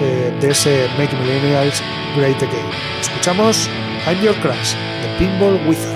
eh, 0.00 0.36
de 0.40 0.50
ese 0.50 0.88
Make 0.98 1.16
Millennials 1.16 1.82
Great 2.16 2.42
Again. 2.42 2.66
Escuchamos 3.00 3.68
I'm 4.06 4.20
Your 4.22 4.36
Crush, 4.36 4.74
de 4.74 5.18
Pinball 5.18 5.60
Wizard. 5.66 5.91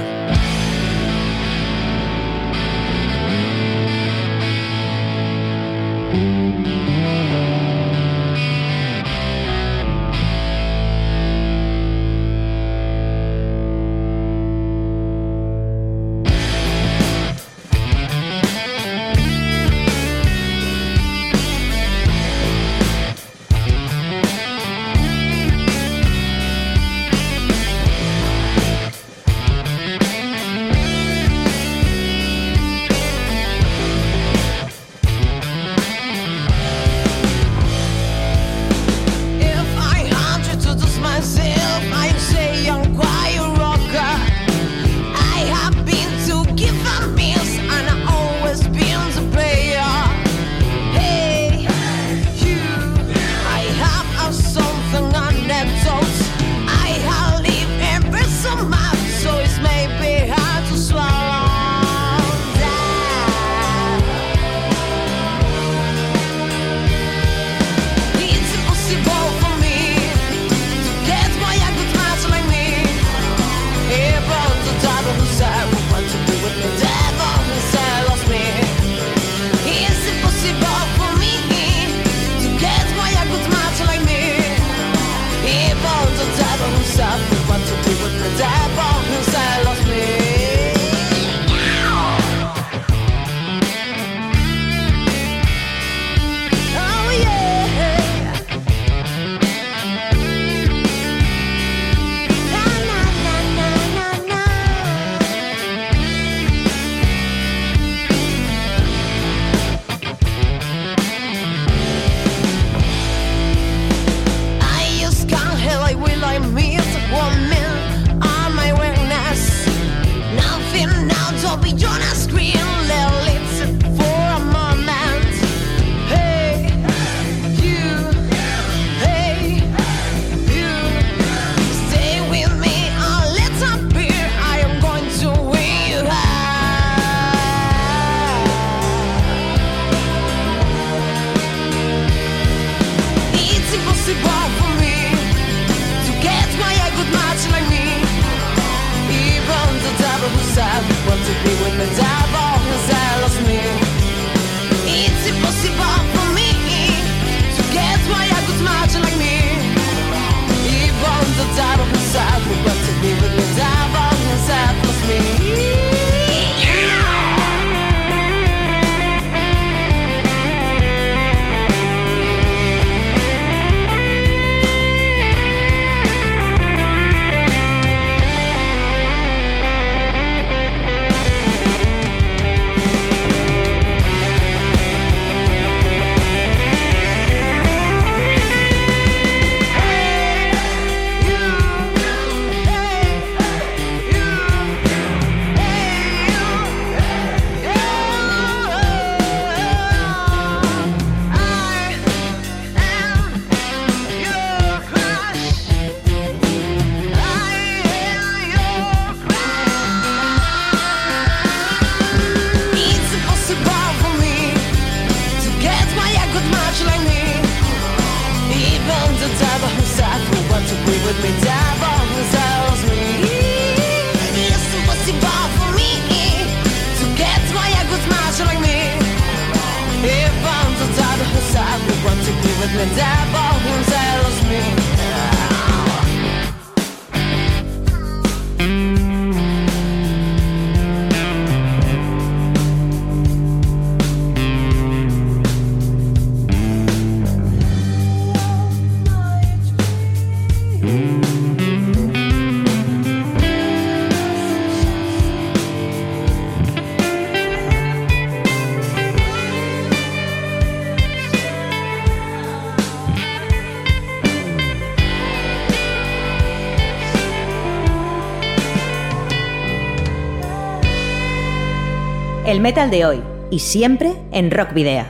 El 272.57 272.63
metal 272.63 272.91
de 272.91 273.05
hoy 273.05 273.23
y 273.51 273.59
siempre 273.59 274.15
en 274.33 274.51
Rock 274.51 274.73
Video. 274.73 275.05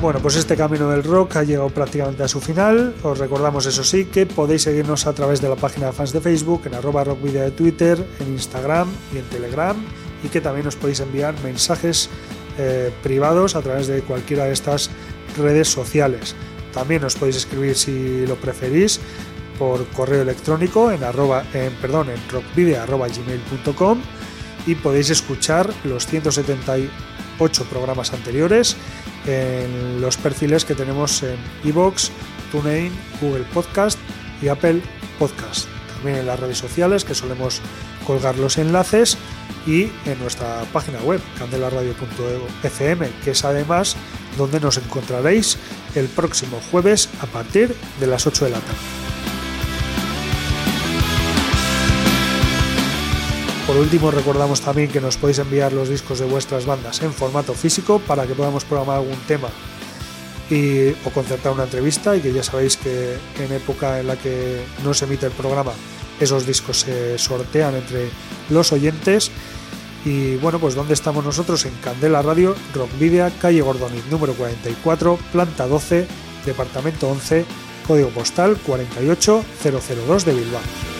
Bueno, 0.00 0.20
pues 0.20 0.36
este 0.36 0.54
camino 0.56 0.88
del 0.90 1.02
rock 1.02 1.34
ha 1.34 1.42
llegado 1.42 1.70
prácticamente 1.70 2.22
a 2.22 2.28
su 2.28 2.40
final. 2.40 2.94
Os 3.02 3.18
recordamos, 3.18 3.66
eso 3.66 3.82
sí, 3.82 4.04
que 4.04 4.24
podéis 4.24 4.62
seguirnos 4.62 5.08
a 5.08 5.12
través 5.12 5.40
de 5.40 5.48
la 5.48 5.56
página 5.56 5.86
de 5.86 5.92
fans 5.92 6.12
de 6.12 6.20
Facebook, 6.20 6.62
en 6.66 6.74
arroba 6.74 7.02
rockvideo 7.02 7.42
de 7.42 7.50
Twitter, 7.50 7.98
en 8.20 8.28
Instagram 8.28 8.86
y 9.12 9.18
en 9.18 9.24
Telegram, 9.24 9.76
y 10.22 10.28
que 10.28 10.40
también 10.40 10.68
os 10.68 10.76
podéis 10.76 11.00
enviar 11.00 11.34
mensajes 11.42 12.08
eh, 12.58 12.92
privados 13.02 13.56
a 13.56 13.60
través 13.60 13.88
de 13.88 14.02
cualquiera 14.02 14.44
de 14.44 14.52
estas 14.52 14.88
redes 15.36 15.66
sociales. 15.66 16.36
También 16.72 17.02
os 17.02 17.16
podéis 17.16 17.38
escribir 17.38 17.74
si 17.74 18.24
lo 18.24 18.36
preferís 18.36 19.00
por 19.58 19.86
correo 19.88 20.22
electrónico 20.22 20.90
en, 20.90 21.04
arroba, 21.04 21.44
en, 21.52 21.72
perdón, 21.74 22.08
en 22.10 22.20
y 24.66 24.74
podéis 24.74 25.10
escuchar 25.10 25.72
los 25.84 26.06
178 26.06 27.64
programas 27.64 28.12
anteriores 28.12 28.76
en 29.26 30.00
los 30.00 30.16
perfiles 30.16 30.64
que 30.64 30.74
tenemos 30.74 31.22
en 31.22 31.36
iVoox, 31.64 32.10
TuneIn, 32.50 32.92
Google 33.20 33.44
Podcast 33.54 33.98
y 34.42 34.48
Apple 34.48 34.82
Podcast. 35.18 35.68
También 35.94 36.18
en 36.18 36.26
las 36.26 36.38
redes 36.38 36.58
sociales 36.58 37.04
que 37.04 37.14
solemos 37.14 37.60
colgar 38.06 38.38
los 38.38 38.58
enlaces 38.58 39.16
y 39.66 39.84
en 40.04 40.18
nuestra 40.20 40.64
página 40.72 41.00
web 41.00 41.20
candelaradio.fm 41.38 43.08
que 43.24 43.30
es 43.30 43.44
además 43.44 43.96
donde 44.36 44.60
nos 44.60 44.76
encontraréis 44.76 45.58
el 45.94 46.06
próximo 46.06 46.60
jueves 46.70 47.08
a 47.20 47.26
partir 47.26 47.74
de 47.98 48.06
las 48.06 48.26
8 48.26 48.44
de 48.44 48.50
la 48.50 48.60
tarde. 48.60 49.15
Por 53.66 53.76
último, 53.76 54.12
recordamos 54.12 54.60
también 54.60 54.88
que 54.88 55.00
nos 55.00 55.16
podéis 55.16 55.40
enviar 55.40 55.72
los 55.72 55.88
discos 55.88 56.20
de 56.20 56.24
vuestras 56.24 56.66
bandas 56.66 57.02
en 57.02 57.12
formato 57.12 57.52
físico 57.52 57.98
para 57.98 58.24
que 58.24 58.34
podamos 58.34 58.64
programar 58.64 58.98
algún 58.98 59.18
tema 59.26 59.48
y, 60.48 60.90
o 61.04 61.10
concertar 61.12 61.52
una 61.52 61.64
entrevista 61.64 62.14
y 62.14 62.20
que 62.20 62.32
ya 62.32 62.44
sabéis 62.44 62.76
que 62.76 63.16
en 63.40 63.52
época 63.52 63.98
en 63.98 64.06
la 64.06 64.16
que 64.16 64.62
no 64.84 64.94
se 64.94 65.06
emite 65.06 65.26
el 65.26 65.32
programa 65.32 65.72
esos 66.20 66.46
discos 66.46 66.80
se 66.80 67.18
sortean 67.18 67.74
entre 67.74 68.08
los 68.50 68.72
oyentes 68.72 69.32
y 70.04 70.36
bueno 70.36 70.60
pues 70.60 70.76
¿dónde 70.76 70.94
estamos 70.94 71.24
nosotros? 71.24 71.64
En 71.66 71.74
Candela 71.82 72.22
Radio, 72.22 72.54
Rockvidia, 72.72 73.32
calle 73.40 73.62
Gordoniz 73.62 74.04
número 74.10 74.34
44, 74.34 75.18
planta 75.32 75.66
12, 75.66 76.06
departamento 76.44 77.08
11, 77.08 77.44
código 77.86 78.10
postal 78.10 78.56
48002 78.64 80.24
de 80.24 80.34
Bilbao. 80.34 80.95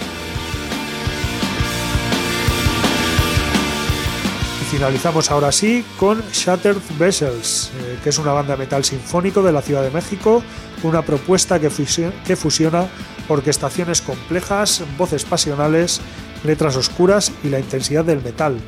Finalizamos 4.66 5.30
ahora 5.30 5.52
sí 5.52 5.84
con 5.96 6.20
Shattered 6.32 6.80
Vessels, 6.98 7.70
eh, 7.78 7.98
que 8.02 8.08
es 8.08 8.18
una 8.18 8.32
banda 8.32 8.56
metal 8.56 8.84
sinfónico 8.84 9.42
de 9.42 9.52
la 9.52 9.62
Ciudad 9.62 9.82
de 9.82 9.90
México, 9.90 10.42
una 10.82 11.02
propuesta 11.02 11.60
que, 11.60 11.70
fusiona, 11.70 12.12
que 12.24 12.34
fusiona 12.34 12.88
orquestaciones 13.28 14.02
complejas, 14.02 14.82
voces 14.98 15.24
pasionales, 15.24 16.00
letras 16.44 16.76
oscuras 16.76 17.32
y 17.44 17.48
la 17.48 17.60
intensidad 17.60 18.04
del 18.04 18.22
metal. 18.22 18.58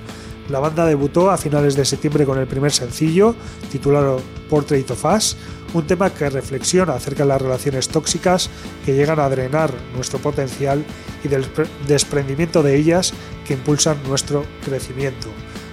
La 0.48 0.60
banda 0.60 0.86
debutó 0.86 1.30
a 1.30 1.36
finales 1.36 1.74
de 1.74 1.84
septiembre 1.84 2.24
con 2.24 2.38
el 2.38 2.46
primer 2.46 2.72
sencillo, 2.72 3.34
titulado 3.70 4.22
Portrait 4.48 4.88
of 4.90 5.04
Us, 5.04 5.36
un 5.74 5.86
tema 5.86 6.10
que 6.10 6.30
reflexiona 6.30 6.94
acerca 6.94 7.24
de 7.24 7.30
las 7.30 7.42
relaciones 7.42 7.88
tóxicas 7.88 8.48
que 8.86 8.94
llegan 8.94 9.20
a 9.20 9.28
drenar 9.28 9.72
nuestro 9.94 10.18
potencial 10.20 10.84
y 11.24 11.28
del 11.28 11.44
desprendimiento 11.86 12.62
de 12.62 12.76
ellas 12.76 13.12
que 13.46 13.54
impulsan 13.54 13.98
nuestro 14.08 14.44
crecimiento. 14.64 15.28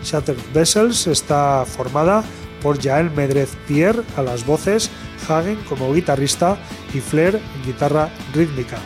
Shattered 0.05 0.39
Vessels 0.53 1.07
está 1.07 1.65
formada 1.65 2.23
por 2.61 2.81
Jael 2.81 3.11
Medrez 3.11 3.49
Pierre 3.67 4.03
a 4.15 4.21
las 4.21 4.45
voces, 4.45 4.89
Hagen 5.27 5.57
como 5.67 5.93
guitarrista 5.93 6.57
y 6.93 6.99
Flair 6.99 7.35
en 7.35 7.65
guitarra 7.65 8.09
rítmica. 8.33 8.77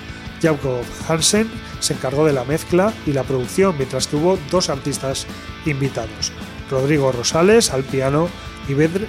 Jacob 0.42 0.84
Hansen 1.08 1.52
se 1.82 1.94
encargó 1.94 2.26
de 2.26 2.34
la 2.34 2.46
mezcla 2.46 2.94
y 3.06 3.12
la 3.12 3.24
producción, 3.24 3.76
mientras 3.78 4.08
que 4.08 4.16
hubo 4.16 4.40
dos 4.50 4.70
artistas 4.70 5.28
invitados, 5.66 6.32
Rodrigo 6.72 7.12
Rosales 7.12 7.72
al 7.72 7.84
piano 7.84 8.30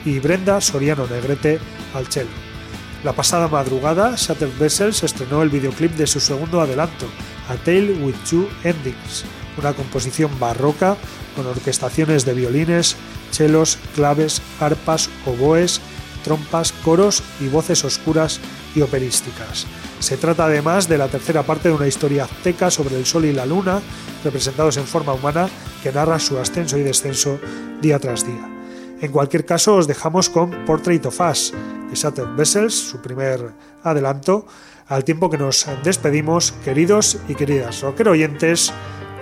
y 0.05 0.19
Brenda 0.19 0.61
Soriano 0.61 1.07
Negrete 1.07 1.61
al 1.95 2.07
cello. 2.09 2.31
La 3.05 3.13
pasada 3.13 3.49
madrugada, 3.49 4.15
Shattered 4.17 4.59
Vessels 4.59 5.03
estrenó 5.03 5.43
el 5.43 5.51
videoclip 5.51 5.93
de 5.93 6.07
su 6.07 6.21
segundo 6.21 6.61
adelanto, 6.61 7.07
A 7.49 7.55
Tale 7.57 7.93
with 7.93 8.17
Two 8.29 8.49
Endings, 8.65 9.25
una 9.61 9.75
composición 9.75 10.39
barroca 10.41 10.97
con 11.37 11.47
orquestaciones 11.47 12.25
de 12.25 12.35
violines, 12.35 12.97
chelos, 13.31 13.79
claves, 13.95 14.43
arpas, 14.59 15.09
oboes, 15.27 15.81
trompas, 16.25 16.73
coros 16.73 17.23
y 17.41 17.49
voces 17.49 17.85
oscuras 17.85 18.41
y 18.75 18.83
operísticas. 18.83 19.67
Se 20.01 20.17
trata 20.17 20.47
además 20.47 20.89
de 20.89 20.99
la 20.99 21.09
tercera 21.09 21.43
parte 21.43 21.69
de 21.69 21.75
una 21.75 21.87
historia 21.87 22.25
azteca 22.25 22.71
sobre 22.71 22.97
el 22.97 23.07
sol 23.07 23.25
y 23.25 23.33
la 23.33 23.47
luna, 23.47 23.81
representados 24.25 24.77
en 24.77 24.87
forma 24.87 25.13
humana, 25.13 25.49
que 25.83 25.93
narra 25.93 26.19
su 26.19 26.39
ascenso 26.39 26.77
y 26.79 26.83
descenso 26.83 27.39
día 27.81 27.99
tras 27.99 28.27
día. 28.27 28.49
En 29.01 29.13
cualquier 29.13 29.47
caso, 29.47 29.77
os 29.77 29.87
dejamos 29.87 30.29
con 30.29 30.51
Portrait 30.67 31.05
of 31.07 31.21
Us, 31.21 31.55
de 31.91 31.97
Shattered 31.97 32.37
Vessels, 32.37 32.75
su 32.75 33.01
primer 33.01 33.53
adelanto, 33.83 34.47
al 34.89 35.05
tiempo 35.05 35.31
que 35.31 35.39
nos 35.39 35.67
despedimos, 35.85 36.53
queridos 36.65 37.19
y 37.29 37.35
queridas 37.35 37.81
rocker 37.81 38.09
oyentes, 38.09 38.73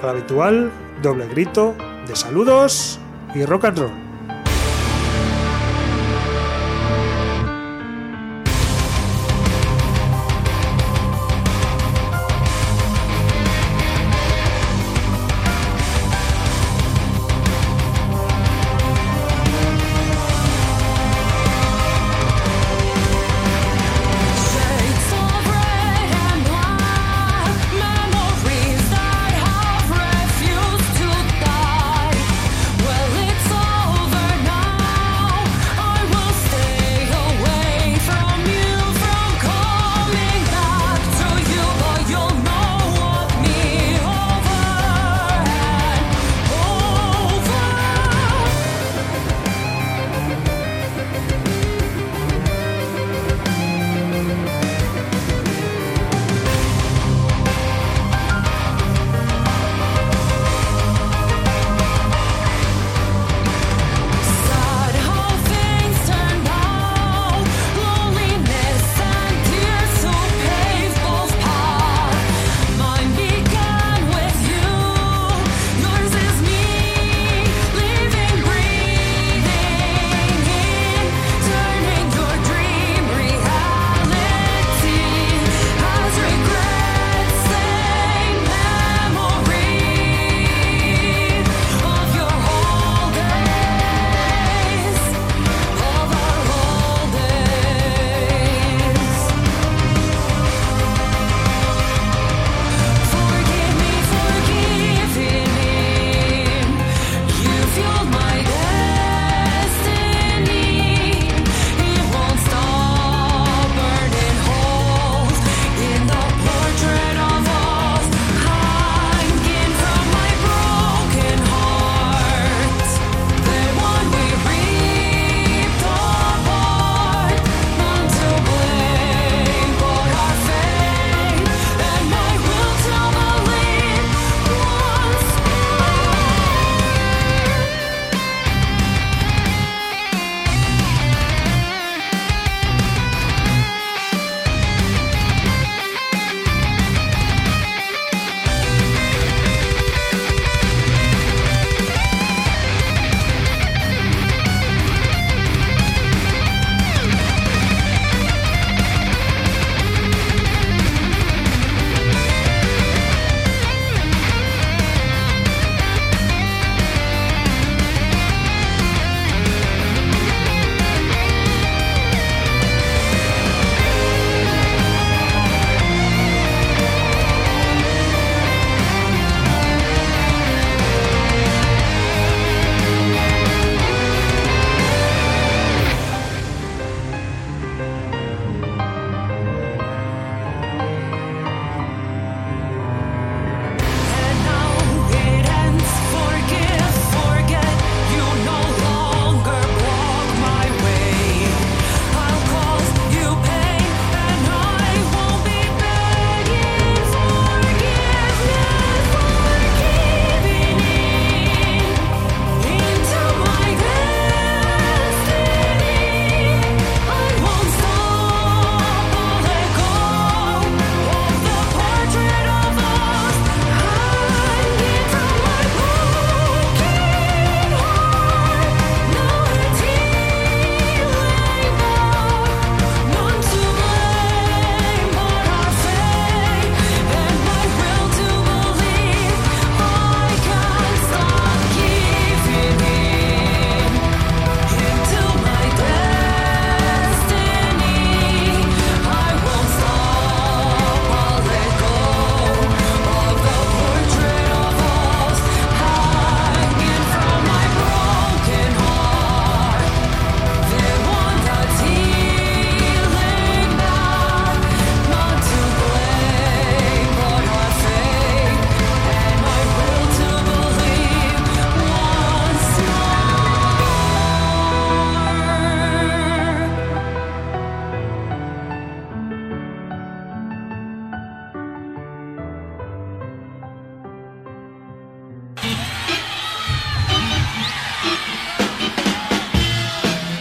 al 0.03 0.11
habitual 0.11 0.71
doble 1.03 1.27
grito 1.29 1.75
de 2.07 2.17
saludos 2.17 2.99
y 3.35 3.45
rock 3.45 3.67
and 3.67 3.79
roll. 3.79 4.08